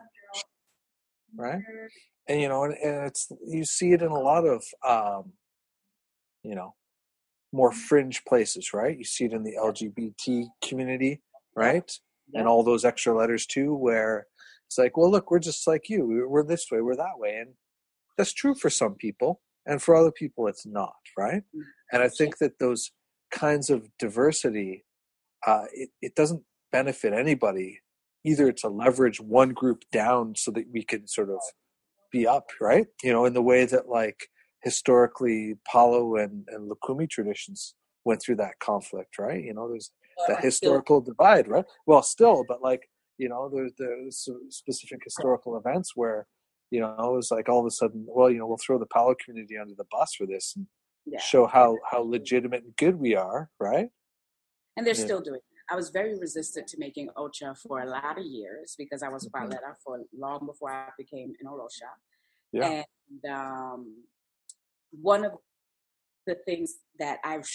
Right. 1.34 1.62
And 2.28 2.40
you 2.40 2.48
know, 2.48 2.64
and, 2.64 2.74
and 2.74 3.06
it's 3.06 3.30
you 3.46 3.64
see 3.64 3.92
it 3.92 4.02
in 4.02 4.08
a 4.08 4.18
lot 4.18 4.44
of 4.44 4.64
um, 4.86 5.32
you 6.42 6.54
know, 6.54 6.74
more 7.56 7.72
fringe 7.72 8.22
places, 8.24 8.72
right? 8.72 8.96
You 8.96 9.04
see 9.04 9.24
it 9.24 9.32
in 9.32 9.42
the 9.42 9.56
LGBT 9.60 10.46
community, 10.62 11.22
right? 11.56 11.90
Yeah. 12.32 12.40
And 12.40 12.48
all 12.48 12.62
those 12.62 12.84
extra 12.84 13.16
letters 13.16 13.46
too, 13.46 13.74
where 13.74 14.26
it's 14.66 14.78
like, 14.78 14.96
well, 14.96 15.10
look, 15.10 15.30
we're 15.30 15.38
just 15.38 15.66
like 15.66 15.88
you. 15.88 16.26
We're 16.28 16.44
this 16.44 16.66
way, 16.70 16.80
we're 16.80 16.96
that 16.96 17.18
way, 17.18 17.36
and 17.36 17.54
that's 18.18 18.32
true 18.32 18.54
for 18.54 18.70
some 18.70 18.94
people, 18.94 19.40
and 19.64 19.82
for 19.82 19.94
other 19.94 20.12
people, 20.12 20.46
it's 20.46 20.66
not, 20.66 20.94
right? 21.16 21.42
Mm. 21.54 21.62
And 21.92 22.02
I 22.02 22.08
think 22.08 22.38
that 22.38 22.58
those 22.58 22.90
kinds 23.30 23.70
of 23.70 23.88
diversity, 23.98 24.84
uh, 25.46 25.64
it, 25.72 25.90
it 26.02 26.14
doesn't 26.14 26.42
benefit 26.72 27.12
anybody 27.12 27.80
either 28.24 28.50
to 28.50 28.68
leverage 28.68 29.20
one 29.20 29.50
group 29.50 29.84
down 29.92 30.34
so 30.36 30.50
that 30.50 30.64
we 30.72 30.82
can 30.82 31.06
sort 31.06 31.30
of 31.30 31.38
be 32.12 32.26
up, 32.26 32.50
right? 32.60 32.86
You 33.02 33.12
know, 33.12 33.24
in 33.24 33.34
the 33.34 33.42
way 33.42 33.64
that 33.66 33.88
like 33.88 34.28
historically 34.68 35.54
Palo 35.70 36.16
and, 36.16 36.44
and 36.48 36.70
Lukumi 36.70 37.08
traditions 37.08 37.74
went 38.04 38.20
through 38.20 38.36
that 38.36 38.58
conflict, 38.58 39.18
right? 39.18 39.42
You 39.42 39.54
know, 39.54 39.68
there's 39.68 39.90
the 40.28 40.36
historical 40.36 41.00
divide, 41.00 41.46
right? 41.48 41.64
Well, 41.86 42.02
still, 42.02 42.44
but 42.46 42.60
like, 42.62 42.82
you 43.16 43.28
know, 43.28 43.48
there's, 43.52 43.72
there's 43.78 44.28
specific 44.50 45.00
historical 45.04 45.56
events 45.56 45.92
where, 45.94 46.26
you 46.70 46.80
know, 46.80 46.94
it 46.98 47.16
was 47.20 47.30
like 47.30 47.48
all 47.48 47.60
of 47.60 47.66
a 47.66 47.70
sudden, 47.70 48.04
well, 48.08 48.30
you 48.30 48.38
know, 48.38 48.46
we'll 48.46 48.64
throw 48.64 48.78
the 48.78 48.92
Palo 48.94 49.14
community 49.24 49.56
under 49.56 49.74
the 49.74 49.86
bus 49.90 50.14
for 50.14 50.26
this. 50.26 50.54
And, 50.56 50.66
yeah. 51.06 51.20
show 51.20 51.46
how 51.46 51.78
how 51.90 52.00
legitimate 52.00 52.64
and 52.64 52.76
good 52.76 52.96
we 52.96 53.14
are, 53.14 53.48
right? 53.60 53.88
And 54.76 54.86
they're 54.86 54.94
yeah. 54.94 55.04
still 55.04 55.20
doing. 55.20 55.36
It. 55.36 55.72
I 55.72 55.76
was 55.76 55.90
very 55.90 56.18
resistant 56.18 56.66
to 56.68 56.78
making 56.78 57.08
Ocha 57.16 57.56
for 57.56 57.80
a 57.80 57.86
lot 57.86 58.18
of 58.18 58.24
years 58.24 58.74
because 58.76 59.02
I 59.02 59.08
was 59.08 59.26
mm-hmm. 59.28 59.52
For 59.84 60.00
long 60.16 60.46
before 60.46 60.72
I 60.72 60.88
became 60.98 61.32
an 61.40 61.46
Olosha. 61.46 61.90
Yeah. 62.52 62.82
And 63.24 63.32
um, 63.32 63.80
one 64.90 65.24
of 65.24 65.32
the 66.26 66.36
things 66.46 66.74
that 66.98 67.18
I've 67.24 67.46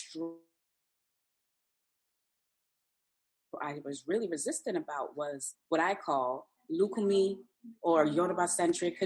I 3.62 3.80
was 3.84 4.06
really 4.08 4.30
resistant 4.30 4.78
about 4.78 5.18
was 5.18 5.56
what 5.70 5.82
I 5.82 5.94
call 5.94 6.48
Lukumi 6.72 7.38
or 7.82 8.06
Yoruba 8.06 8.48
centric 8.48 8.98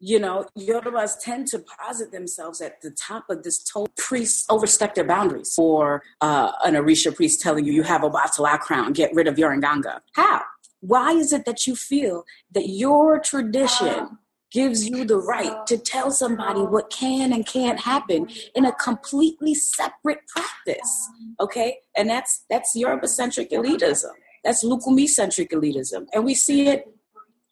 you 0.00 0.18
know, 0.18 0.46
Yorubas 0.58 1.20
tend 1.20 1.46
to 1.48 1.58
posit 1.58 2.10
themselves 2.10 2.60
at 2.62 2.80
the 2.80 2.90
top 2.90 3.28
of 3.28 3.42
this 3.42 3.62
total 3.62 3.92
priests 3.98 4.46
overstep 4.48 4.94
their 4.94 5.04
boundaries. 5.04 5.54
Or 5.58 6.02
uh, 6.22 6.52
an 6.64 6.74
Orisha 6.74 7.14
priest 7.14 7.40
telling 7.42 7.66
you 7.66 7.72
you 7.72 7.82
have 7.82 8.02
a 8.02 8.10
Batala 8.10 8.58
crown, 8.58 8.92
get 8.94 9.14
rid 9.14 9.28
of 9.28 9.38
your 9.38 9.54
Nganga. 9.54 10.00
How? 10.14 10.42
Why 10.80 11.12
is 11.12 11.32
it 11.32 11.44
that 11.44 11.66
you 11.66 11.76
feel 11.76 12.24
that 12.52 12.68
your 12.68 13.18
tradition 13.20 14.18
gives 14.50 14.88
you 14.88 15.04
the 15.04 15.18
right 15.18 15.64
to 15.66 15.78
tell 15.78 16.10
somebody 16.10 16.60
what 16.60 16.90
can 16.90 17.32
and 17.32 17.46
can't 17.46 17.78
happen 17.80 18.28
in 18.54 18.64
a 18.64 18.72
completely 18.72 19.54
separate 19.54 20.20
practice? 20.28 21.08
Okay, 21.38 21.78
and 21.96 22.08
that's 22.08 22.44
that's 22.50 22.74
Yoruba 22.74 23.08
centric 23.08 23.50
elitism. 23.50 24.12
That's 24.44 24.64
Lukumi 24.64 25.06
centric 25.06 25.50
elitism, 25.50 26.06
and 26.14 26.24
we 26.24 26.34
see 26.34 26.68
it 26.68 26.86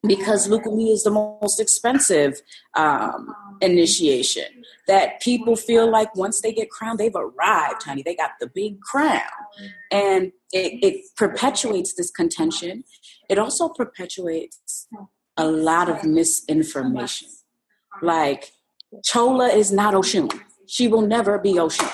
because 0.07 0.49
Lukumi 0.49 0.93
is 0.93 1.03
the 1.03 1.11
most 1.11 1.61
expensive 1.61 2.41
um, 2.75 3.35
initiation. 3.61 4.45
That 4.87 5.21
people 5.21 5.55
feel 5.55 5.91
like 5.91 6.15
once 6.17 6.41
they 6.41 6.53
get 6.53 6.71
crowned, 6.71 6.99
they've 6.99 7.15
arrived, 7.15 7.83
honey. 7.83 8.03
They 8.03 8.15
got 8.15 8.31
the 8.41 8.47
big 8.47 8.81
crown. 8.81 9.21
And 9.93 10.33
it, 10.53 10.83
it 10.83 11.05
perpetuates 11.17 11.95
this 11.95 12.11
contention. 12.11 12.85
It 13.29 13.39
also 13.39 13.69
perpetuates 13.69 14.89
a 15.37 15.47
lot 15.47 15.91
of 15.91 16.05
misinformation. 16.05 17.29
Like, 18.01 18.53
Chola 19.05 19.49
is 19.49 19.71
not 19.71 19.93
Oshun. 19.93 20.33
She 20.67 20.89
will 20.89 21.03
never 21.03 21.39
be 21.39 21.55
Oshun. 21.55 21.91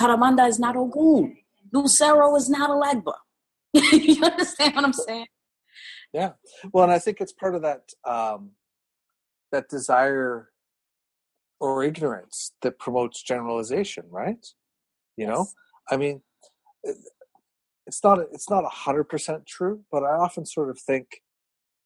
Sarabanda 0.00 0.48
is 0.48 0.58
not 0.58 0.74
Ogun. 0.76 1.36
Lucero 1.72 2.34
is 2.36 2.48
not 2.48 2.70
Alegba. 2.70 3.14
you 3.74 4.22
understand 4.22 4.74
what 4.74 4.84
I'm 4.84 4.92
saying? 4.94 5.26
Yeah. 6.12 6.32
Well, 6.72 6.84
and 6.84 6.92
I 6.92 6.98
think 6.98 7.20
it's 7.20 7.32
part 7.32 7.54
of 7.54 7.62
that 7.62 7.82
um, 8.04 8.52
that 9.52 9.68
desire 9.68 10.50
or 11.60 11.82
ignorance 11.82 12.52
that 12.62 12.78
promotes 12.78 13.22
generalization, 13.22 14.04
right? 14.10 14.46
You 15.16 15.26
yes. 15.26 15.28
know, 15.28 15.46
I 15.90 15.96
mean, 15.96 16.22
it's 17.86 18.02
not 18.04 18.20
it's 18.32 18.48
not 18.48 18.64
a 18.64 18.68
hundred 18.68 19.04
percent 19.04 19.46
true, 19.46 19.80
but 19.90 20.04
I 20.04 20.12
often 20.12 20.46
sort 20.46 20.70
of 20.70 20.78
think 20.78 21.06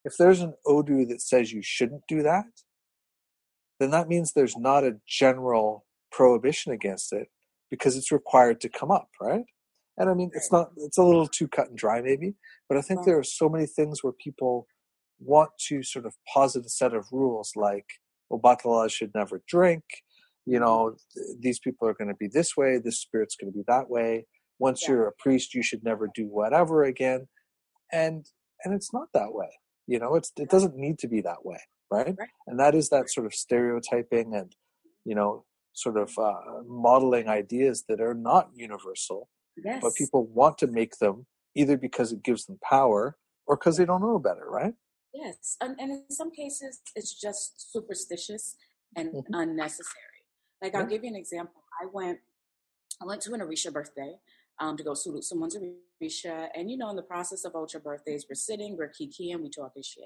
if 0.04 0.16
there's 0.18 0.40
an 0.40 0.54
Odu 0.66 1.06
that 1.06 1.22
says 1.22 1.52
you 1.52 1.62
shouldn't 1.62 2.02
do 2.08 2.22
that, 2.22 2.46
then 3.80 3.90
that 3.90 4.08
means 4.08 4.32
there's 4.32 4.56
not 4.56 4.84
a 4.84 4.96
general 5.08 5.84
prohibition 6.10 6.72
against 6.72 7.12
it 7.12 7.28
because 7.70 7.96
it's 7.96 8.12
required 8.12 8.60
to 8.60 8.68
come 8.68 8.90
up, 8.90 9.08
right? 9.20 9.44
And 10.03 10.11
I 10.11 10.14
mean, 10.14 10.32
it's 10.34 10.50
not, 10.50 10.72
it's 10.78 10.98
a 10.98 11.03
little 11.05 11.28
too 11.28 11.46
cut 11.46 11.68
and 11.68 11.78
dry 11.78 12.03
maybe, 12.03 12.34
but 12.68 12.76
I 12.76 12.80
think 12.80 13.05
there 13.05 13.16
are 13.20 13.22
so 13.22 13.48
many 13.48 13.66
things 13.66 14.03
where 14.03 14.12
people 14.12 14.66
want 15.20 15.50
to 15.68 15.84
sort 15.84 16.07
of 16.07 16.14
posit 16.34 16.66
a 16.66 16.68
set 16.68 16.92
of 16.92 17.07
rules 17.12 17.53
like, 17.55 17.86
well, 18.28 18.40
Batala 18.40 18.90
should 18.90 19.12
never 19.14 19.44
drink. 19.46 19.84
You 20.44 20.55
mm-hmm. 20.55 20.64
know, 20.64 20.96
these 21.38 21.61
people 21.61 21.86
are 21.86 21.94
going 21.94 22.09
to 22.09 22.16
be 22.16 22.26
this 22.26 22.57
way, 22.57 22.80
this 22.82 22.98
spirit's 23.00 23.36
going 23.36 23.53
to 23.53 23.57
be 23.57 23.62
that 23.68 23.88
way. 23.88 24.26
Once 24.59 24.82
yeah. 24.82 24.88
you're 24.88 25.07
a 25.07 25.12
priest, 25.20 25.55
you 25.55 25.62
should 25.62 25.84
never 25.84 26.11
do 26.12 26.24
whatever 26.24 26.82
again. 26.82 27.28
And, 27.92 28.26
and 28.64 28.74
it's 28.74 28.92
not 28.92 29.07
that 29.14 29.32
way. 29.32 29.50
You 29.86 30.00
know, 30.00 30.16
it's, 30.16 30.32
it 30.36 30.50
doesn't 30.50 30.74
need 30.74 30.98
to 30.98 31.07
be 31.07 31.20
that 31.20 31.44
way. 31.44 31.61
Right? 31.92 32.12
right. 32.18 32.28
And 32.48 32.59
that 32.59 32.74
is 32.74 32.88
that 32.88 33.09
sort 33.09 33.26
of 33.26 33.34
stereotyping 33.34 34.34
and, 34.34 34.53
you 35.05 35.14
know, 35.14 35.44
sort 35.74 35.96
of 35.96 36.11
uh, 36.18 36.64
modeling 36.66 37.28
ideas 37.28 37.84
that 37.88 38.00
are 38.00 38.14
not 38.14 38.50
universal 38.53 39.28
Yes. 39.57 39.80
But 39.82 39.94
people 39.94 40.26
want 40.26 40.59
to 40.59 40.66
make 40.66 40.98
them 40.98 41.26
either 41.55 41.76
because 41.76 42.12
it 42.12 42.22
gives 42.22 42.46
them 42.46 42.59
power 42.62 43.16
or 43.46 43.57
because 43.57 43.76
they 43.76 43.84
don't 43.84 44.00
know 44.00 44.18
better, 44.18 44.46
right? 44.48 44.74
Yes. 45.14 45.57
And, 45.61 45.78
and 45.78 45.90
in 45.90 46.05
some 46.11 46.30
cases, 46.30 46.80
it's 46.96 47.18
just 47.20 47.72
superstitious 47.72 48.57
and 48.96 49.12
mm-hmm. 49.12 49.34
unnecessary. 49.34 49.98
Like, 50.62 50.74
I'll 50.74 50.86
give 50.86 51.03
you 51.03 51.11
an 51.11 51.16
example. 51.16 51.62
I 51.82 51.86
went, 51.92 52.18
I 53.00 53.05
went 53.05 53.20
to 53.22 53.34
an 53.34 53.40
Orisha 53.40 53.72
birthday 53.72 54.14
um, 54.61 54.76
to 54.76 54.84
go 54.84 54.94
salute 54.94 55.24
someone's 55.24 55.57
Orisha. 55.57 56.48
And, 56.55 56.70
you 56.70 56.76
know, 56.76 56.88
in 56.90 56.96
the 56.96 57.03
process 57.03 57.44
of 57.44 57.55
Ultra 57.55 57.80
birthdays, 57.80 58.26
we're 58.28 58.34
sitting, 58.34 58.76
we're 58.76 58.88
kiki, 58.88 59.32
and 59.32 59.42
we 59.42 59.50
talk 59.50 59.70
talking 59.70 59.82
shit. 59.82 60.05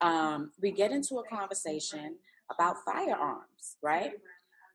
Um, 0.00 0.52
we 0.62 0.70
get 0.70 0.92
into 0.92 1.16
a 1.16 1.24
conversation 1.24 2.16
about 2.50 2.76
firearms, 2.84 3.76
right? 3.82 4.12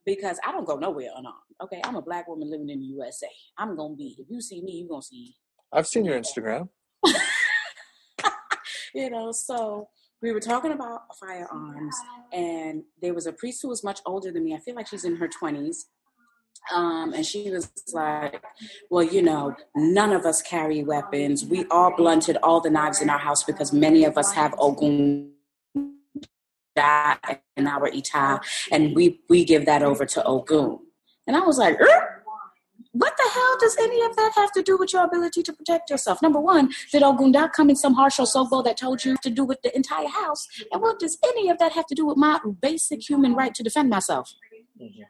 Because 0.06 0.40
I 0.46 0.52
don't 0.52 0.66
go 0.66 0.76
nowhere 0.76 1.10
unarmed. 1.16 1.40
Okay, 1.64 1.82
I'm 1.84 1.96
a 1.96 2.02
black 2.02 2.28
woman 2.28 2.50
living 2.50 2.70
in 2.70 2.80
the 2.80 2.86
USA. 2.86 3.28
I'm 3.58 3.76
gonna 3.76 3.96
be. 3.96 4.16
If 4.20 4.28
you 4.30 4.42
see 4.42 4.62
me, 4.62 4.74
you 4.74 4.88
gonna 4.88 5.02
see. 5.02 5.36
I've 5.74 5.88
seen 5.88 6.06
your 6.06 6.20
Instagram. 6.20 6.70
you 8.94 9.10
know, 9.10 9.32
so 9.32 9.90
we 10.22 10.32
were 10.32 10.40
talking 10.40 10.72
about 10.72 11.02
firearms, 11.20 11.96
and 12.32 12.84
there 13.02 13.14
was 13.14 13.26
a 13.28 13.34
priest 13.34 13.62
who 13.62 13.70
was 13.70 13.84
much 13.84 14.00
older 14.06 14.32
than 14.32 14.44
me. 14.46 14.56
I 14.56 14.60
feel 14.60 14.76
like 14.76 14.88
she's 14.88 15.06
in 15.06 15.18
her 15.18 15.28
twenties, 15.28 15.88
Um, 16.74 17.14
and 17.14 17.26
she 17.26 17.50
was 17.52 17.72
like, 17.94 18.44
Well, 18.90 19.04
you 19.04 19.22
know, 19.22 19.56
none 19.76 20.12
of 20.12 20.26
us 20.26 20.42
carry 20.42 20.84
weapons. 20.84 21.46
We 21.46 21.66
all 21.70 21.96
blunted 21.96 22.38
all 22.44 22.62
the 22.62 22.70
knives 22.70 23.02
in 23.02 23.10
our 23.10 23.20
house 23.20 23.44
because 23.44 23.74
many 23.74 24.04
of 24.06 24.18
us 24.18 24.34
have 24.34 24.56
Ogun 24.58 25.35
in 27.58 27.68
our 27.68 27.88
Ita, 27.88 28.42
and 28.72 28.96
we, 28.96 29.20
we 29.30 29.46
give 29.46 29.66
that 29.66 29.84
over 29.84 30.06
to 30.06 30.24
Ogun. 30.24 30.80
And 31.28 31.36
I 31.36 31.42
was 31.42 31.58
like, 31.58 31.80
er? 31.80 32.16
what 32.96 33.14
the 33.18 33.30
hell 33.34 33.58
does 33.60 33.76
any 33.78 34.02
of 34.04 34.16
that 34.16 34.32
have 34.36 34.54
to 34.54 34.62
do 34.62 34.78
with 34.78 34.94
your 34.94 35.04
ability 35.04 35.44
to 35.44 35.52
protect 35.52 35.90
yourself? 35.90 36.22
Number 36.22 36.40
one, 36.40 36.72
did 36.92 37.04
Ogunda 37.04 37.52
come 37.52 37.70
in 37.70 37.76
some 37.76 37.94
harsh 37.94 38.20
osogbo 38.20 38.64
that 38.64 38.78
told 38.78 39.04
you 39.04 39.18
to 39.22 39.30
do 39.30 39.44
with 39.44 39.62
the 39.64 39.76
entire 39.76 40.08
house? 40.08 40.48
And 40.72 40.82
what 40.82 40.98
does 40.98 41.18
any 41.26 41.50
of 41.50 41.58
that 41.58 41.74
have 41.74 41.88
to 41.88 41.96
do 41.96 42.06
with 42.06 42.16
my 42.16 42.40
basic 42.62 43.08
human 43.08 43.36
right 43.36 43.54
to 43.54 43.64
defend 43.64 43.90
myself? 43.90 44.34
Mm-hmm. 44.82 45.02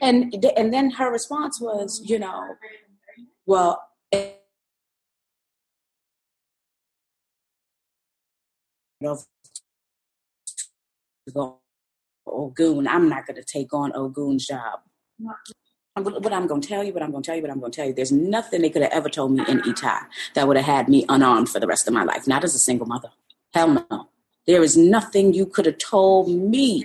And 0.00 0.46
and 0.56 0.72
then 0.72 0.90
her 0.92 1.10
response 1.10 1.60
was, 1.60 2.02
you 2.04 2.18
know, 2.20 2.54
well. 3.46 3.82
Ogun, 12.26 12.86
I'm 12.88 13.08
not 13.08 13.26
going 13.26 13.36
to 13.36 13.44
take 13.44 13.72
on 13.72 13.92
Ogun's 13.94 14.46
job. 14.46 14.80
What 15.94 16.32
I'm 16.32 16.46
going 16.46 16.60
to 16.60 16.68
tell 16.68 16.84
you, 16.84 16.92
what 16.92 17.02
I'm 17.02 17.10
going 17.10 17.22
to 17.22 17.26
tell 17.26 17.36
you, 17.36 17.42
what 17.42 17.50
I'm 17.50 17.60
going 17.60 17.72
to 17.72 17.76
tell 17.76 17.86
you. 17.86 17.94
There's 17.94 18.12
nothing 18.12 18.60
they 18.60 18.70
could 18.70 18.82
have 18.82 18.92
ever 18.92 19.08
told 19.08 19.32
me 19.32 19.42
in 19.48 19.60
Ita 19.60 20.00
that 20.34 20.46
would 20.46 20.56
have 20.56 20.66
had 20.66 20.88
me 20.88 21.06
unarmed 21.08 21.48
for 21.48 21.58
the 21.58 21.66
rest 21.66 21.88
of 21.88 21.94
my 21.94 22.04
life. 22.04 22.26
Not 22.26 22.44
as 22.44 22.54
a 22.54 22.58
single 22.58 22.86
mother. 22.86 23.08
Hell 23.54 23.86
no. 23.90 24.08
There 24.46 24.62
is 24.62 24.76
nothing 24.76 25.32
you 25.32 25.46
could 25.46 25.66
have 25.66 25.78
told 25.78 26.28
me 26.28 26.84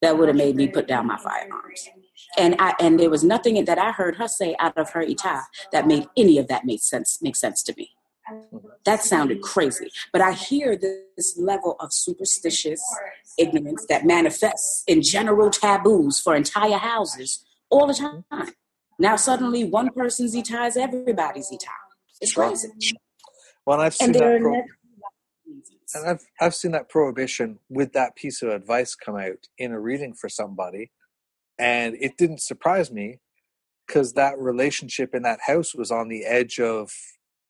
that 0.00 0.16
would 0.16 0.28
have 0.28 0.36
made 0.36 0.56
me 0.56 0.68
put 0.68 0.88
down 0.88 1.06
my 1.06 1.18
firearms. 1.18 1.88
And 2.36 2.56
I 2.58 2.74
and 2.80 2.98
there 2.98 3.10
was 3.10 3.24
nothing 3.24 3.62
that 3.64 3.78
I 3.78 3.92
heard 3.92 4.16
her 4.16 4.28
say 4.28 4.56
out 4.58 4.76
of 4.76 4.90
her 4.90 5.02
ita 5.02 5.42
that 5.72 5.86
made 5.86 6.08
any 6.16 6.38
of 6.38 6.48
that 6.48 6.64
make 6.64 6.82
sense 6.82 7.20
make 7.22 7.36
sense 7.36 7.62
to 7.64 7.74
me. 7.76 7.90
That 8.84 9.02
sounded 9.02 9.42
crazy. 9.42 9.90
But 10.12 10.22
I 10.22 10.32
hear 10.32 10.76
this 10.76 11.36
level 11.38 11.76
of 11.80 11.92
superstitious 11.92 12.80
ignorance 13.38 13.86
that 13.88 14.04
manifests 14.04 14.84
in 14.86 15.02
general 15.02 15.50
taboos 15.50 16.20
for 16.20 16.34
entire 16.34 16.78
houses 16.78 17.44
all 17.70 17.86
the 17.86 17.94
time. 17.94 18.24
Now 18.98 19.16
suddenly 19.16 19.64
one 19.64 19.90
person's 19.90 20.34
ita 20.34 20.64
is 20.64 20.76
everybody's 20.76 21.50
ita. 21.52 21.70
It's 22.20 22.32
crazy. 22.32 22.68
Well, 23.64 23.80
I've 23.80 23.94
seen 23.94 24.12
that. 24.12 24.40
Pro- 24.40 24.62
and 25.94 26.06
I've 26.06 26.26
I've 26.40 26.54
seen 26.54 26.72
that 26.72 26.88
prohibition 26.88 27.58
with 27.68 27.92
that 27.92 28.16
piece 28.16 28.42
of 28.42 28.50
advice 28.50 28.94
come 28.94 29.16
out 29.16 29.48
in 29.56 29.72
a 29.72 29.80
reading 29.80 30.14
for 30.14 30.28
somebody, 30.28 30.90
and 31.58 31.96
it 32.00 32.16
didn't 32.16 32.42
surprise 32.42 32.90
me 32.90 33.20
because 33.86 34.12
that 34.14 34.38
relationship 34.38 35.14
in 35.14 35.22
that 35.22 35.40
house 35.46 35.74
was 35.74 35.90
on 35.90 36.08
the 36.08 36.24
edge 36.24 36.60
of 36.60 36.92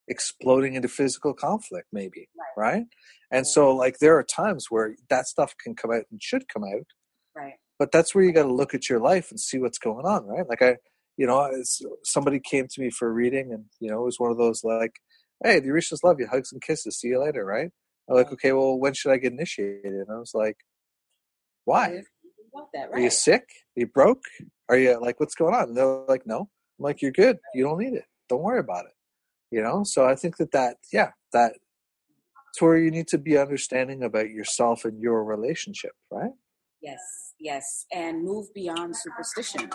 exploding 0.09 0.74
into 0.74 0.88
physical 0.88 1.34
conflict, 1.34 1.88
maybe 1.92 2.28
right. 2.56 2.74
right? 2.74 2.84
And 3.30 3.46
so, 3.46 3.74
like, 3.74 3.98
there 3.98 4.16
are 4.18 4.24
times 4.24 4.66
where 4.70 4.96
that 5.11 5.26
stuff 5.26 5.54
can 5.62 5.74
come 5.74 5.90
out 5.90 6.04
and 6.11 6.22
should 6.22 6.48
come 6.48 6.64
out, 6.64 6.86
right? 7.36 7.54
But 7.78 7.92
that's 7.92 8.14
where 8.14 8.24
you 8.24 8.32
got 8.32 8.44
to 8.44 8.52
look 8.52 8.74
at 8.74 8.88
your 8.88 9.00
life 9.00 9.30
and 9.30 9.38
see 9.38 9.59
what's 9.59 9.78
going 9.78 10.06
on, 10.06 10.26
right? 10.26 10.48
Like, 10.48 10.62
I, 10.62 10.76
you 11.16 11.26
know, 11.26 11.50
somebody 12.04 12.40
came 12.40 12.66
to 12.68 12.80
me 12.80 12.90
for 12.90 13.09
a 13.09 13.12
reading, 13.12 13.52
and 13.52 13.64
you 13.80 13.90
know, 13.90 14.00
it 14.00 14.04
was 14.04 14.18
one 14.18 14.30
of 14.30 14.38
those 14.38 14.64
like, 14.64 14.92
"Hey, 15.44 15.61
the 15.61 15.68
Orishas 15.68 16.04
love 16.04 16.20
you, 16.20 16.26
hugs 16.26 16.52
and 16.52 16.62
kisses, 16.62 16.98
see 16.98 17.09
you 17.09 17.20
later," 17.20 17.44
right? 17.44 17.70
I'm 18.09 18.16
like, 18.16 18.32
okay, 18.32 18.52
well, 18.52 18.78
when 18.78 18.94
should 18.94 19.12
I 19.12 19.18
get 19.18 19.32
initiated? 19.32 19.92
And 19.92 20.06
I 20.11 20.18
was 20.18 20.32
like, 20.34 20.56
why? 21.64 22.02
That, 22.72 22.90
right? 22.90 22.98
Are 22.98 23.00
you 23.00 23.11
sick? 23.11 23.42
Are 23.76 23.80
you 23.80 23.86
broke? 23.86 24.22
Are 24.68 24.78
you 24.78 24.98
like, 25.00 25.20
what's 25.20 25.34
going 25.34 25.54
on? 25.54 25.64
And 25.68 25.76
they're 25.76 26.04
like, 26.09 26.26
no. 26.26 26.40
I'm 26.78 26.82
like, 26.82 27.02
you're 27.02 27.12
good. 27.12 27.38
You 27.54 27.64
don't 27.64 27.78
need 27.78 27.92
it. 27.92 28.04
Don't 28.28 28.42
worry 28.42 28.61
about 28.61 28.86
it. 28.86 28.92
You 29.51 29.62
know? 29.62 29.82
So 29.84 30.07
I 30.07 30.14
think 30.14 30.36
that 30.38 30.53
that, 30.53 30.76
yeah, 30.92 31.11
that 31.32 31.55
it's 32.51 32.62
where 32.62 32.78
you 32.78 32.90
need 32.90 33.09
to 33.09 33.18
be 33.18 33.36
understanding 33.36 34.03
about 34.03 34.30
yourself 34.30 34.84
and 34.84 35.01
your 35.01 35.24
relationship, 35.24 35.92
right? 36.11 36.32
Yes, 36.82 37.01
yes. 37.40 37.86
And 37.92 38.24
move 38.24 38.46
beyond 38.55 38.96
superstition. 38.96 39.70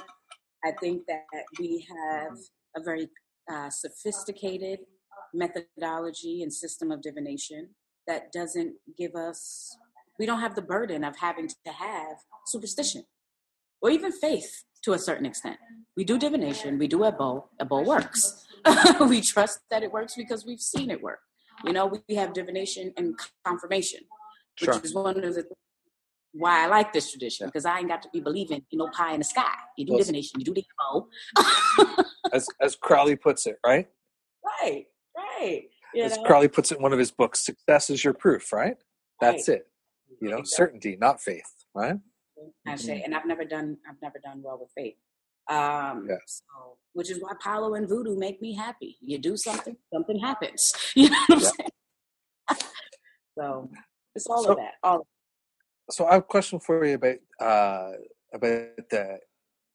I 0.65 0.71
think 0.79 1.03
that 1.07 1.43
we 1.59 1.85
have 1.89 2.37
a 2.77 2.83
very 2.83 3.09
uh, 3.51 3.69
sophisticated 3.69 4.79
methodology 5.33 6.41
and 6.43 6.53
system 6.53 6.91
of 6.91 7.01
divination 7.01 7.69
that 8.07 8.31
doesn't 8.31 8.75
give 8.97 9.15
us 9.15 9.75
we 10.19 10.25
don't 10.25 10.41
have 10.41 10.55
the 10.55 10.61
burden 10.61 11.03
of 11.03 11.15
having 11.17 11.47
to 11.47 11.71
have 11.71 12.17
superstition 12.45 13.03
or 13.81 13.89
even 13.89 14.11
faith 14.11 14.63
to 14.83 14.93
a 14.93 14.99
certain 14.99 15.25
extent. 15.25 15.57
We 15.97 16.03
do 16.03 16.17
divination, 16.17 16.77
we 16.77 16.87
do 16.87 17.03
Ebo, 17.03 17.49
Ebo 17.59 17.81
works. 17.83 18.42
we 19.07 19.21
trust 19.21 19.59
that 19.71 19.83
it 19.83 19.91
works 19.91 20.15
because 20.15 20.45
we've 20.45 20.61
seen 20.61 20.89
it 20.89 21.01
work. 21.01 21.19
You 21.65 21.73
know, 21.73 21.93
we 22.07 22.15
have 22.15 22.33
divination 22.33 22.93
and 22.97 23.17
confirmation, 23.45 24.01
which 24.59 24.71
sure. 24.71 24.81
is 24.83 24.93
one 24.93 25.23
of 25.23 25.35
the 25.35 25.45
why 26.35 26.63
I 26.63 26.67
like 26.67 26.91
this 26.93 27.11
tradition 27.11 27.45
because 27.45 27.63
I 27.63 27.77
ain't 27.77 27.87
got 27.87 28.01
to 28.01 28.09
be 28.11 28.19
believing 28.19 28.65
you 28.71 28.79
know 28.79 28.89
pie 28.89 29.13
in 29.13 29.19
the 29.19 29.25
sky. 29.25 29.53
You 29.77 29.85
do 29.85 29.93
well, 29.93 29.99
divination, 29.99 30.39
you 30.39 30.45
do 30.45 30.53
the 30.53 30.65
Ebo. 30.89 32.03
as 32.33 32.47
as 32.59 32.75
Crowley 32.75 33.15
puts 33.15 33.45
it, 33.45 33.57
right? 33.65 33.87
Right, 34.43 34.85
right. 35.15 35.63
You 35.93 36.03
As 36.03 36.17
know? 36.17 36.23
Crowley 36.23 36.47
puts 36.47 36.71
it 36.71 36.77
in 36.77 36.83
one 36.83 36.93
of 36.93 36.99
his 36.99 37.11
books, 37.11 37.45
success 37.45 37.89
is 37.89 38.03
your 38.03 38.13
proof, 38.13 38.51
right? 38.51 38.77
That's 39.21 39.47
right. 39.47 39.59
it. 39.59 39.67
You 40.21 40.29
know, 40.29 40.41
certainty, 40.43 40.97
not 40.99 41.21
faith, 41.21 41.49
right? 41.75 41.97
I 42.67 42.75
say, 42.75 42.95
mm-hmm. 42.95 43.05
and 43.05 43.15
I've 43.15 43.25
never 43.25 43.45
done, 43.45 43.77
I've 43.87 44.01
never 44.01 44.19
done 44.23 44.41
well 44.43 44.59
with 44.59 44.69
faith. 44.75 44.95
Um. 45.49 46.07
So, 46.27 46.77
which 46.93 47.09
is 47.09 47.19
why 47.21 47.33
Palo 47.41 47.73
and 47.73 47.87
Voodoo 47.87 48.17
make 48.17 48.41
me 48.41 48.55
happy. 48.55 48.97
You 49.01 49.17
do 49.17 49.35
something, 49.35 49.75
something 49.93 50.19
happens. 50.19 50.73
You 50.95 51.09
know 51.09 51.17
what 51.27 51.37
I'm 51.37 51.39
saying? 51.39 51.69
so 53.37 53.69
it's 54.15 54.27
all 54.27 54.43
so, 54.43 54.51
of 54.51 54.57
that. 54.57 54.73
All. 54.83 54.99
Of 54.99 55.05
so 55.89 56.05
I 56.05 56.13
have 56.13 56.21
a 56.21 56.25
question 56.25 56.59
for 56.59 56.85
you 56.85 56.95
about 56.95 57.17
uh, 57.39 57.91
about 58.33 58.89
the 58.89 59.19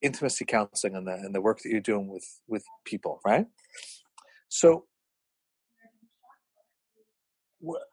intimacy 0.01 0.45
counseling 0.45 0.95
and 0.95 1.07
the 1.07 1.15
and 1.15 1.35
the 1.35 1.41
work 1.41 1.59
that 1.63 1.71
you're 1.71 1.81
doing 1.81 2.09
with 2.09 2.41
with 2.47 2.65
people, 2.85 3.21
right? 3.27 3.47
So 4.49 4.85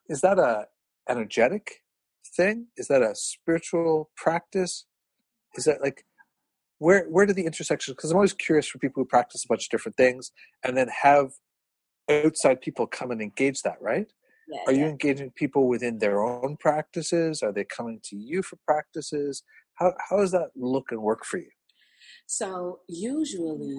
is 0.10 0.22
that 0.22 0.40
a 0.40 0.68
energetic 1.10 1.82
thing? 2.36 2.68
Is 2.78 2.88
that 2.88 3.02
a 3.02 3.16
spiritual 3.16 4.10
practice? 4.16 4.86
Is 5.56 5.66
that 5.66 5.82
like 5.82 6.06
where 6.80 7.06
where 7.06 7.26
do 7.26 7.34
the 7.34 7.46
intersections? 7.46 7.96
Because 7.96 8.12
I'm 8.12 8.18
always 8.18 8.34
curious 8.34 8.68
for 8.68 8.80
people 8.80 9.02
who 9.02 9.08
practice 9.08 9.44
a 9.46 9.48
bunch 9.48 9.66
of 9.66 9.70
different 9.70 9.98
things 9.98 10.32
and 10.64 10.76
then 10.76 10.90
have 11.04 11.32
outside 12.10 12.62
people 12.62 12.88
come 12.88 13.12
and 13.12 13.22
engage 13.22 13.62
that, 13.64 13.78
right? 13.82 14.12
Yeah, 14.48 14.60
Are 14.68 14.74
you 14.74 14.86
engaging 14.86 15.32
people 15.32 15.68
within 15.68 15.98
their 15.98 16.22
own 16.22 16.58
practices? 16.58 17.42
Are 17.42 17.52
they 17.52 17.64
coming 17.64 18.00
to 18.06 18.16
you 18.16 18.44
for 18.44 18.58
practices? 18.66 19.44
How 19.76 19.94
how 20.10 20.18
does 20.18 20.32
that 20.32 20.52
look 20.56 20.92
and 20.92 21.02
work 21.02 21.26
for 21.26 21.38
you? 21.38 21.50
So 22.28 22.80
usually, 22.88 23.76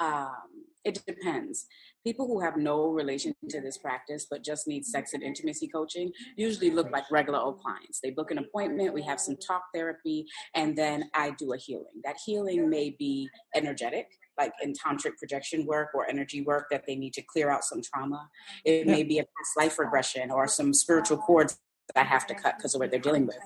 um, 0.00 0.66
it 0.84 1.02
depends 1.06 1.66
people 2.06 2.26
who 2.28 2.40
have 2.40 2.56
no 2.56 2.86
relation 2.86 3.34
to 3.50 3.60
this 3.60 3.78
practice 3.78 4.28
but 4.30 4.44
just 4.44 4.68
need 4.68 4.86
sex 4.86 5.12
and 5.12 5.24
intimacy 5.24 5.66
coaching 5.66 6.12
usually 6.36 6.70
look 6.70 6.88
like 6.92 7.02
regular 7.10 7.40
old 7.40 7.58
clients. 7.58 7.98
They 8.00 8.10
book 8.10 8.30
an 8.30 8.38
appointment, 8.38 8.94
we 8.94 9.02
have 9.02 9.18
some 9.18 9.36
talk 9.36 9.64
therapy, 9.74 10.24
and 10.54 10.78
then 10.78 11.10
I 11.14 11.32
do 11.36 11.52
a 11.52 11.56
healing. 11.56 12.00
That 12.04 12.16
healing 12.24 12.70
may 12.70 12.94
be 12.96 13.28
energetic, 13.56 14.06
like 14.38 14.52
in 14.62 14.72
tantric 14.72 15.16
projection 15.18 15.66
work 15.66 15.88
or 15.94 16.08
energy 16.08 16.42
work 16.42 16.66
that 16.70 16.84
they 16.86 16.94
need 16.94 17.12
to 17.14 17.22
clear 17.22 17.50
out 17.50 17.64
some 17.64 17.82
trauma. 17.82 18.28
It 18.64 18.86
may 18.86 19.02
be 19.02 19.18
a 19.18 19.22
past 19.22 19.56
life 19.56 19.78
regression 19.80 20.30
or 20.30 20.46
some 20.46 20.72
spiritual 20.72 21.18
cords 21.18 21.58
I 21.94 22.04
have 22.04 22.26
to 22.26 22.34
cut 22.34 22.56
because 22.56 22.74
of 22.74 22.80
what 22.80 22.90
they're 22.90 23.00
dealing 23.00 23.26
with. 23.26 23.38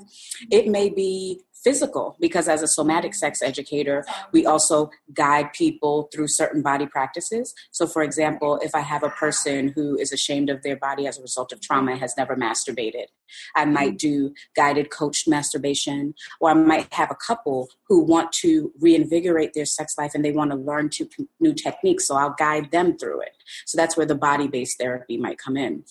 It 0.51 0.68
may 0.68 0.88
be 0.88 1.41
physical 1.62 2.16
because 2.20 2.49
as 2.49 2.62
a 2.62 2.68
somatic 2.68 3.14
sex 3.14 3.43
educator, 3.43 4.05
we 4.32 4.47
also 4.47 4.91
guide 5.12 5.53
people 5.53 6.09
through 6.12 6.28
certain 6.28 6.62
body 6.62 6.86
practices. 6.86 7.55
So, 7.70 7.86
for 7.86 8.03
example, 8.03 8.59
if 8.62 8.74
I 8.74 8.80
have 8.80 9.03
a 9.03 9.11
person 9.11 9.72
who 9.74 9.97
is 9.97 10.12
ashamed 10.12 10.49
of 10.49 10.62
their 10.62 10.76
body 10.76 11.07
as 11.07 11.18
a 11.18 11.22
result 11.22 11.53
of 11.53 11.61
trauma 11.61 11.93
and 11.93 12.01
has 12.01 12.14
never 12.16 12.34
masturbated, 12.34 13.07
I 13.55 13.64
might 13.64 13.99
do 13.99 14.32
guided 14.57 14.91
coached 14.91 15.28
masturbation, 15.28 16.14
or 16.41 16.51
I 16.51 16.55
might 16.55 16.93
have 16.95 17.11
a 17.11 17.14
couple 17.16 17.68
who 17.88 18.03
want 18.03 18.32
to 18.32 18.72
reinvigorate 18.80 19.53
their 19.53 19.66
sex 19.66 19.97
life 19.99 20.12
and 20.14 20.24
they 20.24 20.32
want 20.32 20.51
to 20.51 20.57
learn 20.57 20.91
new 21.41 21.55
techniques. 21.55 22.07
So 22.09 22.16
I'll 22.16 22.34
guide 22.38 22.70
them 22.70 22.97
through 22.97 23.22
it. 23.22 23.32
So 23.66 23.76
that's 23.76 23.97
where 23.97 24.07
the 24.07 24.14
body 24.14 24.49
based 24.49 24.78
therapy 24.78 25.16
might 25.16 25.38
come 25.38 25.57
in 25.57 25.84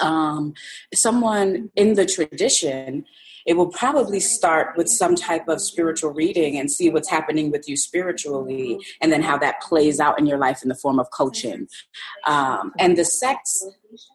um, 0.00 0.54
someone 0.94 1.70
in 1.76 1.94
the 1.94 2.06
tradition, 2.06 3.04
it 3.46 3.56
will 3.56 3.68
probably 3.68 4.20
start 4.20 4.76
with 4.76 4.88
some 4.88 5.16
type 5.16 5.48
of 5.48 5.60
spiritual 5.60 6.12
reading 6.12 6.58
and 6.58 6.70
see 6.70 6.90
what's 6.90 7.10
happening 7.10 7.50
with 7.50 7.68
you 7.68 7.76
spiritually, 7.76 8.78
and 9.00 9.12
then 9.12 9.22
how 9.22 9.36
that 9.38 9.60
plays 9.60 10.00
out 10.00 10.18
in 10.18 10.26
your 10.26 10.38
life 10.38 10.62
in 10.62 10.68
the 10.68 10.76
form 10.76 10.98
of 10.98 11.10
coaching. 11.10 11.66
Um, 12.26 12.72
and 12.78 12.96
the 12.96 13.04
sex 13.04 13.64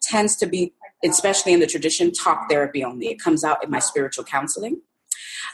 tends 0.02 0.36
to 0.36 0.46
be, 0.46 0.72
especially 1.04 1.52
in 1.52 1.60
the 1.60 1.66
tradition, 1.66 2.12
talk 2.12 2.48
therapy 2.48 2.82
only. 2.82 3.08
It 3.08 3.20
comes 3.20 3.44
out 3.44 3.62
in 3.62 3.70
my 3.70 3.80
spiritual 3.80 4.24
counseling. 4.24 4.80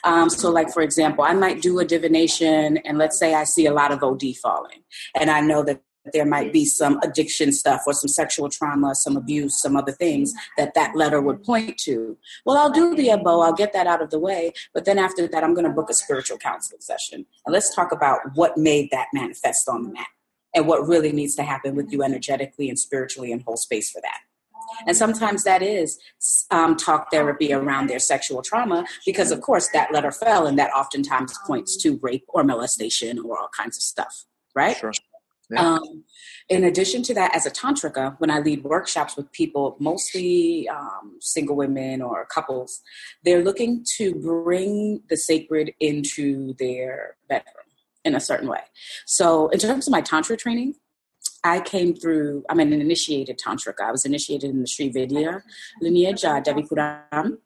Um, 0.05 0.29
so, 0.31 0.51
like 0.51 0.73
for 0.73 0.83
example, 0.83 1.25
I 1.25 1.35
might 1.35 1.63
do 1.63 1.79
a 1.79 1.85
divination, 1.85 2.79
and 2.79 2.99
let's 2.99 3.19
say 3.19 3.35
I 3.35 3.45
see 3.45 3.67
a 3.67 3.73
lot 3.73 3.91
of 3.91 4.03
Odi 4.03 4.35
falling, 4.35 4.83
and 5.19 5.31
I 5.31 5.41
know 5.41 5.63
that 5.65 5.81
there 6.13 6.27
might 6.27 6.53
be 6.53 6.65
some 6.65 6.99
addiction 7.03 7.53
stuff 7.53 7.83
or 7.87 7.93
some 7.93 8.09
sexual 8.09 8.49
trauma, 8.49 8.95
some 8.95 9.17
abuse, 9.17 9.61
some 9.61 9.77
other 9.77 9.93
things 9.93 10.33
that 10.57 10.75
that 10.75 10.95
letter 10.95 11.21
would 11.21 11.43
point 11.43 11.79
to. 11.79 12.17
Well, 12.45 12.59
I'll 12.59 12.71
do 12.71 12.95
the 12.95 13.11
ebo, 13.11 13.41
I'll 13.41 13.55
get 13.55 13.73
that 13.73 13.87
out 13.87 14.03
of 14.03 14.11
the 14.11 14.19
way, 14.19 14.53
but 14.73 14.85
then 14.85 14.99
after 14.99 15.27
that, 15.27 15.45
I'm 15.45 15.55
going 15.55 15.67
to 15.67 15.73
book 15.73 15.91
a 15.91 15.95
spiritual 15.95 16.39
counseling 16.39 16.81
session. 16.81 17.27
And 17.47 17.53
let's 17.53 17.75
talk 17.75 17.93
about 17.93 18.21
what 18.35 18.57
made 18.57 18.91
that 18.91 19.07
manifest 19.13 19.69
on 19.69 19.85
the 19.85 19.93
map 19.93 20.09
and 20.55 20.67
what 20.67 20.87
really 20.87 21.13
needs 21.13 21.35
to 21.37 21.43
happen 21.43 21.75
with 21.75 21.93
you 21.93 22.03
energetically 22.03 22.69
and 22.69 22.79
spiritually 22.79 23.33
and 23.33 23.43
whole 23.43 23.57
space 23.57 23.91
for 23.91 24.01
that. 24.03 24.19
And 24.87 24.97
sometimes 24.97 25.45
that 25.45 25.63
is 25.63 25.99
um, 26.51 26.77
talk 26.77 27.11
therapy 27.11 27.53
around 27.53 27.89
their 27.89 27.99
sexual 27.99 28.43
trauma 28.43 28.87
because, 29.05 29.31
of 29.31 29.41
course, 29.41 29.69
that 29.73 29.93
letter 29.93 30.11
fell 30.11 30.47
and 30.47 30.59
that 30.59 30.71
oftentimes 30.73 31.37
points 31.47 31.77
to 31.83 31.99
rape 32.03 32.25
or 32.29 32.45
molestation 32.45 33.19
or 33.19 33.39
all 33.39 33.51
kinds 33.57 33.77
of 33.77 33.83
stuff, 33.83 34.25
right? 34.55 34.77
Sure. 34.77 34.93
Yeah. 35.55 35.75
Um, 35.75 36.05
in 36.49 36.65
addition 36.65 37.03
to 37.05 37.15
that, 37.15 37.35
as 37.35 37.47
a 37.47 37.51
tantrika, 37.51 38.17
when 38.19 38.31
I 38.31 38.41
lead 38.41 38.65
workshops 38.65 39.17
with 39.17 39.33
people, 39.33 39.77
mostly 39.81 40.69
um, 40.69 41.17
single 41.21 41.57
women 41.57 42.03
or 42.03 42.27
couples, 42.27 42.83
they're 43.25 43.43
looking 43.43 43.85
to 43.97 44.15
bring 44.15 45.03
the 45.09 45.17
sacred 45.17 45.73
into 45.81 46.55
their 46.59 47.17
bedroom 47.29 47.65
in 48.05 48.15
a 48.15 48.21
certain 48.21 48.49
way. 48.49 48.61
So, 49.07 49.49
in 49.49 49.59
terms 49.59 49.87
of 49.87 49.93
my 49.93 50.03
tantra 50.03 50.37
training, 50.37 50.75
I 51.45 51.61
came 51.61 51.95
through. 51.95 52.45
I'm 52.49 52.61
an 52.61 52.73
initiated 52.73 53.39
tantrika. 53.39 53.83
I 53.83 53.91
was 53.91 54.05
initiated 54.05 54.51
in 54.51 54.61
the 54.61 54.67
Sri 54.67 54.91
Vidya 54.91 55.43
lineage, 55.81 56.25
uh, 56.25 56.41
Devipuram, 56.43 57.39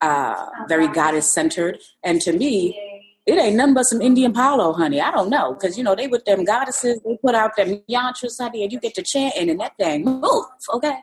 uh, 0.00 0.46
very 0.68 0.88
goddess 0.88 1.30
centered, 1.30 1.78
and 2.04 2.20
to 2.20 2.32
me, 2.32 2.95
it 3.26 3.38
ain't 3.38 3.56
nothing 3.56 3.74
but 3.74 3.82
some 3.82 4.00
Indian 4.00 4.32
palo, 4.32 4.72
honey. 4.72 5.00
I 5.00 5.10
don't 5.10 5.28
know. 5.28 5.54
Because, 5.54 5.76
you 5.76 5.82
know, 5.82 5.96
they 5.96 6.06
with 6.06 6.24
them 6.24 6.44
goddesses, 6.44 7.00
they 7.04 7.18
put 7.22 7.34
out 7.34 7.56
them 7.56 7.82
yantras, 7.90 8.40
honey, 8.40 8.62
and 8.62 8.72
you 8.72 8.78
get 8.78 8.94
to 8.94 9.02
chanting 9.02 9.50
and 9.50 9.60
that 9.60 9.76
thing 9.78 10.04
move, 10.04 10.44
okay? 10.72 10.98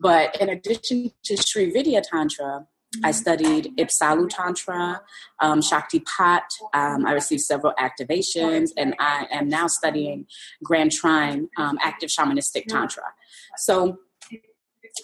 But 0.00 0.40
in 0.40 0.48
addition 0.48 1.12
to 1.24 1.36
Sri 1.36 1.70
Vidya 1.70 2.00
Tantra, 2.00 2.66
I 3.04 3.10
studied 3.10 3.76
Ipsalu 3.76 4.30
Tantra, 4.30 5.02
um, 5.40 5.60
Shaktipat. 5.60 6.40
Um, 6.72 7.04
I 7.04 7.12
received 7.12 7.42
several 7.42 7.74
activations, 7.78 8.70
and 8.78 8.94
I 8.98 9.26
am 9.30 9.48
now 9.48 9.66
studying 9.66 10.26
Grand 10.64 10.92
Trine 10.92 11.48
um, 11.58 11.78
Active 11.82 12.08
Shamanistic 12.08 12.64
Tantra. 12.66 13.02
So 13.58 13.98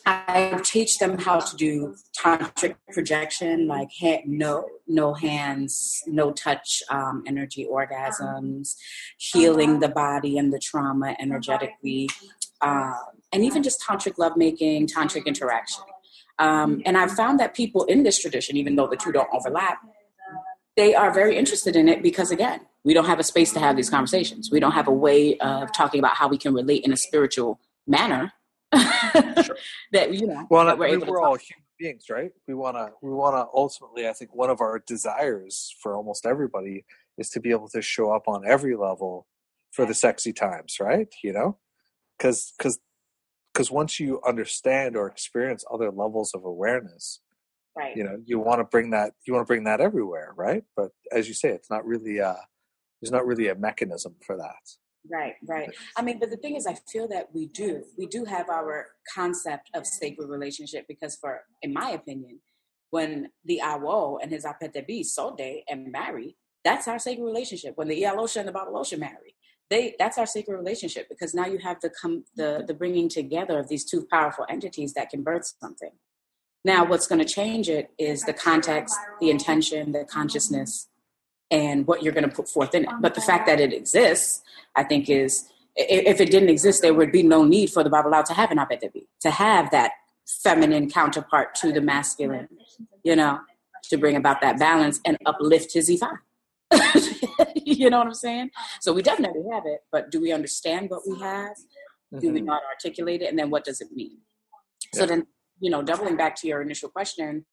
I 0.07 0.61
teach 0.65 0.99
them 0.99 1.19
how 1.19 1.41
to 1.41 1.57
do 1.57 1.95
tantric 2.19 2.77
projection, 2.93 3.67
like 3.67 3.89
no 4.27 4.67
no 4.87 5.15
hands, 5.15 6.03
no 6.07 6.33
touch, 6.33 6.83
um, 6.91 7.25
energy 7.27 7.67
orgasms, 7.71 8.75
healing 9.19 9.81
the 9.81 9.89
body 9.89 10.37
and 10.37 10.53
the 10.53 10.59
trauma 10.59 11.17
energetically, 11.21 12.09
um, 12.61 12.95
and 13.33 13.45
even 13.45 13.63
just 13.63 13.83
tantric 13.83 14.19
lovemaking, 14.19 14.87
tantric 14.87 15.27
interaction. 15.27 15.85
Um, 16.39 16.83
and 16.85 16.99
I've 16.99 17.13
found 17.13 17.39
that 17.41 17.55
people 17.55 17.85
in 17.85 18.03
this 18.03 18.19
tradition, 18.19 18.57
even 18.57 18.77
though 18.77 18.89
the 18.89 18.97
two 18.97 19.13
don't 19.13 19.29
overlap, 19.33 19.79
they 20.77 20.95
are 20.95 21.13
very 21.13 21.37
interested 21.37 21.77
in 21.77 21.89
it 21.89 22.03
because 22.03 22.31
again, 22.31 22.61
we 22.85 22.93
don't 22.93 23.07
have 23.07 23.21
a 23.21 23.25
space 23.25 23.53
to 23.53 23.61
have 23.61 23.77
these 23.77 23.89
conversations. 23.89 24.51
We 24.51 24.61
don't 24.61 24.73
have 24.73 24.89
a 24.89 24.93
way 24.93 25.39
of 25.39 25.73
talking 25.73 26.01
about 26.01 26.17
how 26.17 26.29
we 26.29 26.37
can 26.37 26.53
relate 26.53 26.85
in 26.85 26.93
a 26.93 26.97
spiritual 26.97 27.61
manner 27.87 28.33
sure. 29.43 29.57
that 29.93 30.13
you 30.15 30.27
know 30.27 30.47
well 30.51 30.67
that 30.67 30.79
we're, 30.79 30.87
able 30.87 31.07
we're 31.07 31.23
all 31.23 31.37
human 31.37 31.65
beings 31.79 32.07
right? 32.11 32.31
We 32.47 32.55
want 32.55 32.77
to 32.77 32.91
we 33.03 33.11
want 33.11 33.37
to 33.37 33.47
ultimately 33.55 34.09
i 34.09 34.13
think 34.13 34.35
one 34.35 34.51
of 34.51 34.61
our 34.61 34.83
desires 34.87 35.75
for 35.83 35.97
almost 35.97 36.27
everybody 36.27 36.85
is 37.19 37.31
to 37.31 37.41
be 37.41 37.51
able 37.51 37.69
to 37.69 37.83
show 37.83 38.13
up 38.13 38.29
on 38.29 38.43
every 38.47 38.77
level 38.77 39.27
for 39.73 39.85
the 39.85 39.95
sexy 39.95 40.33
times 40.33 40.79
right? 40.81 41.13
You 41.23 41.33
know? 41.33 41.59
Because 42.19 42.53
because 42.57 42.79
because 43.53 43.71
once 43.71 44.01
you 44.01 44.21
understand 44.27 44.97
or 44.97 45.07
experience 45.07 45.65
other 45.73 45.91
levels 45.91 46.33
of 46.35 46.45
awareness 46.45 47.21
right. 47.77 47.97
you 47.97 48.05
know 48.05 48.19
you 48.25 48.39
want 48.39 48.61
to 48.61 48.65
bring 48.65 48.91
that 48.91 49.13
you 49.27 49.33
want 49.33 49.45
to 49.45 49.49
bring 49.49 49.65
that 49.65 49.81
everywhere 49.81 50.33
right? 50.37 50.65
But 50.77 50.91
as 51.13 51.29
you 51.29 51.35
say 51.35 51.51
it's 51.51 51.71
not 51.71 51.85
really 51.85 52.21
uh 52.21 52.35
there's 53.01 53.13
not 53.13 53.27
really 53.27 53.49
a 53.49 53.55
mechanism 53.55 54.15
for 54.25 54.37
that 54.37 54.84
Right, 55.11 55.35
right. 55.47 55.71
I 55.97 56.03
mean, 56.03 56.19
but 56.19 56.31
the 56.31 56.37
thing 56.37 56.57
is, 56.57 56.67
I 56.67 56.77
feel 56.91 57.09
that 57.09 57.29
we 57.35 57.47
do. 57.49 57.85
We 57.99 58.07
do 58.07 58.25
have 58.25 58.49
our 58.49 58.87
concept 59.15 59.71
of 59.75 59.87
sacred 59.87 60.29
relationship 60.29 60.87
because, 60.89 61.17
for 61.17 61.43
in 61.61 61.73
my 61.75 61.91
opinion, 61.91 62.41
when 62.91 63.31
the 63.45 63.61
Awo 63.63 64.19
and 64.23 64.31
his 64.31 64.45
Apetebi 64.45 65.05
Sode 65.05 65.63
and 65.69 65.93
marry, 65.93 66.37
that's 66.65 66.89
our 66.89 66.99
sacred 66.99 67.25
relationship. 67.25 67.77
When 67.77 67.89
the 67.89 68.01
Iyalosha 68.03 68.37
and 68.39 68.49
the 68.49 68.53
Babalosha 68.53 68.99
marry, 68.99 69.37
they 69.69 69.95
that's 69.99 70.17
our 70.17 70.27
sacred 70.27 70.57
relationship 70.57 71.09
because 71.09 71.35
now 71.35 71.47
you 71.47 71.59
have 71.59 71.81
the 71.81 71.91
come 71.91 72.25
the 72.37 72.65
the 72.67 72.75
bringing 72.75 73.09
together 73.09 73.59
of 73.59 73.69
these 73.69 73.85
two 73.85 74.07
powerful 74.11 74.47
entities 74.49 74.95
that 74.95 75.11
can 75.11 75.23
birth 75.23 75.53
something. 75.61 75.93
Now, 76.65 76.87
what's 76.87 77.07
going 77.07 77.19
to 77.19 77.27
change 77.27 77.69
it 77.69 77.91
is 77.99 78.23
the 78.23 78.33
context, 78.33 78.97
the 79.21 79.29
intention, 79.29 79.93
the 79.93 80.05
consciousness, 80.05 80.89
and 81.51 81.87
what 81.87 82.03
you're 82.03 82.13
going 82.13 82.29
to 82.29 82.35
put 82.35 82.49
forth 82.49 82.75
in 82.75 82.85
it. 82.85 82.91
But 83.01 83.15
the 83.15 83.21
fact 83.21 83.47
that 83.47 83.61
it 83.61 83.73
exists, 83.73 84.43
I 84.75 84.83
think, 84.83 85.09
is 85.09 85.49
if 85.77 86.21
it 86.21 86.31
didn't 86.31 86.49
exist, 86.49 86.83
there 86.83 86.95
would 86.95 87.13
be 87.13 87.23
no 87.23 87.45
need 87.45 87.71
for 87.71 87.83
the 87.83 87.91
Bible 87.91 88.11
Babalawo 88.11 88.25
to 88.27 88.35
have 88.35 88.51
an 88.51 88.59
Apetebi, 88.59 89.07
to 89.21 89.31
have 89.31 89.71
that 89.71 89.93
feminine 90.27 90.91
counterpart 90.91 91.55
to 91.57 91.73
the 91.73 91.81
masculine, 91.81 92.49
you 93.03 93.17
know, 93.17 93.41
to 93.85 93.97
bring 93.97 94.17
about 94.17 94.41
that 94.41 94.59
balance 94.59 95.01
and 95.05 95.19
uplift 95.27 95.75
his 95.75 95.91
Ifa. 95.91 96.19
you 97.55 97.91
know 97.91 97.99
what 97.99 98.07
I'm 98.07 98.15
saying? 98.15 98.51
So 98.81 98.93
we 98.93 99.03
definitely 99.03 99.43
have 99.53 99.65
it, 99.67 99.81
but 99.93 100.11
do 100.11 100.21
we 100.21 100.33
understand 100.33 100.91
what 100.91 101.03
we 101.07 101.19
have? 101.19 101.51
Mm-hmm. 101.53 102.19
Do 102.21 102.33
we 102.33 102.39
mm-hmm. 102.39 102.47
not 102.47 102.63
articulate 102.71 103.23
it? 103.23 103.29
And 103.31 103.39
then 103.39 103.51
what 103.51 103.65
does 103.65 103.81
it 103.81 103.89
mean? 103.93 104.19
Yeah. 104.93 105.01
So 105.01 105.07
then, 105.07 105.27
you 105.61 105.71
know, 105.71 105.83
doubling 105.83 106.17
back 106.17 106.37
to 106.37 106.49
your 106.49 106.63
initial 106.63 106.89
question, 106.89 107.45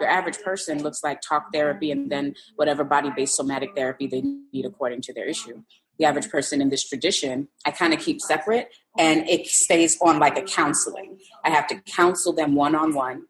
your 0.00 0.10
average 0.10 0.38
person 0.40 0.82
looks 0.82 1.02
like 1.02 1.20
talk 1.20 1.52
therapy 1.52 1.90
and 1.90 2.10
then 2.10 2.34
whatever 2.56 2.84
body 2.84 3.10
based 3.14 3.36
somatic 3.36 3.70
therapy 3.76 4.06
they 4.06 4.22
need 4.52 4.64
according 4.64 5.02
to 5.02 5.12
their 5.12 5.26
issue. 5.26 5.62
The 5.98 6.06
average 6.06 6.30
person 6.30 6.62
in 6.62 6.70
this 6.70 6.88
tradition, 6.88 7.48
I 7.66 7.70
kind 7.70 7.92
of 7.92 8.00
keep 8.00 8.20
separate 8.20 8.68
and 8.98 9.28
it 9.28 9.46
stays 9.46 9.98
on 10.00 10.18
like 10.18 10.38
a 10.38 10.42
counseling. 10.42 11.18
I 11.44 11.50
have 11.50 11.66
to 11.68 11.80
counsel 11.82 12.32
them 12.32 12.54
one 12.54 12.74
on 12.74 12.94
one 12.94 13.26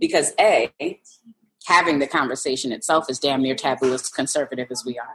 because 0.00 0.32
A, 0.40 0.72
having 1.66 1.98
the 2.00 2.06
conversation 2.06 2.72
itself 2.72 3.06
is 3.08 3.18
damn 3.18 3.42
near 3.42 3.54
taboo 3.54 3.94
as 3.94 4.08
conservative 4.08 4.68
as 4.70 4.84
we 4.84 4.98
are. 4.98 5.14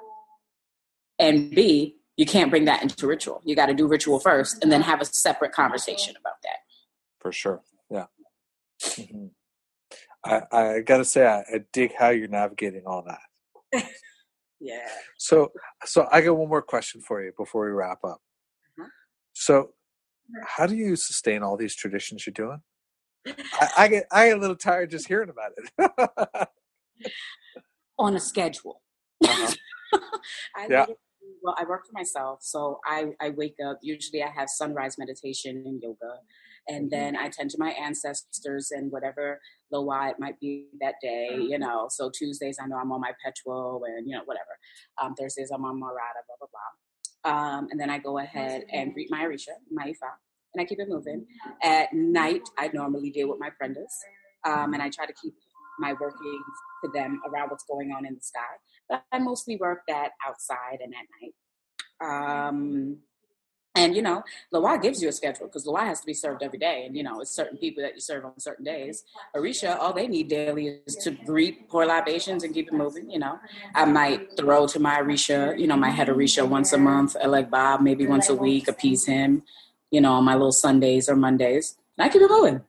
And 1.20 1.52
B, 1.52 1.98
you 2.16 2.26
can't 2.26 2.50
bring 2.50 2.66
that 2.66 2.82
into 2.82 3.08
ritual. 3.08 3.42
You 3.44 3.56
got 3.56 3.68
to 3.68 3.74
do 3.74 3.88
ritual 3.88 4.20
first 4.20 4.64
and 4.64 4.72
then 4.72 4.82
have 4.82 5.02
a 5.02 5.06
separate 5.06 5.52
conversation 5.52 6.16
about 6.20 6.42
that. 6.44 6.58
For 7.20 7.32
sure. 7.32 7.62
Yeah. 7.90 8.06
Mm-hmm. 8.84 9.28
I, 10.26 10.42
I 10.52 10.80
gotta 10.82 11.06
say, 11.06 11.26
I, 11.26 11.40
I 11.40 11.60
dig 11.72 11.94
how 11.98 12.10
you're 12.10 12.28
navigating 12.28 12.84
all 12.86 13.04
that. 13.04 13.86
yeah. 14.60 14.88
So, 15.18 15.52
so 15.86 16.08
I 16.12 16.22
got 16.22 16.38
one 16.38 16.50
more 16.50 16.62
question 16.62 17.02
for 17.02 17.22
you 17.24 17.32
before 17.38 17.66
we 17.66 17.72
wrap 17.72 18.04
up. 18.04 18.22
Uh-huh. 18.80 18.88
So, 19.34 19.70
how 20.46 20.66
do 20.66 20.76
you 20.76 20.96
sustain 20.96 21.44
all 21.44 21.58
these 21.58 21.76
traditions 21.76 22.26
you're 22.26 22.34
doing? 22.34 22.62
I, 23.26 23.70
I, 23.78 23.88
get 23.88 24.06
I 24.12 24.28
get 24.28 24.38
a 24.38 24.42
little 24.42 24.56
tired 24.56 24.92
just 24.92 25.08
hearing 25.08 25.30
about 25.30 25.52
it. 25.58 26.48
On 28.00 28.16
a 28.16 28.20
schedule. 28.20 28.82
Uh-huh. 29.24 29.54
I 30.56 30.68
yeah. 30.70 30.86
Well, 31.42 31.56
I 31.58 31.66
work 31.66 31.86
for 31.86 31.92
myself, 31.94 32.40
so 32.42 32.80
I, 32.86 33.08
I 33.20 33.30
wake 33.30 33.56
up. 33.66 33.80
Usually, 33.82 34.24
I 34.24 34.30
have 34.30 34.50
sunrise 34.50 34.98
meditation 34.98 35.64
and 35.66 35.82
yoga 35.82 36.20
and 36.68 36.92
mm-hmm. 36.92 36.96
then 36.96 37.16
I 37.16 37.30
tend 37.30 37.50
to 37.52 37.58
my 37.60 37.72
ancestors 37.72 38.72
and 38.72 38.92
whatever 38.92 39.40
loa 39.72 40.10
it 40.10 40.16
might 40.20 40.40
be 40.40 40.68
that 40.82 40.96
day, 41.02 41.30
mm-hmm. 41.34 41.42
you 41.42 41.60
know. 41.60 41.88
So 41.90 42.10
Tuesdays 42.10 42.58
I 42.62 42.68
know 42.68 42.78
I'm 42.78 42.92
on 42.92 43.02
my 43.02 43.12
Petro 43.24 43.82
and 43.86 44.08
you 44.08 44.16
know 44.16 44.24
whatever. 44.26 44.58
Um, 45.02 45.16
Thursdays 45.16 45.52
I'm 45.54 45.66
on 45.66 45.80
my 45.80 45.88
Rada, 45.88 46.22
blah 46.28 46.36
blah 46.40 46.48
blah. 46.52 46.72
Um, 47.26 47.68
and 47.72 47.80
then 47.80 47.90
I 47.90 48.00
go 48.00 48.18
ahead 48.18 48.66
and 48.72 48.94
greet 48.94 49.10
my 49.10 49.24
Arisha, 49.24 49.52
my 49.72 49.86
Ifa, 49.86 50.12
and 50.54 50.62
I 50.62 50.66
keep 50.66 50.80
it 50.80 50.90
moving. 50.90 51.26
At 51.64 51.94
night 51.94 52.44
I 52.58 52.70
normally 52.74 53.12
deal 53.12 53.30
with 53.30 53.40
my 53.40 53.50
prendas, 53.50 53.94
um, 54.46 54.74
and 54.74 54.82
I 54.82 54.90
try 54.90 55.06
to 55.06 55.14
keep 55.22 55.34
my 55.80 55.94
workings 55.94 56.46
to 56.84 56.92
them 56.94 57.20
around 57.28 57.50
what's 57.50 57.64
going 57.64 57.92
on 57.92 58.06
in 58.06 58.14
the 58.14 58.22
sky. 58.22 58.42
But 58.90 59.04
I 59.12 59.20
mostly 59.20 59.56
work 59.58 59.82
that 59.88 60.12
outside 60.26 60.80
and 60.82 60.94
at 60.94 61.06
night. 61.22 61.34
Um, 62.02 62.98
and 63.76 63.96
you 63.96 64.02
know, 64.02 64.24
Loa 64.52 64.78
gives 64.80 65.02
you 65.02 65.10
a 65.10 65.12
schedule 65.12 65.48
because 65.48 65.66
Loa 65.66 65.82
has 65.82 66.00
to 66.02 66.06
be 66.06 66.14
served 66.14 66.44
every 66.44 66.60
day, 66.60 66.86
and 66.86 66.96
you 66.96 67.04
know, 67.04 67.22
it's 67.22 67.32
certain 67.32 67.58
people 67.58 67.82
that 67.84 67.96
you 67.96 68.02
serve 68.02 68.24
on 68.24 68.40
certain 68.40 68.64
days. 68.64 69.04
Arisha, 69.36 69.80
all 69.80 69.94
they 69.94 70.08
need 70.08 70.28
daily 70.28 70.80
is 70.86 70.96
to 70.98 71.12
greet, 71.12 71.70
pour 71.70 71.86
libations, 71.86 72.44
and 72.44 72.54
keep 72.54 72.68
it 72.68 72.74
moving. 72.74 73.10
You 73.10 73.20
know, 73.20 73.40
I 73.74 73.86
might 73.86 74.38
throw 74.38 74.68
to 74.68 74.80
my 74.80 75.00
Arisha, 75.00 75.56
you 75.58 75.66
know, 75.68 75.78
my 75.78 75.90
head 75.90 76.10
Arisha 76.10 76.46
once 76.46 76.72
a 76.74 76.78
month, 76.78 77.16
I 77.22 77.28
like 77.28 77.50
Bob, 77.50 77.82
maybe 77.82 78.06
once 78.06 78.30
a 78.30 78.36
week, 78.36 78.68
appease 78.68 79.06
him. 79.06 79.44
You 79.90 80.02
know, 80.02 80.14
on 80.14 80.24
my 80.24 80.34
little 80.34 80.52
Sundays 80.52 81.08
or 81.10 81.16
Mondays, 81.16 81.78
and 81.98 82.06
I 82.06 82.10
keep 82.10 82.22
it 82.22 82.30
moving. 82.30 82.62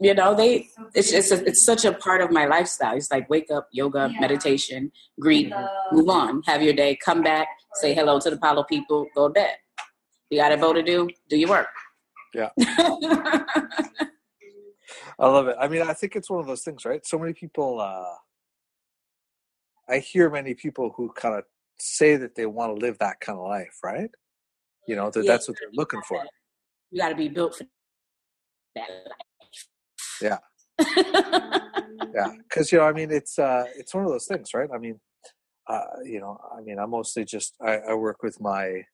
you 0.00 0.14
know, 0.14 0.34
they 0.34 0.68
it's 0.94 1.12
it's 1.12 1.30
a, 1.32 1.44
it's 1.44 1.64
such 1.64 1.84
a 1.84 1.92
part 1.92 2.20
of 2.20 2.30
my 2.30 2.46
lifestyle. 2.46 2.96
It's 2.96 3.10
like 3.10 3.28
wake 3.28 3.50
up, 3.50 3.68
yoga, 3.72 4.12
meditation, 4.20 4.92
greet, 5.18 5.52
move 5.92 6.08
on, 6.08 6.42
have 6.46 6.62
your 6.62 6.74
day, 6.74 6.96
come 6.96 7.22
back, 7.22 7.48
say 7.74 7.94
hello 7.94 8.20
to 8.20 8.30
the 8.30 8.36
Palo 8.36 8.62
people, 8.64 9.06
go 9.14 9.28
to 9.28 9.34
bed. 9.34 9.56
You 10.30 10.38
got 10.38 10.52
a 10.52 10.56
vote 10.56 10.74
to 10.74 10.82
do, 10.82 11.08
do 11.28 11.36
your 11.36 11.48
work. 11.48 11.68
Yeah. 12.34 12.50
I 15.20 15.26
love 15.26 15.48
it. 15.48 15.56
I 15.58 15.68
mean, 15.68 15.82
I 15.82 15.94
think 15.94 16.14
it's 16.14 16.30
one 16.30 16.40
of 16.40 16.46
those 16.46 16.62
things, 16.62 16.84
right? 16.84 17.04
So 17.04 17.18
many 17.18 17.32
people 17.32 17.80
uh 17.80 18.14
I 19.88 19.98
hear 19.98 20.28
many 20.30 20.54
people 20.54 20.92
who 20.96 21.10
kind 21.12 21.34
of 21.34 21.44
say 21.80 22.16
that 22.16 22.34
they 22.34 22.46
want 22.46 22.74
to 22.74 22.80
live 22.80 22.98
that 22.98 23.20
kind 23.20 23.38
of 23.38 23.46
life, 23.46 23.78
right? 23.82 24.10
You 24.86 24.96
know, 24.96 25.10
that 25.10 25.24
yeah, 25.24 25.32
that's 25.32 25.48
what 25.48 25.56
they're 25.60 25.70
looking 25.72 26.02
for. 26.02 26.22
You 26.90 27.00
got 27.00 27.08
to 27.08 27.14
be 27.14 27.28
built 27.28 27.56
for 27.56 27.64
that 28.74 28.88
life. 28.90 29.66
Yeah. 30.20 30.38
yeah, 32.14 32.32
because 32.48 32.70
you 32.70 32.78
know, 32.78 32.84
I 32.84 32.92
mean, 32.92 33.10
it's 33.10 33.38
uh, 33.38 33.64
it's 33.76 33.94
one 33.94 34.04
of 34.04 34.10
those 34.10 34.26
things, 34.26 34.54
right? 34.54 34.68
I 34.72 34.78
mean, 34.78 35.00
uh, 35.66 35.84
you 36.04 36.20
know, 36.20 36.38
I 36.56 36.60
mean, 36.62 36.78
I 36.78 36.86
mostly 36.86 37.24
just 37.24 37.54
I, 37.60 37.78
I 37.78 37.94
work 37.94 38.22
with 38.22 38.40
my, 38.40 38.84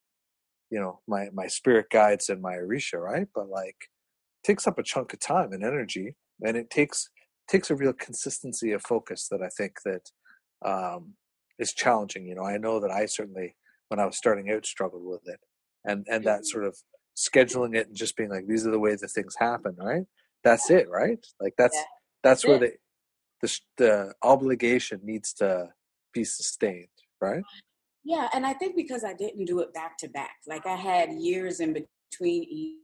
you 0.70 0.80
know, 0.80 1.00
my 1.06 1.28
my 1.32 1.46
spirit 1.46 1.86
guides 1.90 2.28
and 2.28 2.42
my 2.42 2.54
Orisha, 2.54 2.98
right? 2.98 3.28
But 3.34 3.48
like, 3.48 3.76
takes 4.44 4.66
up 4.66 4.78
a 4.78 4.82
chunk 4.82 5.12
of 5.12 5.20
time 5.20 5.52
and 5.52 5.64
energy, 5.64 6.16
and 6.42 6.56
it 6.56 6.70
takes 6.70 7.10
takes 7.48 7.70
a 7.70 7.76
real 7.76 7.92
consistency 7.92 8.72
of 8.72 8.82
focus 8.82 9.28
that 9.30 9.42
I 9.42 9.48
think 9.48 9.76
that 9.84 10.10
um, 10.64 11.14
is 11.58 11.72
challenging. 11.72 12.26
You 12.26 12.36
know, 12.36 12.44
I 12.44 12.58
know 12.58 12.80
that 12.80 12.90
I 12.90 13.06
certainly, 13.06 13.56
when 13.88 14.00
I 14.00 14.06
was 14.06 14.16
starting 14.16 14.50
out, 14.50 14.66
struggled 14.66 15.04
with 15.04 15.22
it, 15.26 15.40
and 15.84 16.06
and 16.10 16.24
that 16.24 16.40
mm-hmm. 16.40 16.44
sort 16.44 16.64
of 16.64 16.76
scheduling 17.16 17.76
it 17.76 17.88
and 17.88 17.96
just 17.96 18.16
being 18.16 18.30
like, 18.30 18.46
these 18.46 18.66
are 18.66 18.70
the 18.70 18.78
ways 18.78 19.00
that 19.00 19.10
things 19.10 19.34
happen, 19.38 19.76
right? 19.78 20.04
That's 20.42 20.70
it, 20.70 20.88
right? 20.88 21.24
Like 21.40 21.54
that's 21.56 21.76
yeah. 21.76 21.84
that's 22.22 22.46
where 22.46 22.58
the, 22.58 22.72
the 23.40 23.58
the 23.78 24.14
obligation 24.22 25.00
needs 25.02 25.32
to 25.34 25.68
be 26.12 26.24
sustained, 26.24 26.88
right? 27.20 27.42
Yeah, 28.04 28.28
and 28.34 28.44
I 28.44 28.52
think 28.52 28.76
because 28.76 29.02
I 29.02 29.14
didn't 29.14 29.46
do 29.46 29.60
it 29.60 29.72
back 29.72 29.96
to 29.98 30.08
back, 30.08 30.36
like 30.46 30.66
I 30.66 30.76
had 30.76 31.12
years 31.12 31.60
in 31.60 31.72
between 31.72 32.44
each 32.44 32.78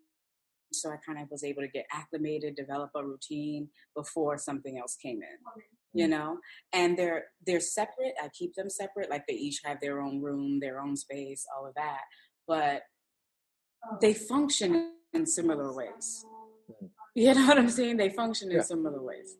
so 0.72 0.90
I 0.90 0.96
kind 1.04 1.20
of 1.20 1.30
was 1.30 1.44
able 1.44 1.62
to 1.62 1.68
get 1.68 1.86
acclimated, 1.92 2.54
develop 2.54 2.90
a 2.94 3.04
routine 3.04 3.68
before 3.96 4.38
something 4.38 4.78
else 4.78 4.96
came 4.96 5.20
in. 5.22 6.00
You 6.00 6.06
mm. 6.06 6.10
know, 6.10 6.38
and 6.72 6.96
they're 6.96 7.24
they're 7.46 7.60
separate. 7.60 8.14
I 8.22 8.28
keep 8.28 8.54
them 8.54 8.70
separate, 8.70 9.10
like 9.10 9.24
they 9.26 9.34
each 9.34 9.60
have 9.64 9.80
their 9.80 10.00
own 10.00 10.20
room, 10.22 10.60
their 10.60 10.80
own 10.80 10.96
space, 10.96 11.44
all 11.56 11.66
of 11.66 11.74
that. 11.74 12.02
But 12.46 12.82
they 14.00 14.14
function 14.14 14.92
in 15.12 15.26
similar 15.26 15.74
ways. 15.74 16.24
Mm. 16.82 16.90
You 17.12 17.34
know 17.34 17.44
what 17.48 17.58
I'm 17.58 17.68
saying? 17.68 17.96
They 17.96 18.10
function 18.10 18.50
in 18.52 18.58
yeah. 18.58 18.62
similar 18.62 19.02
ways. 19.02 19.34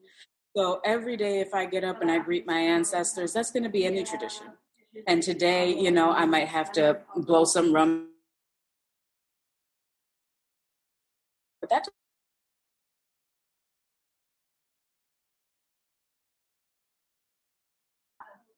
So 0.57 0.81
every 0.83 1.15
day, 1.15 1.39
if 1.39 1.53
I 1.53 1.65
get 1.65 1.85
up 1.85 2.01
and 2.01 2.11
I 2.11 2.19
greet 2.19 2.45
my 2.45 2.59
ancestors, 2.59 3.31
that's 3.31 3.49
going 3.49 3.63
to 3.63 3.69
be 3.69 3.85
a 3.85 3.89
new 3.89 4.05
tradition. 4.05 4.47
And 5.07 5.23
today, 5.23 5.73
you 5.77 5.91
know, 5.91 6.11
I 6.11 6.25
might 6.25 6.47
have 6.47 6.71
to 6.73 6.99
blow 7.15 7.45
some 7.45 7.73
rum 7.73 8.07
But 11.61 11.69
that 11.69 11.85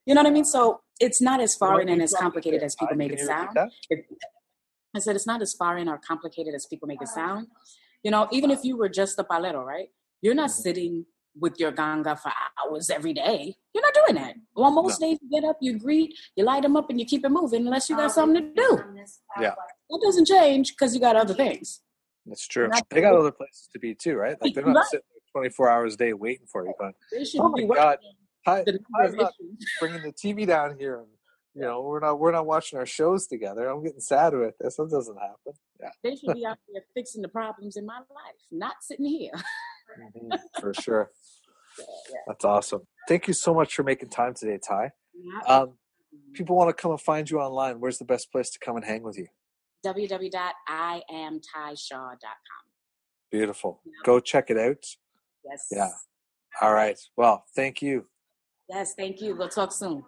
You 0.05 0.13
know 0.13 0.21
what 0.21 0.27
I 0.27 0.33
mean? 0.33 0.43
So 0.45 0.81
it's 0.99 1.21
not 1.21 1.39
as 1.39 1.55
foreign 1.55 1.87
and 1.87 2.01
as 2.01 2.13
complicated 2.13 2.61
as 2.61 2.75
people 2.75 2.95
make 2.95 3.13
it 3.13 3.19
sound. 3.19 3.57
I 4.95 4.99
said 4.99 5.15
it's 5.15 5.27
not 5.27 5.41
as 5.41 5.53
foreign 5.53 5.87
or 5.87 5.97
complicated 5.97 6.53
as 6.53 6.65
people 6.65 6.87
make 6.87 7.01
it 7.01 7.07
sound. 7.07 7.47
You 8.03 8.11
know, 8.11 8.27
even 8.31 8.51
if 8.51 8.65
you 8.65 8.75
were 8.75 8.89
just 8.89 9.17
a 9.19 9.23
palero, 9.23 9.63
right? 9.63 9.87
You're 10.21 10.35
not 10.35 10.49
mm-hmm. 10.49 10.61
sitting 10.61 11.05
with 11.39 11.59
your 11.59 11.71
nganga 11.71 12.19
for 12.19 12.31
hours 12.63 12.89
every 12.89 13.13
day. 13.13 13.55
You're 13.73 13.83
not 13.83 13.93
doing 14.05 14.23
that. 14.23 14.35
Well, 14.55 14.71
most 14.71 15.01
no. 15.01 15.07
days 15.07 15.19
you 15.21 15.41
get 15.41 15.47
up, 15.47 15.57
you 15.61 15.79
greet, 15.79 16.13
you 16.35 16.43
light 16.43 16.63
them 16.63 16.75
up, 16.75 16.89
and 16.89 16.99
you 16.99 17.05
keep 17.05 17.25
it 17.25 17.29
moving 17.29 17.65
unless 17.65 17.89
you 17.89 17.95
got 17.95 18.11
something 18.11 18.41
to 18.41 18.53
do. 18.53 18.83
Yeah. 19.39 19.53
That 19.89 20.01
doesn't 20.03 20.27
change 20.27 20.71
because 20.71 20.93
you 20.93 21.01
got 21.01 21.15
other 21.15 21.33
things. 21.33 21.81
That's 22.25 22.47
true. 22.47 22.69
They 22.89 23.01
got 23.01 23.15
other 23.15 23.31
places 23.31 23.69
to 23.73 23.79
be 23.79 23.95
too, 23.95 24.15
right? 24.15 24.37
Like 24.41 24.53
they're 24.53 24.65
not 24.65 24.75
right. 24.75 24.85
sitting 24.85 25.05
24 25.33 25.69
hours 25.69 25.93
a 25.95 25.97
day 25.97 26.13
waiting 26.13 26.47
for 26.47 26.65
you. 26.65 26.73
But 26.79 26.93
oh 27.39 27.49
my 27.49 27.63
god, 27.63 27.97
Ty, 28.45 28.63
Ty's 28.63 29.13
not 29.13 29.33
bringing 29.79 30.01
the 30.01 30.13
TV 30.13 30.47
down 30.47 30.77
here, 30.77 30.99
and 30.99 31.07
you 31.53 31.61
know 31.63 31.81
we're 31.81 31.99
not 31.99 32.19
we're 32.19 32.31
not 32.31 32.45
watching 32.45 32.79
our 32.79 32.85
shows 32.85 33.27
together. 33.27 33.67
I'm 33.67 33.83
getting 33.83 33.99
sad 33.99 34.33
with 34.33 34.57
this. 34.59 34.77
That 34.77 34.89
doesn't 34.89 35.17
happen. 35.17 35.53
Yeah. 35.81 35.89
They 36.03 36.15
should 36.15 36.35
be 36.35 36.45
out 36.45 36.57
there 36.71 36.83
fixing 36.93 37.21
the 37.21 37.27
problems 37.27 37.75
in 37.75 37.85
my 37.85 37.97
life, 37.97 38.39
not 38.51 38.75
sitting 38.81 39.05
here. 39.05 39.31
mm-hmm, 40.15 40.61
for 40.61 40.73
sure. 40.73 41.09
Yeah, 41.77 41.85
yeah. 42.11 42.17
That's 42.27 42.45
awesome. 42.45 42.87
Thank 43.07 43.27
you 43.27 43.33
so 43.33 43.53
much 43.53 43.75
for 43.75 43.83
making 43.83 44.09
time 44.09 44.33
today, 44.33 44.59
Ty. 44.65 44.91
Um, 45.47 45.73
people 46.33 46.55
want 46.55 46.69
to 46.69 46.81
come 46.81 46.91
and 46.91 47.01
find 47.01 47.29
you 47.29 47.39
online. 47.39 47.79
Where's 47.79 47.97
the 47.97 48.05
best 48.05 48.31
place 48.31 48.49
to 48.51 48.59
come 48.59 48.75
and 48.75 48.85
hang 48.85 49.03
with 49.03 49.17
you? 49.17 49.27
www.iamtyshaw.com. 49.85 52.63
Beautiful. 53.31 53.81
Go 54.03 54.19
check 54.19 54.49
it 54.49 54.57
out. 54.57 54.83
Yes. 55.43 55.67
Yeah. 55.71 55.89
All 56.61 56.73
right. 56.73 56.97
Well, 57.17 57.45
thank 57.55 57.81
you. 57.81 58.05
Yes, 58.69 58.93
thank 58.97 59.21
you. 59.21 59.35
We'll 59.35 59.49
talk 59.49 59.71
soon. 59.73 60.03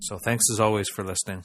So, 0.00 0.18
thanks 0.24 0.44
as 0.50 0.58
always 0.58 0.88
for 0.88 1.04
listening. 1.04 1.44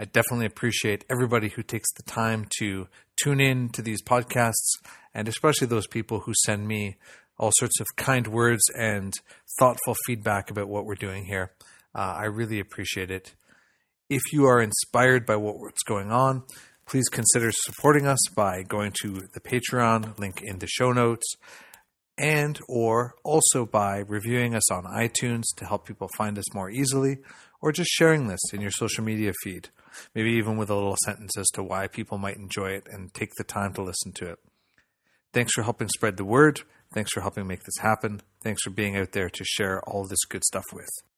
I 0.00 0.04
definitely 0.04 0.46
appreciate 0.46 1.04
everybody 1.10 1.48
who 1.48 1.62
takes 1.62 1.92
the 1.92 2.04
time 2.04 2.46
to 2.58 2.86
tune 3.22 3.40
in 3.40 3.68
to 3.70 3.82
these 3.82 4.02
podcasts, 4.02 4.76
and 5.12 5.26
especially 5.26 5.66
those 5.66 5.88
people 5.88 6.20
who 6.20 6.32
send 6.44 6.68
me 6.68 6.96
all 7.36 7.50
sorts 7.54 7.80
of 7.80 7.86
kind 7.96 8.26
words 8.28 8.62
and 8.78 9.12
thoughtful 9.58 9.96
feedback 10.06 10.50
about 10.50 10.68
what 10.68 10.84
we're 10.84 10.94
doing 10.94 11.24
here. 11.24 11.52
Uh, 11.94 12.14
I 12.16 12.24
really 12.24 12.60
appreciate 12.60 13.10
it. 13.10 13.34
If 14.08 14.32
you 14.32 14.46
are 14.46 14.60
inspired 14.60 15.26
by 15.26 15.36
what's 15.36 15.82
going 15.82 16.12
on, 16.12 16.44
please 16.86 17.08
consider 17.08 17.50
supporting 17.52 18.06
us 18.06 18.20
by 18.34 18.62
going 18.62 18.92
to 19.02 19.28
the 19.34 19.40
Patreon 19.40 20.18
link 20.18 20.40
in 20.42 20.58
the 20.58 20.66
show 20.66 20.92
notes 20.92 21.26
and 22.16 22.58
or 22.68 23.14
also 23.24 23.64
by 23.64 23.98
reviewing 23.98 24.54
us 24.54 24.70
on 24.72 24.84
iTunes 24.84 25.44
to 25.56 25.66
help 25.66 25.86
people 25.86 26.08
find 26.16 26.38
us 26.38 26.54
more 26.54 26.70
easily 26.70 27.18
or 27.60 27.72
just 27.72 27.90
sharing 27.90 28.28
this 28.28 28.40
in 28.52 28.60
your 28.60 28.70
social 28.70 29.04
media 29.04 29.32
feed, 29.42 29.68
maybe 30.14 30.30
even 30.32 30.56
with 30.56 30.70
a 30.70 30.74
little 30.74 30.96
sentence 31.04 31.36
as 31.36 31.46
to 31.54 31.62
why 31.62 31.86
people 31.86 32.18
might 32.18 32.36
enjoy 32.36 32.70
it 32.70 32.86
and 32.90 33.12
take 33.14 33.34
the 33.36 33.44
time 33.44 33.72
to 33.74 33.82
listen 33.82 34.12
to 34.12 34.30
it. 34.30 34.38
Thanks 35.32 35.52
for 35.52 35.62
helping 35.62 35.88
spread 35.88 36.16
the 36.16 36.24
word. 36.24 36.62
Thanks 36.92 37.12
for 37.12 37.20
helping 37.20 37.46
make 37.46 37.64
this 37.64 37.78
happen. 37.80 38.22
Thanks 38.42 38.62
for 38.62 38.70
being 38.70 38.96
out 38.96 39.12
there 39.12 39.28
to 39.28 39.44
share 39.44 39.80
all 39.82 40.06
this 40.06 40.24
good 40.24 40.44
stuff 40.44 40.64
with. 40.72 40.88